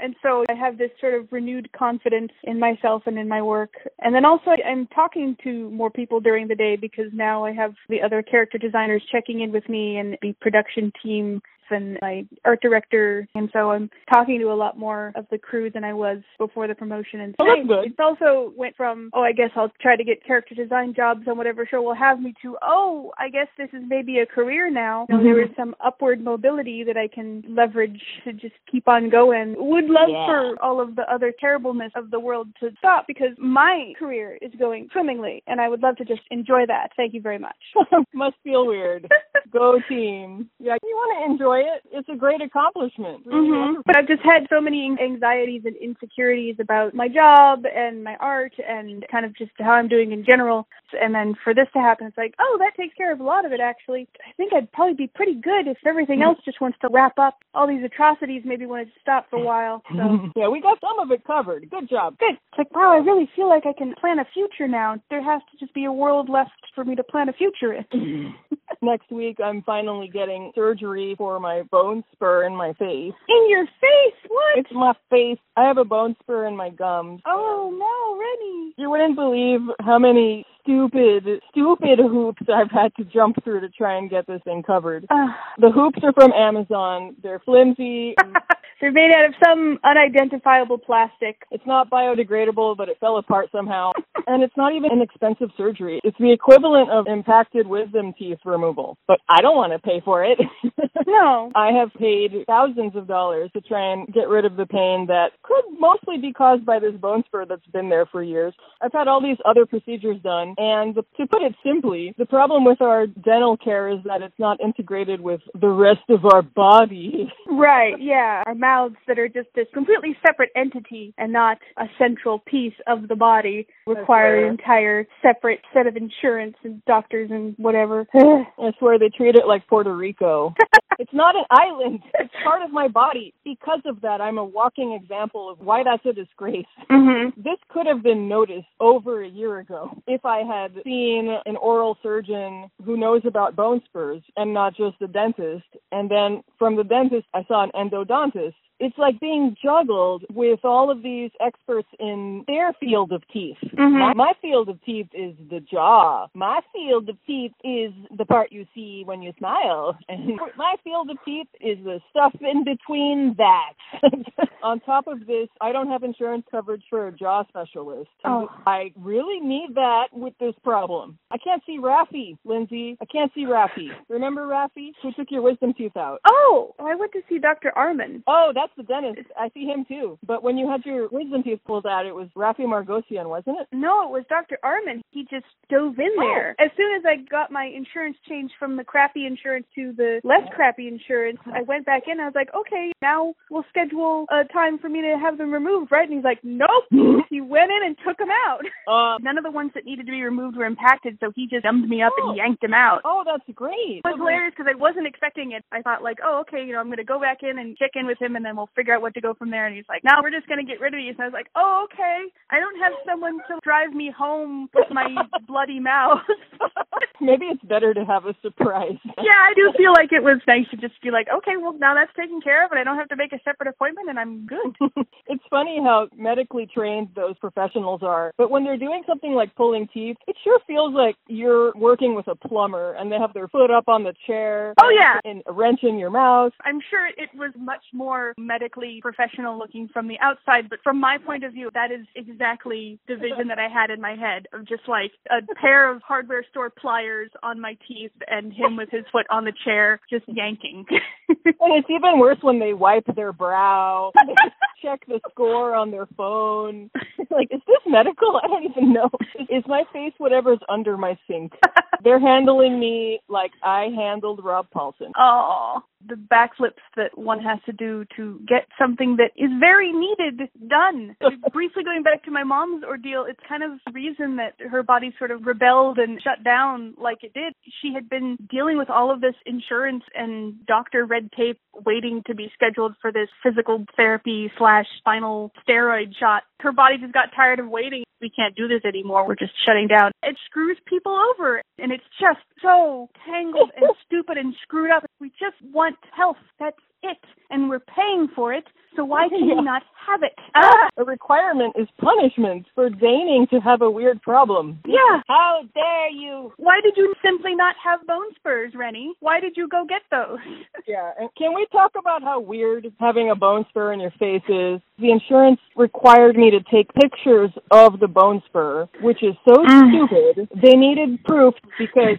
And 0.00 0.16
so 0.20 0.44
I 0.48 0.54
have 0.54 0.78
this 0.78 0.90
sort 1.00 1.14
of 1.14 1.28
renewed 1.30 1.70
confidence 1.72 2.32
in 2.42 2.58
myself 2.58 3.02
and 3.06 3.18
in 3.18 3.28
my 3.28 3.42
work. 3.42 3.74
And 4.00 4.14
then 4.14 4.24
also 4.24 4.50
I'm 4.50 4.88
talking 4.88 5.36
to 5.44 5.70
more 5.70 5.90
people 5.90 6.18
during 6.18 6.48
the 6.48 6.56
day 6.56 6.74
because 6.76 7.06
now 7.12 7.44
I 7.44 7.52
have 7.52 7.74
the 7.88 8.02
other 8.02 8.22
character 8.22 8.58
designers 8.58 9.02
checking 9.12 9.42
in 9.42 9.52
with 9.52 9.68
me 9.68 9.98
and 9.98 10.16
the 10.22 10.32
production 10.40 10.92
team 11.02 11.40
and 11.70 11.98
my 12.00 12.26
art 12.44 12.60
director. 12.62 13.26
And 13.34 13.48
so 13.52 13.70
I'm 13.70 13.90
talking 14.12 14.40
to 14.40 14.52
a 14.52 14.54
lot 14.54 14.78
more 14.78 15.12
of 15.16 15.26
the 15.30 15.38
crew 15.38 15.70
than 15.70 15.84
I 15.84 15.94
was 15.94 16.18
before 16.38 16.68
the 16.68 16.74
promotion. 16.74 17.20
And 17.20 17.34
Oh, 17.38 17.46
that's 17.46 17.66
good. 17.68 17.86
It's 17.86 17.98
also 17.98 18.52
went 18.56 18.76
from, 18.76 19.10
oh, 19.12 19.22
I 19.22 19.32
guess 19.32 19.50
I'll 19.56 19.72
try 19.80 19.96
to 19.96 20.04
get 20.04 20.24
character 20.24 20.54
design 20.54 20.94
jobs 20.94 21.22
on 21.28 21.36
whatever 21.36 21.66
show 21.70 21.82
will 21.82 21.94
have 21.94 22.20
me 22.20 22.34
to, 22.42 22.56
oh, 22.62 23.12
I 23.18 23.28
guess 23.28 23.48
this 23.58 23.68
is 23.72 23.82
maybe 23.86 24.18
a 24.18 24.26
career 24.26 24.70
now. 24.70 25.06
Know, 25.08 25.16
mm-hmm. 25.16 25.24
there 25.24 25.42
is 25.42 25.50
some 25.56 25.74
upward 25.84 26.22
mobility 26.22 26.84
that 26.84 26.96
I 26.96 27.08
can 27.08 27.42
leverage 27.48 28.00
to 28.24 28.32
just 28.32 28.54
keep 28.70 28.88
on 28.88 29.10
going. 29.10 29.54
Would 29.58 29.86
love 29.86 30.08
Yeah. 30.08 30.26
for 30.26 30.62
all 30.62 30.80
of 30.80 30.96
the 30.96 31.10
other 31.12 31.32
terribleness 31.38 31.92
of 31.96 32.10
the 32.10 32.20
world 32.20 32.48
to 32.60 32.70
stop 32.78 33.06
because 33.06 33.36
my 33.38 33.92
career 33.98 34.38
is 34.40 34.52
going 34.58 34.88
swimmingly 34.92 35.42
and 35.46 35.60
I 35.60 35.68
would 35.68 35.82
love 35.82 35.96
to 35.96 36.04
just 36.04 36.22
enjoy 36.30 36.66
that. 36.66 36.90
Thank 36.96 37.14
you 37.14 37.20
very 37.20 37.38
much. 37.38 37.56
Must 38.14 38.36
feel 38.44 38.66
weird. 38.66 39.10
Go 39.52 39.78
team. 39.88 40.48
Yeah, 40.58 40.76
you 40.82 40.94
want 40.94 41.18
to 41.18 41.32
enjoy 41.32 41.51
it. 41.60 41.82
It's 41.90 42.08
a 42.08 42.16
great 42.16 42.40
accomplishment. 42.40 43.26
Really 43.26 43.48
hmm. 43.48 43.80
But 43.84 43.96
I've 43.96 44.06
just 44.06 44.22
had 44.22 44.46
so 44.48 44.60
many 44.60 44.96
anxieties 45.00 45.62
and 45.64 45.76
insecurities 45.76 46.56
about 46.60 46.94
my 46.94 47.08
job 47.08 47.64
and 47.64 48.04
my 48.04 48.16
art 48.20 48.52
and 48.66 49.04
kind 49.10 49.24
of 49.24 49.36
just 49.36 49.52
how 49.58 49.72
I'm 49.72 49.88
doing 49.88 50.12
in 50.12 50.24
general. 50.24 50.66
And 51.00 51.14
then 51.14 51.34
for 51.42 51.54
this 51.54 51.68
to 51.74 51.80
happen, 51.80 52.06
it's 52.06 52.18
like, 52.18 52.34
oh, 52.38 52.56
that 52.60 52.72
takes 52.76 52.94
care 52.94 53.12
of 53.12 53.20
a 53.20 53.24
lot 53.24 53.44
of 53.44 53.52
it, 53.52 53.60
actually. 53.60 54.08
I 54.26 54.32
think 54.36 54.52
I'd 54.52 54.70
probably 54.72 54.94
be 54.94 55.06
pretty 55.06 55.34
good 55.34 55.66
if 55.66 55.78
everything 55.86 56.22
else 56.22 56.38
just 56.44 56.60
wants 56.60 56.78
to 56.82 56.88
wrap 56.90 57.18
up. 57.18 57.38
All 57.54 57.66
these 57.66 57.84
atrocities 57.84 58.42
maybe 58.44 58.66
wanted 58.66 58.86
to 58.86 59.00
stop 59.00 59.28
for 59.30 59.38
a 59.38 59.44
while. 59.44 59.82
So. 59.90 60.30
yeah, 60.36 60.48
we 60.48 60.60
got 60.60 60.78
some 60.80 60.98
of 60.98 61.10
it 61.10 61.24
covered. 61.24 61.68
Good 61.70 61.88
job. 61.88 62.18
Good. 62.18 62.34
It's 62.34 62.58
like, 62.58 62.74
wow, 62.74 62.92
I 62.92 62.98
really 62.98 63.28
feel 63.34 63.48
like 63.48 63.66
I 63.66 63.72
can 63.72 63.94
plan 64.00 64.18
a 64.18 64.26
future 64.32 64.68
now. 64.68 64.96
There 65.10 65.22
has 65.22 65.40
to 65.50 65.58
just 65.58 65.74
be 65.74 65.84
a 65.84 65.92
world 65.92 66.28
left 66.28 66.50
for 66.74 66.84
me 66.84 66.94
to 66.96 67.02
plan 67.02 67.28
a 67.28 67.32
future 67.32 67.72
in. 67.72 68.34
Next 68.82 69.10
week, 69.10 69.38
I'm 69.42 69.62
finally 69.62 70.08
getting 70.08 70.52
surgery 70.54 71.14
for 71.16 71.38
my 71.42 71.62
bone 71.70 72.04
spur 72.12 72.44
in 72.44 72.56
my 72.56 72.72
face. 72.74 73.12
In 73.28 73.50
your 73.50 73.66
face? 73.66 74.20
What? 74.28 74.58
It's 74.58 74.72
my 74.72 74.94
face. 75.10 75.38
I 75.56 75.64
have 75.64 75.76
a 75.76 75.84
bone 75.84 76.16
spur 76.22 76.46
in 76.46 76.56
my 76.56 76.70
gums. 76.70 77.20
Oh, 77.26 77.70
no, 77.70 78.18
Rennie. 78.18 78.72
You 78.78 78.88
wouldn't 78.88 79.16
believe 79.16 79.60
how 79.80 79.98
many 79.98 80.46
stupid, 80.62 81.24
stupid 81.50 81.98
hoops 81.98 82.42
I've 82.52 82.70
had 82.70 82.94
to 82.96 83.04
jump 83.04 83.42
through 83.44 83.60
to 83.60 83.68
try 83.68 83.98
and 83.98 84.10
get 84.10 84.26
this 84.26 84.40
thing 84.44 84.62
covered. 84.62 85.06
Ah. 85.10 85.36
The 85.58 85.70
hoops 85.70 85.98
are 86.02 86.12
from 86.12 86.32
Amazon. 86.32 87.16
They're 87.22 87.40
flimsy. 87.40 88.14
They're 88.80 88.90
made 88.90 89.12
out 89.16 89.26
of 89.26 89.34
some 89.44 89.78
unidentifiable 89.84 90.78
plastic. 90.78 91.36
It's 91.52 91.64
not 91.64 91.88
biodegradable, 91.88 92.76
but 92.76 92.88
it 92.88 92.98
fell 92.98 93.16
apart 93.16 93.48
somehow. 93.52 93.92
and 94.26 94.42
it's 94.42 94.56
not 94.56 94.74
even 94.74 94.90
an 94.90 95.00
expensive 95.00 95.50
surgery. 95.56 96.00
It's 96.02 96.18
the 96.18 96.32
equivalent 96.32 96.90
of 96.90 97.06
impacted 97.06 97.68
wisdom 97.68 98.12
teeth 98.18 98.38
removal. 98.44 98.98
But 99.06 99.20
I 99.28 99.40
don't 99.40 99.54
want 99.54 99.72
to 99.72 99.78
pay 99.78 100.02
for 100.04 100.24
it. 100.24 100.38
No. 101.06 101.50
I 101.54 101.72
have 101.72 101.92
paid 101.98 102.32
thousands 102.46 102.96
of 102.96 103.06
dollars 103.06 103.50
to 103.54 103.60
try 103.60 103.92
and 103.92 104.06
get 104.12 104.28
rid 104.28 104.44
of 104.44 104.56
the 104.56 104.66
pain 104.66 105.06
that 105.08 105.30
could 105.42 105.64
mostly 105.78 106.18
be 106.18 106.32
caused 106.32 106.64
by 106.64 106.78
this 106.78 106.94
bone 106.94 107.22
spur 107.26 107.44
that's 107.44 107.66
been 107.66 107.88
there 107.90 108.06
for 108.06 108.22
years. 108.22 108.54
I've 108.80 108.92
had 108.92 109.08
all 109.08 109.20
these 109.20 109.36
other 109.44 109.66
procedures 109.66 110.20
done 110.22 110.51
Invisalign. 110.58 110.82
And 110.82 110.94
to 110.94 111.26
put 111.26 111.42
it 111.42 111.54
simply, 111.64 112.14
the 112.18 112.26
problem 112.26 112.64
with 112.64 112.80
our 112.80 113.06
dental 113.06 113.56
care 113.56 113.88
is 113.88 113.98
that 114.04 114.22
it's 114.22 114.38
not 114.38 114.60
integrated 114.60 115.20
with 115.20 115.40
the 115.58 115.68
rest 115.68 116.08
of 116.08 116.24
our 116.24 116.42
body. 116.42 117.32
Right, 117.52 117.94
yeah. 118.00 118.42
Our 118.46 118.54
mouths 118.54 118.96
that 119.06 119.18
are 119.18 119.28
just 119.28 119.48
this 119.54 119.66
completely 119.74 120.16
separate 120.26 120.50
entity 120.56 121.12
and 121.18 121.32
not 121.32 121.58
a 121.76 121.84
central 121.98 122.38
piece 122.38 122.72
of 122.86 123.08
the 123.08 123.14
body 123.14 123.66
require 123.86 124.46
an 124.46 124.52
entire 124.52 125.06
separate 125.20 125.60
set 125.74 125.86
of 125.86 125.96
insurance 125.96 126.56
and 126.64 126.82
doctors 126.86 127.30
and 127.30 127.54
whatever. 127.58 128.06
I 128.14 128.72
swear 128.78 128.98
they 128.98 129.10
treat 129.14 129.34
it 129.34 129.46
like 129.46 129.66
Puerto 129.68 129.94
Rico. 129.94 130.54
it's 130.98 131.12
not 131.12 131.36
an 131.36 131.44
island. 131.50 132.00
It's 132.20 132.32
part 132.44 132.62
of 132.62 132.70
my 132.72 132.88
body. 132.88 133.34
Because 133.44 133.80
of 133.86 134.00
that, 134.02 134.20
I'm 134.20 134.38
a 134.38 134.44
walking 134.44 134.92
example 134.92 135.50
of 135.50 135.58
why 135.60 135.82
that's 135.84 136.04
a 136.06 136.12
disgrace. 136.12 136.66
hmm 136.90 137.30
This 137.36 137.58
could 137.68 137.86
have 137.86 138.02
been 138.02 138.28
noticed 138.28 138.68
over 138.80 139.22
a 139.22 139.28
year 139.28 139.58
ago 139.60 139.90
if 140.06 140.24
I 140.24 140.38
had 140.40 140.72
seen 140.84 141.36
an 141.46 141.56
oral 141.56 141.98
surgeon 142.02 142.70
who 142.84 142.96
knows 142.96 143.22
about 143.26 143.56
bone 143.56 143.82
spurs 143.86 144.22
and 144.36 144.54
not 144.54 144.76
just 144.76 145.00
a 145.02 145.08
dentist. 145.08 145.64
And 145.92 146.10
then 146.10 146.42
from 146.58 146.76
the 146.76 146.84
dentist, 146.84 147.26
I 147.34 147.44
saw 147.48 147.64
an 147.64 147.72
endodontist. 147.74 148.54
It's 148.84 148.98
like 148.98 149.20
being 149.20 149.56
juggled 149.62 150.24
with 150.32 150.60
all 150.64 150.90
of 150.90 151.02
these 151.04 151.30
experts 151.40 151.88
in 152.00 152.42
their 152.48 152.72
field 152.80 153.12
of 153.12 153.22
teeth. 153.32 153.56
Mhm. 153.74 153.92
My, 153.98 154.12
my 154.14 154.32
field 154.42 154.68
of 154.68 154.82
teeth 154.84 155.06
is 155.14 155.34
the 155.48 155.60
jaw. 155.60 156.26
My 156.34 156.60
field 156.74 157.08
of 157.08 157.16
teeth 157.26 157.52
is 157.62 157.92
the 158.18 158.24
part 158.26 158.50
you 158.50 158.66
see 158.74 159.02
when 159.04 159.22
you 159.22 159.32
smile. 159.38 159.96
And 160.08 160.36
my 160.56 160.74
field 160.84 161.10
of 161.10 161.16
teeth 161.24 161.46
is 161.60 161.78
the 161.84 162.00
stuff 162.10 162.34
in 162.40 162.64
between 162.64 163.34
that. 163.38 163.72
On 164.64 164.80
top 164.80 165.06
of 165.06 165.26
this, 165.26 165.48
I 165.60 165.70
don't 165.72 165.88
have 165.88 166.02
insurance 166.02 166.44
coverage 166.50 166.82
for 166.90 167.06
a 167.08 167.12
jaw 167.12 167.44
specialist. 167.48 168.10
Oh. 168.24 168.48
I 168.66 168.92
really 168.96 169.40
need 169.40 169.74
that 169.76 170.08
with 170.12 170.34
this 170.38 170.54
problem. 170.64 171.18
I 171.30 171.38
can't 171.38 171.62
see 171.66 171.78
Rafi, 171.78 172.36
Lindsay. 172.44 172.96
I 173.00 173.04
can't 173.06 173.32
see 173.34 173.44
Rafi. 173.44 173.88
Remember 174.08 174.42
Rafi? 174.46 174.90
Who 175.02 175.12
took 175.12 175.28
your 175.30 175.42
wisdom 175.42 175.72
tooth 175.76 175.96
out? 175.96 176.18
Oh, 176.26 176.74
I 176.80 176.94
went 176.96 177.12
to 177.12 177.22
see 177.28 177.38
Dr. 177.38 177.72
Arman. 177.76 178.22
Oh, 178.26 178.52
that's 178.54 178.71
the 178.76 178.82
dentist. 178.84 179.28
I 179.38 179.48
see 179.54 179.64
him 179.66 179.84
too. 179.86 180.18
But 180.26 180.42
when 180.42 180.56
you 180.58 180.68
had 180.70 180.84
your 180.84 181.08
wisdom 181.08 181.42
teeth 181.42 181.60
pulled 181.66 181.86
out, 181.86 182.06
it 182.06 182.14
was 182.14 182.28
Rafi 182.36 182.60
Margosian, 182.60 183.28
wasn't 183.28 183.58
it? 183.60 183.66
No, 183.72 184.04
it 184.06 184.10
was 184.10 184.24
Dr. 184.28 184.58
Arman. 184.64 185.02
He 185.10 185.24
just 185.30 185.46
dove 185.68 185.98
in 185.98 186.10
Oh. 186.18 186.20
there. 186.20 186.54
As 186.58 186.70
soon 186.76 186.94
as 186.96 187.02
I 187.06 187.16
got 187.30 187.50
my 187.50 187.64
insurance 187.64 188.16
changed 188.28 188.54
from 188.58 188.76
the 188.76 188.84
crappy 188.84 189.26
insurance 189.26 189.66
to 189.74 189.92
the 189.92 190.20
less 190.24 190.46
crappy 190.54 190.88
insurance, 190.88 191.38
I 191.52 191.62
went 191.62 191.86
back 191.86 192.02
in. 192.08 192.20
I 192.20 192.24
was 192.26 192.34
like, 192.34 192.52
okay, 192.54 192.92
now 193.02 193.34
we'll 193.50 193.64
schedule 193.68 194.26
a 194.30 194.44
time 194.52 194.78
for 194.78 194.88
me 194.88 195.02
to 195.02 195.18
have 195.18 195.38
them 195.38 195.52
removed, 195.52 195.90
right? 195.92 196.08
And 196.08 196.14
he's 196.16 196.24
like, 196.24 196.40
nope. 196.42 196.84
he 197.30 197.40
went 197.40 197.70
in 197.70 197.80
and 197.86 197.96
took 198.06 198.18
them 198.18 198.30
out. 198.46 198.62
Uh, 198.86 199.18
None 199.22 199.38
of 199.38 199.44
the 199.44 199.50
ones 199.50 199.70
that 199.74 199.84
needed 199.84 200.06
to 200.06 200.12
be 200.12 200.22
removed 200.22 200.56
were 200.56 200.64
impacted, 200.66 201.16
so 201.20 201.30
he 201.34 201.46
just 201.48 201.62
dumped 201.64 201.88
me 201.88 202.02
up 202.02 202.12
Oh. 202.20 202.28
and 202.28 202.36
yanked 202.36 202.62
them 202.62 202.74
out. 202.74 203.00
oh, 203.04 203.22
that's 203.24 203.42
great. 203.54 204.00
It 204.00 204.04
was 204.04 204.16
hilarious 204.18 204.52
because 204.56 204.70
I 204.72 204.76
wasn't 204.76 205.06
expecting 205.06 205.52
it. 205.52 205.64
I 205.72 205.82
thought 205.82 206.02
like, 206.02 206.18
oh, 206.24 206.40
okay, 206.40 206.64
you 206.64 206.72
know, 206.72 206.80
I'm 206.80 206.86
going 206.86 206.98
to 206.98 207.04
go 207.04 207.20
back 207.20 207.42
in 207.42 207.58
and 207.58 207.76
check 207.76 207.92
in 207.94 208.06
with 208.06 208.20
him, 208.20 208.36
and 208.36 208.44
then 208.44 208.51
we'll 208.56 208.70
figure 208.74 208.94
out 208.94 209.02
what 209.02 209.14
to 209.14 209.20
go 209.20 209.34
from 209.34 209.50
there. 209.50 209.66
And 209.66 209.74
he's 209.74 209.88
like, 209.88 210.02
no, 210.04 210.12
we're 210.22 210.30
just 210.30 210.48
going 210.48 210.64
to 210.64 210.70
get 210.70 210.80
rid 210.80 210.94
of 210.94 210.98
these. 210.98 211.14
And 211.14 211.22
I 211.22 211.26
was 211.26 211.32
like, 211.32 211.48
oh, 211.56 211.86
okay. 211.90 212.28
I 212.50 212.60
don't 212.60 212.78
have 212.80 212.92
someone 213.06 213.38
to 213.48 213.60
drive 213.62 213.92
me 213.92 214.12
home 214.16 214.68
with 214.74 214.86
my 214.90 215.08
bloody 215.46 215.80
mouth. 215.80 216.22
Maybe 217.20 217.46
it's 217.46 217.62
better 217.62 217.94
to 217.94 218.04
have 218.04 218.26
a 218.26 218.34
surprise. 218.42 218.98
yeah, 219.18 219.38
I 219.38 219.54
do 219.54 219.72
feel 219.76 219.92
like 219.92 220.12
it 220.12 220.22
was 220.22 220.40
nice 220.46 220.66
to 220.70 220.76
just 220.76 221.00
be 221.02 221.10
like, 221.10 221.28
okay, 221.32 221.56
well 221.56 221.72
now 221.78 221.94
that's 221.94 222.10
taken 222.18 222.40
care 222.40 222.64
of, 222.64 222.72
and 222.72 222.80
I 222.80 222.84
don't 222.84 222.96
have 222.96 223.08
to 223.10 223.16
make 223.16 223.32
a 223.32 223.38
separate 223.44 223.68
appointment, 223.68 224.08
and 224.08 224.18
I'm 224.18 224.46
good. 224.46 224.74
it's 225.26 225.44
funny 225.48 225.78
how 225.82 226.08
medically 226.16 226.66
trained 226.66 227.08
those 227.14 227.38
professionals 227.38 228.02
are, 228.02 228.32
but 228.36 228.50
when 228.50 228.64
they're 228.64 228.76
doing 228.76 229.02
something 229.06 229.34
like 229.34 229.54
pulling 229.54 229.88
teeth, 229.94 230.16
it 230.26 230.36
sure 230.42 230.58
feels 230.66 230.94
like 230.94 231.16
you're 231.28 231.72
working 231.76 232.14
with 232.14 232.26
a 232.26 232.34
plumber 232.34 232.94
and 232.94 233.10
they 233.10 233.16
have 233.16 233.32
their 233.34 233.48
foot 233.48 233.70
up 233.70 233.88
on 233.88 234.02
the 234.02 234.14
chair. 234.26 234.74
Oh, 234.82 234.90
yeah. 234.90 235.20
And 235.24 235.42
a 235.46 235.52
wrench 235.52 235.80
in 235.82 235.98
your 235.98 236.10
mouth. 236.10 236.52
I'm 236.64 236.80
sure 236.90 237.06
it 237.06 237.30
was 237.34 237.52
much 237.58 237.84
more 237.92 238.34
medically 238.46 239.00
professional 239.02 239.58
looking 239.58 239.88
from 239.92 240.08
the 240.08 240.18
outside, 240.20 240.68
but 240.68 240.80
from 240.82 241.00
my 241.00 241.18
point 241.18 241.44
of 241.44 241.52
view, 241.52 241.70
that 241.74 241.90
is 241.90 242.06
exactly 242.16 242.98
the 243.08 243.16
vision 243.16 243.48
that 243.48 243.58
I 243.58 243.68
had 243.68 243.90
in 243.90 244.00
my 244.00 244.14
head 244.14 244.46
of 244.52 244.66
just 244.66 244.88
like 244.88 245.12
a 245.30 245.42
pair 245.54 245.90
of 245.90 246.02
hardware 246.02 246.44
store 246.50 246.70
pliers 246.70 247.30
on 247.42 247.60
my 247.60 247.76
teeth 247.86 248.12
and 248.28 248.52
him 248.52 248.76
with 248.76 248.90
his 248.90 249.04
foot 249.12 249.26
on 249.30 249.44
the 249.44 249.52
chair 249.64 250.00
just 250.10 250.24
yanking. 250.28 250.84
And 251.44 251.72
it's 251.74 251.88
even 251.90 252.18
worse 252.18 252.38
when 252.40 252.58
they 252.58 252.72
wipe 252.72 253.06
their 253.16 253.32
brow, 253.32 254.12
check 254.82 255.00
the 255.06 255.20
score 255.30 255.74
on 255.74 255.90
their 255.90 256.06
phone. 256.16 256.90
like, 257.30 257.48
is 257.50 257.60
this 257.66 257.78
medical? 257.86 258.40
I 258.42 258.46
don't 258.46 258.64
even 258.64 258.92
know. 258.92 259.10
Is 259.48 259.64
my 259.66 259.84
face 259.92 260.12
whatever's 260.18 260.60
under 260.68 260.96
my 260.96 261.18
sink? 261.28 261.52
They're 262.04 262.20
handling 262.20 262.80
me 262.80 263.20
like 263.28 263.52
I 263.62 263.88
handled 263.94 264.40
Rob 264.42 264.66
Paulsen. 264.74 265.12
Oh, 265.16 265.80
the 266.08 266.16
backflips 266.16 266.82
that 266.96 267.16
one 267.16 267.38
has 267.40 267.58
to 267.66 267.72
do 267.72 268.04
to 268.16 268.40
get 268.48 268.66
something 268.76 269.16
that 269.18 269.30
is 269.36 269.50
very 269.60 269.92
needed 269.92 270.48
done. 270.68 271.14
Briefly 271.52 271.84
going 271.84 272.02
back 272.02 272.24
to 272.24 272.32
my 272.32 272.42
mom's 272.42 272.82
ordeal, 272.82 273.24
it's 273.28 273.38
kind 273.48 273.62
of 273.62 273.78
the 273.86 273.92
reason 273.92 274.36
that 274.36 274.54
her 274.68 274.82
body 274.82 275.14
sort 275.16 275.30
of 275.30 275.46
rebelled 275.46 275.98
and 275.98 276.20
shut 276.20 276.42
down 276.44 276.94
like 277.00 277.18
it 277.22 277.34
did. 277.34 277.54
She 277.80 277.92
had 277.94 278.08
been 278.08 278.36
dealing 278.50 278.78
with 278.78 278.90
all 278.90 279.12
of 279.12 279.20
this 279.20 279.34
insurance 279.46 280.02
and 280.14 280.66
doctor 280.66 281.06
red 281.06 281.30
tape 281.36 281.60
waiting 281.86 282.22
to 282.26 282.34
be 282.34 282.50
scheduled 282.54 282.94
for 283.00 283.12
this 283.12 283.28
physical 283.42 283.84
therapy 283.96 284.50
slash 284.58 284.71
spinal 284.98 285.52
steroid 285.66 286.14
shot. 286.18 286.42
Her 286.60 286.72
body 286.72 286.96
just 286.98 287.12
got 287.12 287.28
tired 287.34 287.58
of 287.58 287.68
waiting. 287.68 288.04
We 288.20 288.30
can't 288.30 288.54
do 288.54 288.68
this 288.68 288.84
anymore. 288.84 289.26
We're 289.26 289.36
just 289.36 289.52
shutting 289.66 289.88
down. 289.88 290.12
It 290.22 290.36
screws 290.46 290.78
people 290.86 291.16
over 291.32 291.60
and 291.78 291.90
it's 291.92 292.04
just 292.20 292.40
so 292.62 293.08
tangled 293.26 293.70
and 293.76 293.90
stupid 294.06 294.38
and 294.38 294.54
screwed 294.62 294.90
up. 294.90 295.04
We 295.20 295.30
just 295.30 295.56
want 295.72 295.96
health. 296.16 296.36
That's 296.58 296.78
it. 297.02 297.18
And 297.50 297.68
we're 297.68 297.80
paying 297.80 298.28
for 298.34 298.52
it. 298.54 298.64
So 298.96 299.04
why 299.04 299.28
can 299.28 299.44
Yeah. 299.48 299.54
we 299.56 299.62
not 299.62 299.82
have 300.06 300.22
it? 300.22 300.32
Ah, 300.54 300.88
A 300.98 301.04
requirement 301.04 301.74
is 301.78 301.88
punishment 302.00 302.66
for 302.74 302.90
deigning 302.90 303.46
to 303.50 303.58
have 303.60 303.80
a 303.82 303.90
weird 303.90 304.20
problem. 304.22 304.80
yeah. 304.86 305.20
How 305.28 305.62
dare 305.74 306.10
you? 306.10 306.52
Why 306.56 306.80
did 306.82 306.94
you 306.96 307.14
simply 307.24 307.54
not 307.54 307.74
have 307.82 308.06
bone 308.06 308.34
spurs, 308.36 308.72
Rennie? 308.74 309.14
Why 309.20 309.40
did 309.40 309.52
you 309.56 309.68
go 309.68 309.84
get 309.88 310.02
those? 310.10 310.38
Yeah, 310.84 311.12
and 311.18 311.28
can 311.38 311.54
we 311.54 311.64
talk 311.70 311.92
about 311.96 312.22
how 312.24 312.40
weird 312.40 312.92
having 312.98 313.30
a 313.30 313.36
bone 313.36 313.64
spur 313.68 313.92
in 313.92 314.00
your 314.00 314.10
face 314.18 314.42
is? 314.48 314.80
The 314.98 315.12
insurance 315.12 315.60
required 315.76 316.36
me 316.36 316.50
to 316.50 316.58
take 316.74 316.92
pictures 316.94 317.50
of 317.70 318.00
the 318.00 318.08
bone 318.08 318.42
spur, 318.46 318.88
which 319.00 319.22
is 319.22 319.34
so 319.48 319.54
stupid. 319.64 320.48
They 320.60 320.76
needed 320.76 321.22
proof 321.22 321.54
because 321.78 322.16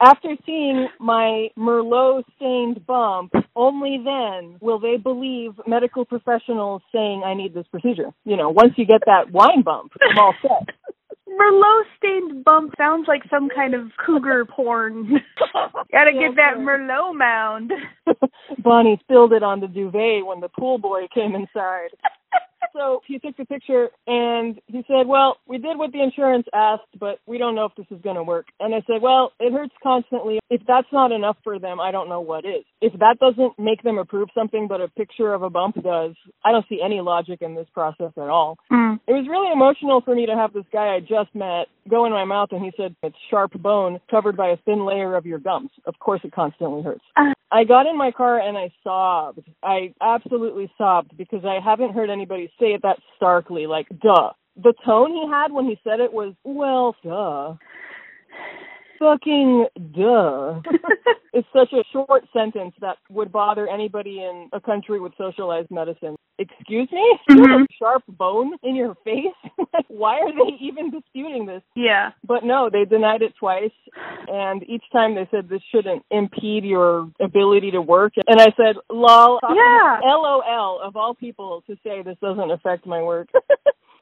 after 0.00 0.36
seeing 0.46 0.88
my 0.98 1.48
Merlot 1.58 2.24
stained 2.36 2.86
bump, 2.86 3.32
only 3.56 4.02
then 4.04 4.56
will 4.60 4.78
they 4.78 4.96
believe 4.96 5.52
medical 5.66 6.04
professionals 6.04 6.82
saying 6.92 7.22
I 7.24 7.34
need 7.34 7.54
this 7.54 7.66
procedure. 7.70 8.10
You 8.24 8.36
know, 8.36 8.50
once 8.50 8.74
you 8.76 8.86
get 8.86 9.02
that 9.06 9.30
wine 9.30 9.62
bump, 9.62 9.92
I'm 10.10 10.18
all 10.18 10.34
set. 10.42 10.74
Merlot 11.28 11.84
stained 11.98 12.44
bump 12.44 12.74
sounds 12.78 13.06
like 13.08 13.22
some 13.28 13.48
kind 13.48 13.74
of 13.74 13.90
cougar 14.04 14.44
porn. 14.44 15.20
Gotta 15.92 16.12
get 16.12 16.36
that 16.36 16.58
Merlot 16.58 17.16
mound. 17.16 17.72
Bonnie 18.58 19.00
spilled 19.02 19.32
it 19.32 19.42
on 19.42 19.60
the 19.60 19.66
duvet 19.66 20.26
when 20.26 20.40
the 20.40 20.48
pool 20.48 20.78
boy 20.78 21.06
came 21.12 21.34
inside. 21.34 21.90
So 22.72 23.02
he 23.06 23.18
took 23.18 23.36
the 23.36 23.44
picture 23.44 23.88
and 24.06 24.60
he 24.66 24.84
said, 24.88 25.06
Well, 25.06 25.38
we 25.46 25.58
did 25.58 25.78
what 25.78 25.92
the 25.92 26.02
insurance 26.02 26.46
asked, 26.54 26.98
but 26.98 27.18
we 27.26 27.38
don't 27.38 27.54
know 27.54 27.66
if 27.66 27.74
this 27.76 27.86
is 27.90 28.02
going 28.02 28.16
to 28.16 28.22
work. 28.22 28.46
And 28.60 28.74
I 28.74 28.82
said, 28.86 29.02
Well, 29.02 29.32
it 29.40 29.52
hurts 29.52 29.74
constantly. 29.82 30.40
If 30.50 30.62
that's 30.66 30.88
not 30.92 31.12
enough 31.12 31.36
for 31.44 31.58
them, 31.58 31.80
I 31.80 31.90
don't 31.90 32.08
know 32.08 32.20
what 32.20 32.44
is. 32.44 32.64
If 32.80 32.92
that 33.00 33.18
doesn't 33.20 33.58
make 33.58 33.82
them 33.82 33.98
approve 33.98 34.28
something, 34.34 34.68
but 34.68 34.80
a 34.80 34.88
picture 34.88 35.32
of 35.32 35.42
a 35.42 35.50
bump 35.50 35.76
does, 35.82 36.14
I 36.44 36.52
don't 36.52 36.66
see 36.68 36.80
any 36.84 37.00
logic 37.00 37.40
in 37.42 37.54
this 37.54 37.68
process 37.72 38.12
at 38.16 38.28
all. 38.28 38.58
Mm. 38.70 39.00
It 39.06 39.12
was 39.12 39.26
really 39.28 39.52
emotional 39.52 40.00
for 40.00 40.14
me 40.14 40.26
to 40.26 40.34
have 40.34 40.52
this 40.52 40.64
guy 40.72 40.94
I 40.94 41.00
just 41.00 41.34
met 41.34 41.66
go 41.88 42.06
in 42.06 42.12
my 42.12 42.24
mouth 42.24 42.48
and 42.52 42.64
he 42.64 42.72
said, 42.76 42.94
It's 43.02 43.16
sharp 43.30 43.52
bone 43.54 44.00
covered 44.10 44.36
by 44.36 44.48
a 44.48 44.56
thin 44.64 44.86
layer 44.86 45.16
of 45.16 45.26
your 45.26 45.38
gums. 45.38 45.70
Of 45.86 45.98
course, 45.98 46.20
it 46.24 46.32
constantly 46.32 46.82
hurts. 46.82 47.04
Uh. 47.16 47.32
I 47.54 47.62
got 47.62 47.86
in 47.86 47.96
my 47.96 48.10
car 48.10 48.40
and 48.40 48.58
I 48.58 48.72
sobbed. 48.82 49.48
I 49.62 49.94
absolutely 50.00 50.72
sobbed 50.76 51.16
because 51.16 51.44
I 51.44 51.60
haven't 51.64 51.94
heard 51.94 52.10
anybody 52.10 52.50
say 52.60 52.74
it 52.74 52.82
that 52.82 52.98
starkly, 53.16 53.66
like, 53.66 53.88
duh. 54.00 54.30
The 54.56 54.74
tone 54.84 55.12
he 55.12 55.26
had 55.28 55.52
when 55.52 55.66
he 55.66 55.78
said 55.84 56.00
it 56.00 56.12
was, 56.12 56.34
well, 56.44 56.94
duh. 57.02 57.54
Fucking 59.04 59.66
duh. 59.94 60.62
it's 61.34 61.48
such 61.52 61.72
a 61.74 61.84
short 61.92 62.24
sentence 62.32 62.74
that 62.80 62.96
would 63.10 63.30
bother 63.30 63.68
anybody 63.68 64.20
in 64.22 64.48
a 64.54 64.60
country 64.60 64.98
with 64.98 65.12
socialized 65.18 65.70
medicine. 65.70 66.16
Excuse 66.38 66.88
me? 66.90 67.18
Mm-hmm. 67.30 67.38
You 67.38 67.52
have 67.52 67.60
a 67.60 67.74
sharp 67.78 68.02
bone 68.08 68.52
in 68.62 68.74
your 68.74 68.96
face? 69.04 69.52
Why 69.88 70.20
are 70.20 70.32
they 70.32 70.56
even 70.58 70.90
disputing 70.90 71.44
this? 71.44 71.60
Yeah. 71.76 72.12
But 72.26 72.44
no, 72.44 72.70
they 72.72 72.86
denied 72.86 73.20
it 73.20 73.34
twice. 73.38 73.76
And 74.26 74.62
each 74.62 74.84
time 74.90 75.14
they 75.14 75.28
said 75.30 75.50
this 75.50 75.60
shouldn't 75.70 76.02
impede 76.10 76.64
your 76.64 77.10
ability 77.20 77.72
to 77.72 77.82
work. 77.82 78.14
And 78.26 78.40
I 78.40 78.52
said, 78.56 78.76
lol. 78.90 79.38
Yeah. 79.42 80.00
LOL, 80.02 80.80
of 80.82 80.96
all 80.96 81.14
people, 81.14 81.62
to 81.66 81.76
say 81.84 82.02
this 82.02 82.16
doesn't 82.22 82.50
affect 82.50 82.86
my 82.86 83.02
work. 83.02 83.28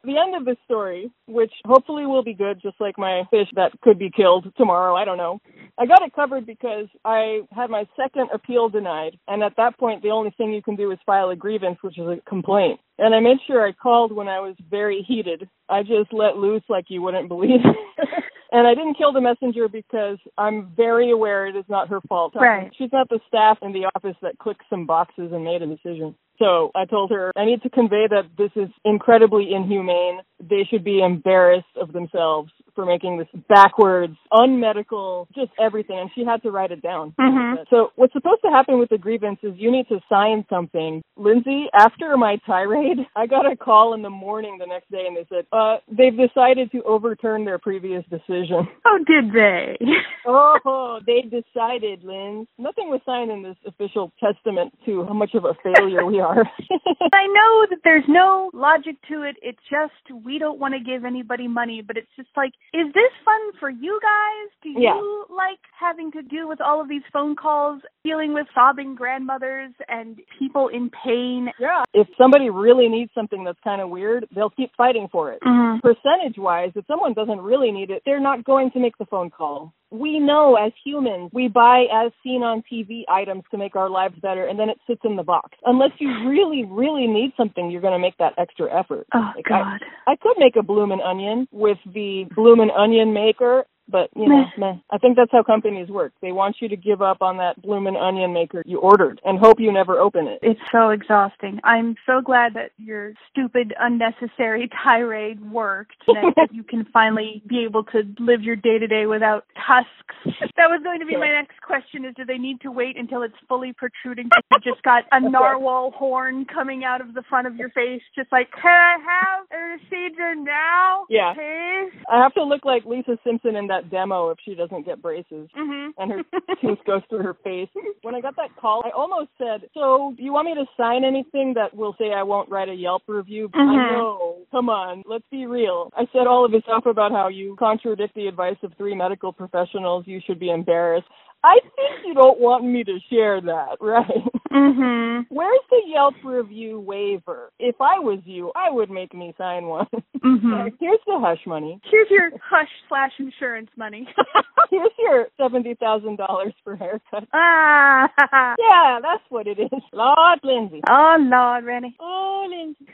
the 0.04 0.18
end 0.18 0.34
of 0.34 0.44
this 0.44 0.56
story, 0.64 1.10
which 1.26 1.52
hopefully 1.64 2.06
will 2.06 2.24
be 2.24 2.34
good, 2.34 2.60
just 2.60 2.80
like 2.80 2.98
my 2.98 3.22
fish 3.30 3.48
that 3.54 3.72
could 3.82 3.98
be 3.98 4.10
killed 4.10 4.52
tomorrow. 4.56 4.96
I 4.96 5.04
don't 5.04 5.16
know. 5.16 5.40
I 5.78 5.86
got 5.86 6.02
it 6.02 6.14
covered 6.14 6.46
because 6.46 6.86
I 7.04 7.40
had 7.52 7.70
my 7.70 7.86
second 7.96 8.28
appeal 8.32 8.68
denied. 8.68 9.18
And 9.28 9.42
at 9.42 9.56
that 9.56 9.78
point, 9.78 10.02
the 10.02 10.10
only 10.10 10.30
thing 10.36 10.52
you 10.52 10.62
can 10.62 10.76
do 10.76 10.90
is 10.90 10.98
file 11.06 11.30
a 11.30 11.36
grievance, 11.36 11.78
which 11.82 11.98
is 11.98 12.06
a 12.06 12.18
complaint. 12.28 12.80
And 12.98 13.14
I 13.14 13.20
made 13.20 13.38
sure 13.46 13.66
I 13.66 13.72
called 13.72 14.12
when 14.12 14.28
I 14.28 14.40
was 14.40 14.54
very 14.70 15.04
heated. 15.06 15.48
I 15.68 15.82
just 15.82 16.12
let 16.12 16.36
loose 16.36 16.62
like 16.68 16.86
you 16.88 17.02
wouldn't 17.02 17.28
believe. 17.28 17.60
and 18.52 18.66
I 18.66 18.74
didn't 18.74 18.98
kill 18.98 19.12
the 19.12 19.20
messenger 19.20 19.68
because 19.68 20.18
I'm 20.36 20.72
very 20.76 21.10
aware 21.10 21.46
it 21.46 21.56
is 21.56 21.64
not 21.68 21.88
her 21.88 22.00
fault. 22.08 22.34
Right. 22.34 22.70
She's 22.76 22.92
not 22.92 23.08
the 23.08 23.20
staff 23.26 23.58
in 23.62 23.72
the 23.72 23.90
office 23.94 24.16
that 24.22 24.38
clicked 24.38 24.64
some 24.68 24.86
boxes 24.86 25.32
and 25.32 25.44
made 25.44 25.62
a 25.62 25.66
decision. 25.66 26.14
So 26.38 26.70
I 26.74 26.84
told 26.86 27.10
her, 27.10 27.30
I 27.36 27.44
need 27.44 27.62
to 27.62 27.70
convey 27.70 28.06
that 28.08 28.24
this 28.36 28.50
is 28.56 28.68
incredibly 28.84 29.52
inhumane. 29.52 30.20
They 30.40 30.66
should 30.68 30.82
be 30.84 31.00
embarrassed 31.00 31.76
of 31.80 31.92
themselves 31.92 32.50
for 32.74 32.86
making 32.86 33.18
this 33.18 33.28
backwards, 33.48 34.16
unmedical, 34.32 35.28
just 35.34 35.50
everything. 35.60 35.98
And 35.98 36.10
she 36.14 36.24
had 36.24 36.42
to 36.42 36.50
write 36.50 36.72
it 36.72 36.82
down. 36.82 37.12
Mhm. 37.20 37.68
So 37.68 37.92
what's 37.96 38.12
supposed 38.14 38.42
to 38.42 38.50
happen 38.50 38.78
with 38.78 38.88
the 38.88 38.98
grievance 38.98 39.38
is 39.42 39.52
you 39.56 39.70
need 39.70 39.88
to 39.88 40.00
sign 40.08 40.44
something. 40.48 41.02
Lindsay, 41.16 41.68
after 41.74 42.16
my 42.16 42.36
tirade, 42.46 43.06
I 43.16 43.26
got 43.26 43.50
a 43.50 43.56
call 43.56 43.94
in 43.94 44.02
the 44.02 44.10
morning 44.10 44.56
the 44.58 44.66
next 44.66 44.90
day 44.90 45.04
and 45.06 45.16
they 45.16 45.26
said, 45.28 45.46
uh, 45.52 45.76
they've 45.90 46.16
decided 46.16 46.72
to 46.72 46.82
overturn 46.84 47.44
their 47.44 47.58
previous 47.58 48.04
decision. 48.06 48.68
Oh, 48.84 48.98
did 49.06 49.32
they? 49.32 49.78
oh, 50.26 51.00
they 51.06 51.22
decided, 51.22 52.04
Lynn. 52.04 52.46
Nothing 52.58 52.90
was 52.90 53.00
signed 53.06 53.30
in 53.30 53.42
this 53.42 53.56
official 53.66 54.12
testament 54.22 54.74
to 54.84 55.04
how 55.04 55.14
much 55.14 55.34
of 55.34 55.44
a 55.44 55.54
failure 55.62 56.04
we 56.04 56.20
are. 56.22 56.48
I 57.12 57.26
know 57.26 57.66
that 57.70 57.80
there's 57.84 58.04
no 58.08 58.50
logic 58.54 58.96
to 59.08 59.22
it. 59.22 59.36
It's 59.42 59.60
just 59.70 60.24
we 60.24 60.38
don't 60.38 60.58
want 60.58 60.74
to 60.74 60.80
give 60.80 61.04
anybody 61.04 61.48
money, 61.48 61.82
but 61.82 61.96
it's 61.96 62.10
just 62.16 62.30
like, 62.36 62.52
is 62.72 62.86
this 62.94 63.12
fun 63.24 63.40
for 63.60 63.68
you 63.70 63.98
guys? 64.00 64.50
Do 64.62 64.70
Yeah. 64.80 65.00
Like 65.36 65.58
having 65.78 66.12
to 66.12 66.22
deal 66.22 66.48
with 66.48 66.60
all 66.60 66.80
of 66.80 66.88
these 66.88 67.02
phone 67.12 67.36
calls, 67.36 67.82
dealing 68.04 68.34
with 68.34 68.46
sobbing 68.54 68.94
grandmothers 68.94 69.72
and 69.88 70.18
people 70.38 70.68
in 70.68 70.90
pain? 70.90 71.48
yeah. 71.58 71.82
If 71.94 72.08
somebody 72.18 72.50
really 72.50 72.88
needs 72.88 73.10
something 73.14 73.44
that's 73.44 73.58
kind 73.64 73.80
of 73.80 73.90
weird, 73.90 74.26
they'll 74.34 74.50
keep 74.50 74.70
fighting 74.76 75.08
for 75.10 75.32
it. 75.32 75.40
Mm-hmm. 75.42 75.80
Percentage 75.80 76.38
wise, 76.38 76.72
if 76.74 76.86
someone 76.86 77.14
doesn't 77.14 77.40
really 77.40 77.70
need 77.72 77.90
it, 77.90 78.02
they're 78.06 78.20
not 78.20 78.44
going 78.44 78.70
to 78.72 78.80
make 78.80 78.96
the 78.98 79.06
phone 79.06 79.30
call. 79.30 79.72
We 79.90 80.18
know 80.20 80.56
as 80.56 80.72
humans, 80.84 81.30
we 81.34 81.48
buy 81.48 81.84
as 81.92 82.12
seen 82.24 82.42
on 82.42 82.62
TV 82.72 83.02
items 83.10 83.42
to 83.50 83.58
make 83.58 83.76
our 83.76 83.90
lives 83.90 84.14
better, 84.22 84.46
and 84.46 84.58
then 84.58 84.70
it 84.70 84.78
sits 84.86 85.02
in 85.04 85.16
the 85.16 85.22
box. 85.22 85.50
Unless 85.66 85.90
you 85.98 86.08
really, 86.28 86.64
really 86.64 87.06
need 87.06 87.32
something, 87.36 87.70
you're 87.70 87.82
going 87.82 87.92
to 87.92 87.98
make 87.98 88.16
that 88.18 88.32
extra 88.38 88.72
effort. 88.72 89.06
Oh 89.14 89.30
Like, 89.36 89.46
I- 89.50 89.62
God. 89.78 89.80
I 90.06 90.16
could 90.16 90.36
make 90.38 90.56
a 90.56 90.62
bloomin' 90.62 91.00
onion 91.02 91.46
with 91.52 91.78
the 91.86 92.24
bloomin' 92.34 92.70
onion 92.70 93.12
maker, 93.12 93.64
but 93.92 94.08
you 94.16 94.28
know, 94.28 94.44
meh. 94.56 94.74
I 94.90 94.98
think 94.98 95.16
that's 95.16 95.30
how 95.30 95.42
companies 95.42 95.88
work. 95.88 96.12
They 96.22 96.32
want 96.32 96.56
you 96.60 96.68
to 96.68 96.76
give 96.76 97.02
up 97.02 97.20
on 97.20 97.36
that 97.36 97.60
bloomin' 97.60 97.96
onion 97.96 98.32
maker 98.32 98.62
you 98.64 98.78
ordered 98.78 99.20
and 99.24 99.38
hope 99.38 99.60
you 99.60 99.70
never 99.72 99.98
open 99.98 100.26
it. 100.26 100.38
It's 100.42 100.60
so 100.72 100.88
exhausting. 100.88 101.60
I'm 101.64 101.96
so 102.06 102.20
glad 102.20 102.54
that 102.54 102.70
your 102.78 103.12
stupid, 103.30 103.74
unnecessary 103.78 104.70
tirade 104.82 105.40
worked. 105.52 105.96
That, 106.06 106.32
that 106.36 106.48
you 106.52 106.62
can 106.62 106.86
finally 106.92 107.42
be 107.46 107.64
able 107.64 107.84
to 107.84 108.02
live 108.18 108.42
your 108.42 108.56
day 108.56 108.78
to 108.78 108.86
day 108.86 109.06
without 109.06 109.44
tusks. 109.54 110.38
That 110.56 110.70
was 110.70 110.80
going 110.82 111.00
to 111.00 111.06
be 111.06 111.16
my 111.16 111.28
next 111.28 111.60
question: 111.60 112.04
Is 112.04 112.14
do 112.16 112.24
they 112.24 112.38
need 112.38 112.60
to 112.62 112.70
wait 112.70 112.96
until 112.96 113.22
it's 113.22 113.34
fully 113.48 113.72
protruding? 113.72 114.30
You 114.52 114.72
just 114.72 114.82
got 114.82 115.04
a 115.12 115.20
narwhal 115.30 115.90
horn 115.92 116.46
coming 116.46 116.84
out 116.84 117.00
of 117.00 117.14
the 117.14 117.22
front 117.28 117.46
of 117.46 117.56
your 117.56 117.70
face, 117.70 118.02
just 118.14 118.30
like, 118.32 118.48
can 118.52 118.70
I 118.70 118.96
have 119.02 119.46
a 119.50 119.78
procedure 119.78 120.34
now? 120.34 121.06
Yeah. 121.08 121.34
Please. 121.34 121.92
I 122.10 122.22
have 122.22 122.34
to 122.34 122.44
look 122.44 122.64
like 122.64 122.84
Lisa 122.84 123.18
Simpson 123.24 123.56
in 123.56 123.66
that 123.68 123.81
demo 123.90 124.30
if 124.30 124.38
she 124.44 124.54
doesn't 124.54 124.84
get 124.86 125.00
braces. 125.02 125.48
Mhm. 125.56 125.92
and 125.98 126.10
her 126.12 126.22
tooth 126.60 126.78
goes 126.86 127.02
through 127.08 127.22
her 127.22 127.34
face. 127.44 127.68
When 128.02 128.14
I 128.14 128.20
got 128.20 128.36
that 128.36 128.56
call, 128.56 128.82
I 128.84 128.90
almost 128.90 129.30
said, 129.38 129.68
"So, 129.74 130.14
do 130.16 130.22
you 130.22 130.32
want 130.32 130.46
me 130.46 130.54
to 130.54 130.66
sign 130.76 131.04
anything 131.04 131.54
that 131.54 131.74
will 131.74 131.94
say 131.98 132.12
I 132.12 132.22
won't 132.22 132.48
write 132.48 132.68
a 132.68 132.74
Yelp 132.74 133.02
review?" 133.06 133.50
I 133.54 133.58
Mhm. 133.58 133.90
know. 133.92 134.36
Come 134.50 134.68
on, 134.68 135.02
let's 135.06 135.26
be 135.30 135.46
real. 135.46 135.92
I 135.96 136.06
said 136.12 136.26
all 136.26 136.44
of 136.44 136.52
this 136.52 136.62
stuff 136.64 136.86
about 136.86 137.12
how 137.12 137.28
you 137.28 137.56
contradict 137.56 138.14
the 138.14 138.28
advice 138.28 138.56
of 138.62 138.72
three 138.74 138.94
medical 138.94 139.32
professionals. 139.32 140.06
You 140.06 140.20
should 140.20 140.38
be 140.38 140.50
embarrassed. 140.50 141.08
I 141.44 141.58
think 141.76 142.06
you 142.06 142.14
don't 142.14 142.38
want 142.38 142.64
me 142.64 142.84
to 142.84 142.98
share 143.10 143.40
that, 143.40 143.78
right? 143.80 144.22
Mhm. 144.52 145.26
Where's 145.30 145.60
the 145.70 145.82
Yelp 145.86 146.14
review 146.24 146.78
waiver? 146.80 147.50
If 147.58 147.76
I 147.80 147.98
was 147.98 148.20
you, 148.24 148.52
I 148.54 148.70
would 148.70 148.90
make 148.90 149.14
me 149.14 149.34
sign 149.38 149.66
one. 149.66 149.86
Mhm. 150.22 150.72
Here's 150.78 151.00
the 151.04 151.18
hush 151.18 151.44
money. 151.46 151.80
Here's 151.90 152.08
your 152.08 152.30
hush 152.48 152.68
slash 152.88 153.10
insurance 153.18 153.70
money. 153.76 154.06
Here's 154.70 154.92
your 154.96 155.26
seventy 155.36 155.74
thousand 155.74 156.16
dollars 156.16 156.52
for 156.62 156.76
haircut. 156.76 157.24
ah. 157.32 158.08
Yeah, 158.56 159.00
that's 159.02 159.24
what 159.30 159.48
it 159.48 159.58
is. 159.58 159.82
Lord 159.92 160.38
Lindsay. 160.44 160.80
Oh 160.88 161.16
Lord, 161.18 161.64
Rennie. 161.64 161.96
Oh, 161.98 162.46
Lindsay. 162.48 162.86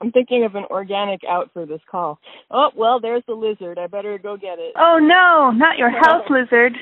I'm 0.00 0.12
thinking 0.12 0.44
of 0.44 0.54
an 0.54 0.64
organic 0.70 1.20
out 1.28 1.50
for 1.52 1.66
this 1.66 1.80
call. 1.90 2.18
Oh, 2.50 2.70
well, 2.74 3.00
there's 3.00 3.22
the 3.28 3.34
lizard. 3.34 3.78
I 3.78 3.86
better 3.86 4.16
go 4.18 4.38
get 4.38 4.58
it. 4.58 4.72
oh 4.76 4.98
no, 4.98 5.50
not 5.50 5.76
your 5.76 5.90
house 5.90 6.24
lizard. 6.30 6.72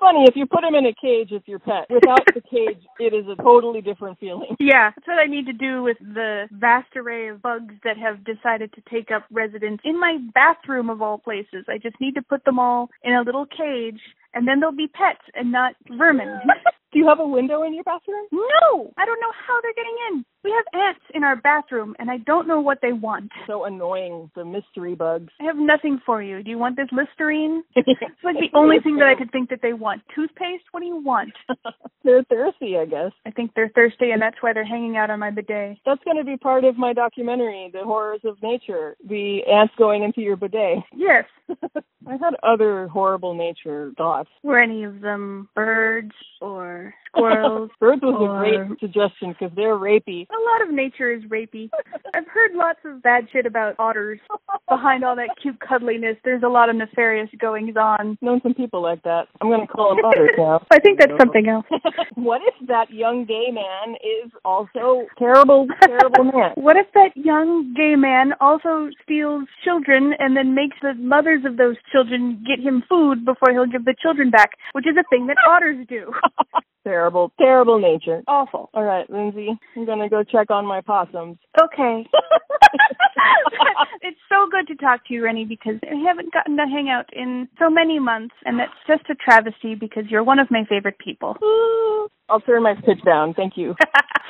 Funny, 0.00 0.24
if 0.28 0.36
you 0.36 0.46
put 0.46 0.64
him 0.64 0.74
in 0.74 0.86
a 0.86 0.94
cage, 0.94 1.28
it's 1.30 1.46
your 1.48 1.58
pet. 1.58 1.86
Without 1.90 2.24
the 2.34 2.40
cage, 2.40 2.82
it 3.00 3.14
is 3.14 3.26
a 3.28 3.40
totally 3.42 3.80
different 3.80 4.18
feeling. 4.18 4.56
Yeah, 4.60 4.90
that's 4.94 5.06
what 5.06 5.18
I 5.18 5.26
need 5.26 5.46
to 5.46 5.52
do 5.52 5.82
with 5.82 5.98
the 6.00 6.48
vast 6.52 6.94
array 6.96 7.28
of 7.28 7.42
bugs 7.42 7.74
that 7.84 7.96
have 7.96 8.24
decided 8.24 8.72
to 8.74 8.82
take 8.90 9.10
up 9.10 9.24
residence 9.30 9.80
in 9.84 9.98
my 9.98 10.18
bathroom 10.34 10.90
of 10.90 11.02
all 11.02 11.18
places. 11.18 11.64
I 11.68 11.78
just 11.78 12.00
need 12.00 12.14
to 12.14 12.22
put 12.22 12.44
them 12.44 12.58
all 12.58 12.90
in 13.02 13.14
a 13.14 13.22
little 13.22 13.46
cage 13.46 14.00
and 14.34 14.46
then 14.46 14.60
they'll 14.60 14.70
be 14.72 14.88
pets 14.88 15.24
and 15.34 15.50
not 15.50 15.74
vermin. 15.96 16.40
Do 16.92 17.00
you 17.00 17.08
have 17.08 17.20
a 17.20 17.26
window 17.26 17.62
in 17.62 17.74
your 17.74 17.84
bathroom? 17.84 18.26
no, 18.32 18.92
I 18.96 19.04
don't 19.04 19.20
know 19.20 19.32
how 19.46 19.60
they're 19.60 19.74
getting 19.74 19.96
in. 20.10 20.24
We 20.46 20.52
have 20.52 20.80
ants 20.80 21.00
in 21.12 21.24
our 21.24 21.34
bathroom 21.34 21.96
and 21.98 22.08
I 22.08 22.18
don't 22.18 22.46
know 22.46 22.60
what 22.60 22.78
they 22.80 22.92
want. 22.92 23.32
So 23.48 23.64
annoying, 23.64 24.30
the 24.36 24.44
mystery 24.44 24.94
bugs. 24.94 25.32
I 25.40 25.44
have 25.44 25.56
nothing 25.56 26.00
for 26.06 26.22
you. 26.22 26.40
Do 26.40 26.50
you 26.50 26.56
want 26.56 26.76
this 26.76 26.86
Listerine? 26.92 27.64
It's 27.74 28.22
like 28.22 28.36
the 28.36 28.56
only 28.56 28.78
thing 28.78 28.96
that 28.98 29.08
I 29.08 29.16
could 29.16 29.32
think 29.32 29.50
that 29.50 29.58
they 29.60 29.72
want. 29.72 30.02
Toothpaste? 30.14 30.62
What 30.70 30.80
do 30.80 30.86
you 30.86 31.02
want? 31.02 31.32
They're 32.04 32.22
thirsty, 32.22 32.78
I 32.78 32.84
guess. 32.84 33.10
I 33.26 33.32
think 33.32 33.50
they're 33.56 33.72
thirsty 33.74 34.12
and 34.12 34.22
that's 34.22 34.36
why 34.40 34.52
they're 34.52 34.64
hanging 34.64 34.96
out 34.96 35.10
on 35.10 35.18
my 35.18 35.32
bidet. 35.32 35.78
That's 35.84 36.02
going 36.04 36.16
to 36.16 36.24
be 36.24 36.36
part 36.36 36.62
of 36.62 36.78
my 36.78 36.92
documentary, 36.92 37.68
The 37.72 37.82
Horrors 37.82 38.20
of 38.22 38.40
Nature. 38.40 38.96
The 39.04 39.40
ants 39.50 39.74
going 39.76 40.04
into 40.04 40.20
your 40.20 40.36
bidet. 40.36 40.78
Yes. 40.96 41.24
I 42.08 42.12
had 42.12 42.34
other 42.42 42.88
horrible 42.88 43.34
nature 43.34 43.92
thoughts. 43.96 44.30
Were 44.42 44.60
any 44.60 44.84
of 44.84 45.00
them 45.00 45.48
birds 45.54 46.12
or 46.40 46.94
squirrels? 47.16 47.70
Birds 47.80 48.02
was 48.02 48.16
Or- 48.20 48.44
a 48.44 48.66
great 48.66 48.80
suggestion 48.80 49.34
because 49.38 49.54
they're 49.56 49.76
rapey. 49.76 50.26
a 50.30 50.42
lot 50.52 50.62
of 50.68 50.74
nature 50.74 51.10
is 51.12 51.22
rapey. 51.24 51.70
I've 52.14 52.26
heard 52.28 52.52
lots 52.54 52.78
of 52.84 53.02
bad 53.02 53.26
shit 53.32 53.46
about 53.46 53.74
otters. 53.78 54.18
Behind 54.68 55.04
all 55.04 55.16
that 55.16 55.30
cute 55.40 55.58
cuddliness, 55.60 56.16
there's 56.24 56.42
a 56.42 56.48
lot 56.48 56.68
of 56.68 56.76
nefarious 56.76 57.28
goings 57.38 57.76
on. 57.76 58.18
Known 58.20 58.40
some 58.42 58.54
people 58.54 58.82
like 58.82 59.02
that. 59.04 59.28
I'm 59.40 59.48
going 59.48 59.60
to 59.60 59.66
call 59.66 59.94
them 59.94 60.04
otters 60.04 60.30
now. 60.38 60.64
I 60.72 60.78
think 60.80 60.98
that's 60.98 61.12
something 61.18 61.48
else. 61.48 61.66
what 62.14 62.40
if 62.44 62.54
that 62.68 62.90
young 62.90 63.24
gay 63.24 63.50
man 63.52 63.94
is 63.96 64.30
also 64.44 65.06
terrible, 65.18 65.66
terrible 65.82 66.24
man? 66.24 66.52
What 66.56 66.76
if 66.76 66.86
that 66.94 67.10
young 67.16 67.74
gay 67.76 67.94
man 67.96 68.32
also 68.40 68.88
steals 69.02 69.44
children 69.64 70.14
and 70.18 70.36
then 70.36 70.54
makes 70.54 70.76
the 70.82 70.94
mothers 70.94 71.44
of 71.44 71.56
those 71.56 71.76
children 71.92 72.42
get 72.46 72.58
him 72.64 72.82
food 72.88 73.24
before 73.24 73.52
he'll 73.52 73.66
give 73.66 73.84
the 73.84 73.94
children 74.00 74.30
back, 74.30 74.50
which 74.72 74.86
is 74.86 74.96
a 74.98 75.04
thing 75.10 75.26
that 75.28 75.36
otters 75.48 75.86
do. 75.88 76.12
Terrible, 76.86 77.32
terrible 77.38 77.78
nature. 77.80 78.22
Awful. 78.28 78.70
All 78.72 78.84
right, 78.84 79.08
Lindsay, 79.10 79.48
I'm 79.76 79.84
going 79.84 79.98
to 79.98 80.08
go 80.08 80.22
check 80.22 80.50
on 80.50 80.64
my 80.64 80.80
possums. 80.80 81.38
Okay. 81.60 82.06
it's 84.02 84.18
so 84.28 84.46
good 84.50 84.68
to 84.68 84.76
talk 84.76 85.04
to 85.06 85.14
you, 85.14 85.24
Rennie, 85.24 85.44
because 85.44 85.76
we 85.82 86.04
haven't 86.06 86.32
gotten 86.32 86.56
to 86.56 86.66
hang 86.66 86.88
out 86.88 87.06
in 87.12 87.48
so 87.58 87.68
many 87.68 87.98
months, 87.98 88.34
and 88.44 88.58
that's 88.58 88.72
just 88.86 89.02
a 89.10 89.14
travesty 89.16 89.74
because 89.74 90.04
you're 90.08 90.22
one 90.22 90.38
of 90.38 90.50
my 90.50 90.64
favorite 90.68 90.98
people. 90.98 91.36
I'll 92.28 92.40
turn 92.40 92.62
my 92.62 92.74
pitch 92.74 93.04
down. 93.04 93.34
Thank 93.34 93.56
you. 93.56 93.74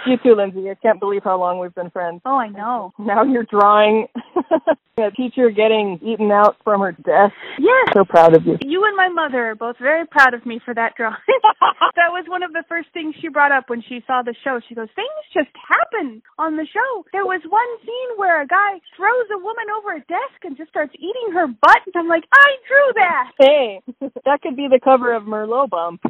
You 0.06 0.16
too, 0.22 0.36
Lindsay. 0.36 0.70
I 0.70 0.74
can't 0.74 1.00
believe 1.00 1.24
how 1.24 1.38
long 1.38 1.58
we've 1.58 1.74
been 1.74 1.90
friends. 1.90 2.20
oh, 2.24 2.36
I 2.36 2.46
know. 2.48 2.92
Now 2.96 3.24
you're 3.24 3.42
drawing 3.42 4.06
a 4.98 5.10
teacher 5.10 5.50
getting 5.50 5.98
eaten 6.00 6.30
out 6.30 6.56
from 6.62 6.80
her 6.80 6.92
desk. 6.92 7.34
Yes. 7.58 7.90
So 7.92 8.04
proud 8.04 8.36
of 8.36 8.46
you. 8.46 8.56
You 8.62 8.84
and 8.86 8.96
my 8.96 9.08
mother 9.08 9.50
are 9.50 9.54
both 9.56 9.76
very 9.78 10.06
proud 10.06 10.32
of 10.32 10.46
me 10.46 10.60
for 10.64 10.72
that 10.74 10.94
drawing. 10.96 11.18
that 11.98 12.14
was 12.14 12.24
one 12.28 12.44
of 12.44 12.52
the 12.52 12.62
first 12.68 12.88
things 12.94 13.16
she 13.20 13.28
brought 13.28 13.50
up 13.50 13.68
when 13.68 13.82
she 13.82 14.00
saw 14.06 14.22
the 14.22 14.34
show. 14.44 14.60
She 14.68 14.76
goes, 14.76 14.88
Things 14.94 15.10
just 15.34 15.50
happen 15.58 16.22
on 16.38 16.56
the 16.56 16.66
show. 16.70 17.04
There 17.12 17.26
was 17.26 17.42
one 17.48 17.70
scene 17.82 18.10
where 18.16 18.40
a 18.40 18.46
guy 18.46 18.78
throws 18.96 19.26
a 19.34 19.38
woman 19.38 19.66
over 19.76 19.96
a 19.96 20.00
desk 20.06 20.38
and 20.44 20.56
just 20.56 20.70
starts 20.70 20.94
eating 20.94 21.34
her 21.34 21.48
butt. 21.48 21.82
And 21.86 21.94
I'm 21.96 22.08
like, 22.08 22.24
I 22.32 22.48
drew 22.68 22.88
that. 22.94 23.26
Hey, 23.40 23.80
that 24.24 24.40
could 24.42 24.54
be 24.56 24.68
the 24.70 24.80
cover 24.82 25.12
of 25.12 25.24
Merlot 25.24 25.70
Bump. 25.70 26.00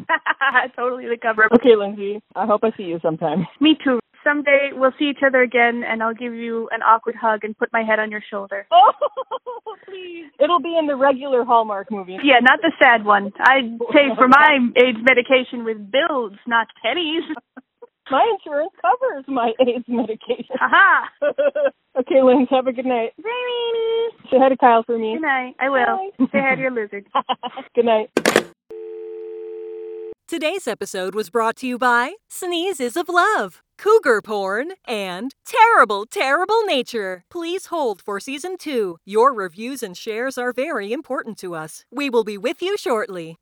totally 0.76 1.06
the 1.06 1.16
cover. 1.16 1.48
Okay, 1.54 1.75
Lindsay. 1.76 2.20
I 2.34 2.46
hope 2.46 2.60
I 2.64 2.70
see 2.76 2.84
you 2.84 2.98
sometime. 3.02 3.46
Me 3.60 3.76
too. 3.82 4.00
someday 4.24 4.70
we'll 4.72 4.92
see 4.98 5.06
each 5.06 5.22
other 5.24 5.42
again, 5.42 5.82
and 5.86 6.02
I'll 6.02 6.14
give 6.14 6.34
you 6.34 6.68
an 6.72 6.82
awkward 6.82 7.14
hug 7.14 7.44
and 7.44 7.56
put 7.56 7.68
my 7.72 7.82
head 7.82 7.98
on 7.98 8.10
your 8.10 8.22
shoulder. 8.30 8.66
Oh, 9.68 9.74
please. 9.84 10.26
It'll 10.42 10.60
be 10.60 10.76
in 10.78 10.86
the 10.86 10.94
regular 10.96 11.44
Hallmark 11.44 11.90
movie. 11.90 12.18
Yeah, 12.22 12.38
not 12.40 12.60
the 12.62 12.72
sad 12.80 13.04
one. 13.04 13.32
I'd 13.40 13.78
pay 13.92 14.14
for 14.16 14.28
my 14.28 14.58
AIDS 14.76 14.98
medication 15.02 15.64
with 15.64 15.90
bills, 15.90 16.32
not 16.46 16.68
pennies. 16.82 17.22
My 18.10 18.24
insurance 18.38 18.70
covers 18.80 19.24
my 19.26 19.52
AIDS 19.60 19.84
medication. 19.88 20.56
Aha! 20.60 21.08
okay, 21.98 22.22
Linz, 22.22 22.48
have 22.50 22.66
a 22.68 22.72
good 22.72 22.86
night. 22.86 23.10
Bye, 23.20 24.08
Say 24.30 24.38
hi 24.38 24.48
to 24.48 24.56
Kyle 24.56 24.84
for 24.84 24.96
me. 24.98 25.14
Good 25.14 25.22
night. 25.22 25.54
I 25.58 25.68
will. 25.68 26.10
Bye. 26.18 26.26
Say 26.32 26.38
hi 26.40 26.54
to 26.54 26.60
your 26.60 26.70
lizard. 26.70 27.06
good 27.74 27.84
night. 27.84 28.10
Today's 30.28 30.66
episode 30.66 31.14
was 31.14 31.30
brought 31.30 31.54
to 31.58 31.68
you 31.68 31.78
by 31.78 32.14
Sneezes 32.28 32.96
of 32.96 33.08
Love, 33.08 33.62
Cougar 33.78 34.22
Porn, 34.22 34.72
and 34.84 35.32
Terrible, 35.46 36.04
Terrible 36.04 36.64
Nature. 36.64 37.22
Please 37.30 37.66
hold 37.66 38.02
for 38.02 38.18
season 38.18 38.56
two. 38.58 38.98
Your 39.04 39.32
reviews 39.32 39.84
and 39.84 39.96
shares 39.96 40.36
are 40.36 40.52
very 40.52 40.92
important 40.92 41.38
to 41.38 41.54
us. 41.54 41.84
We 41.92 42.10
will 42.10 42.24
be 42.24 42.36
with 42.36 42.60
you 42.60 42.76
shortly. 42.76 43.36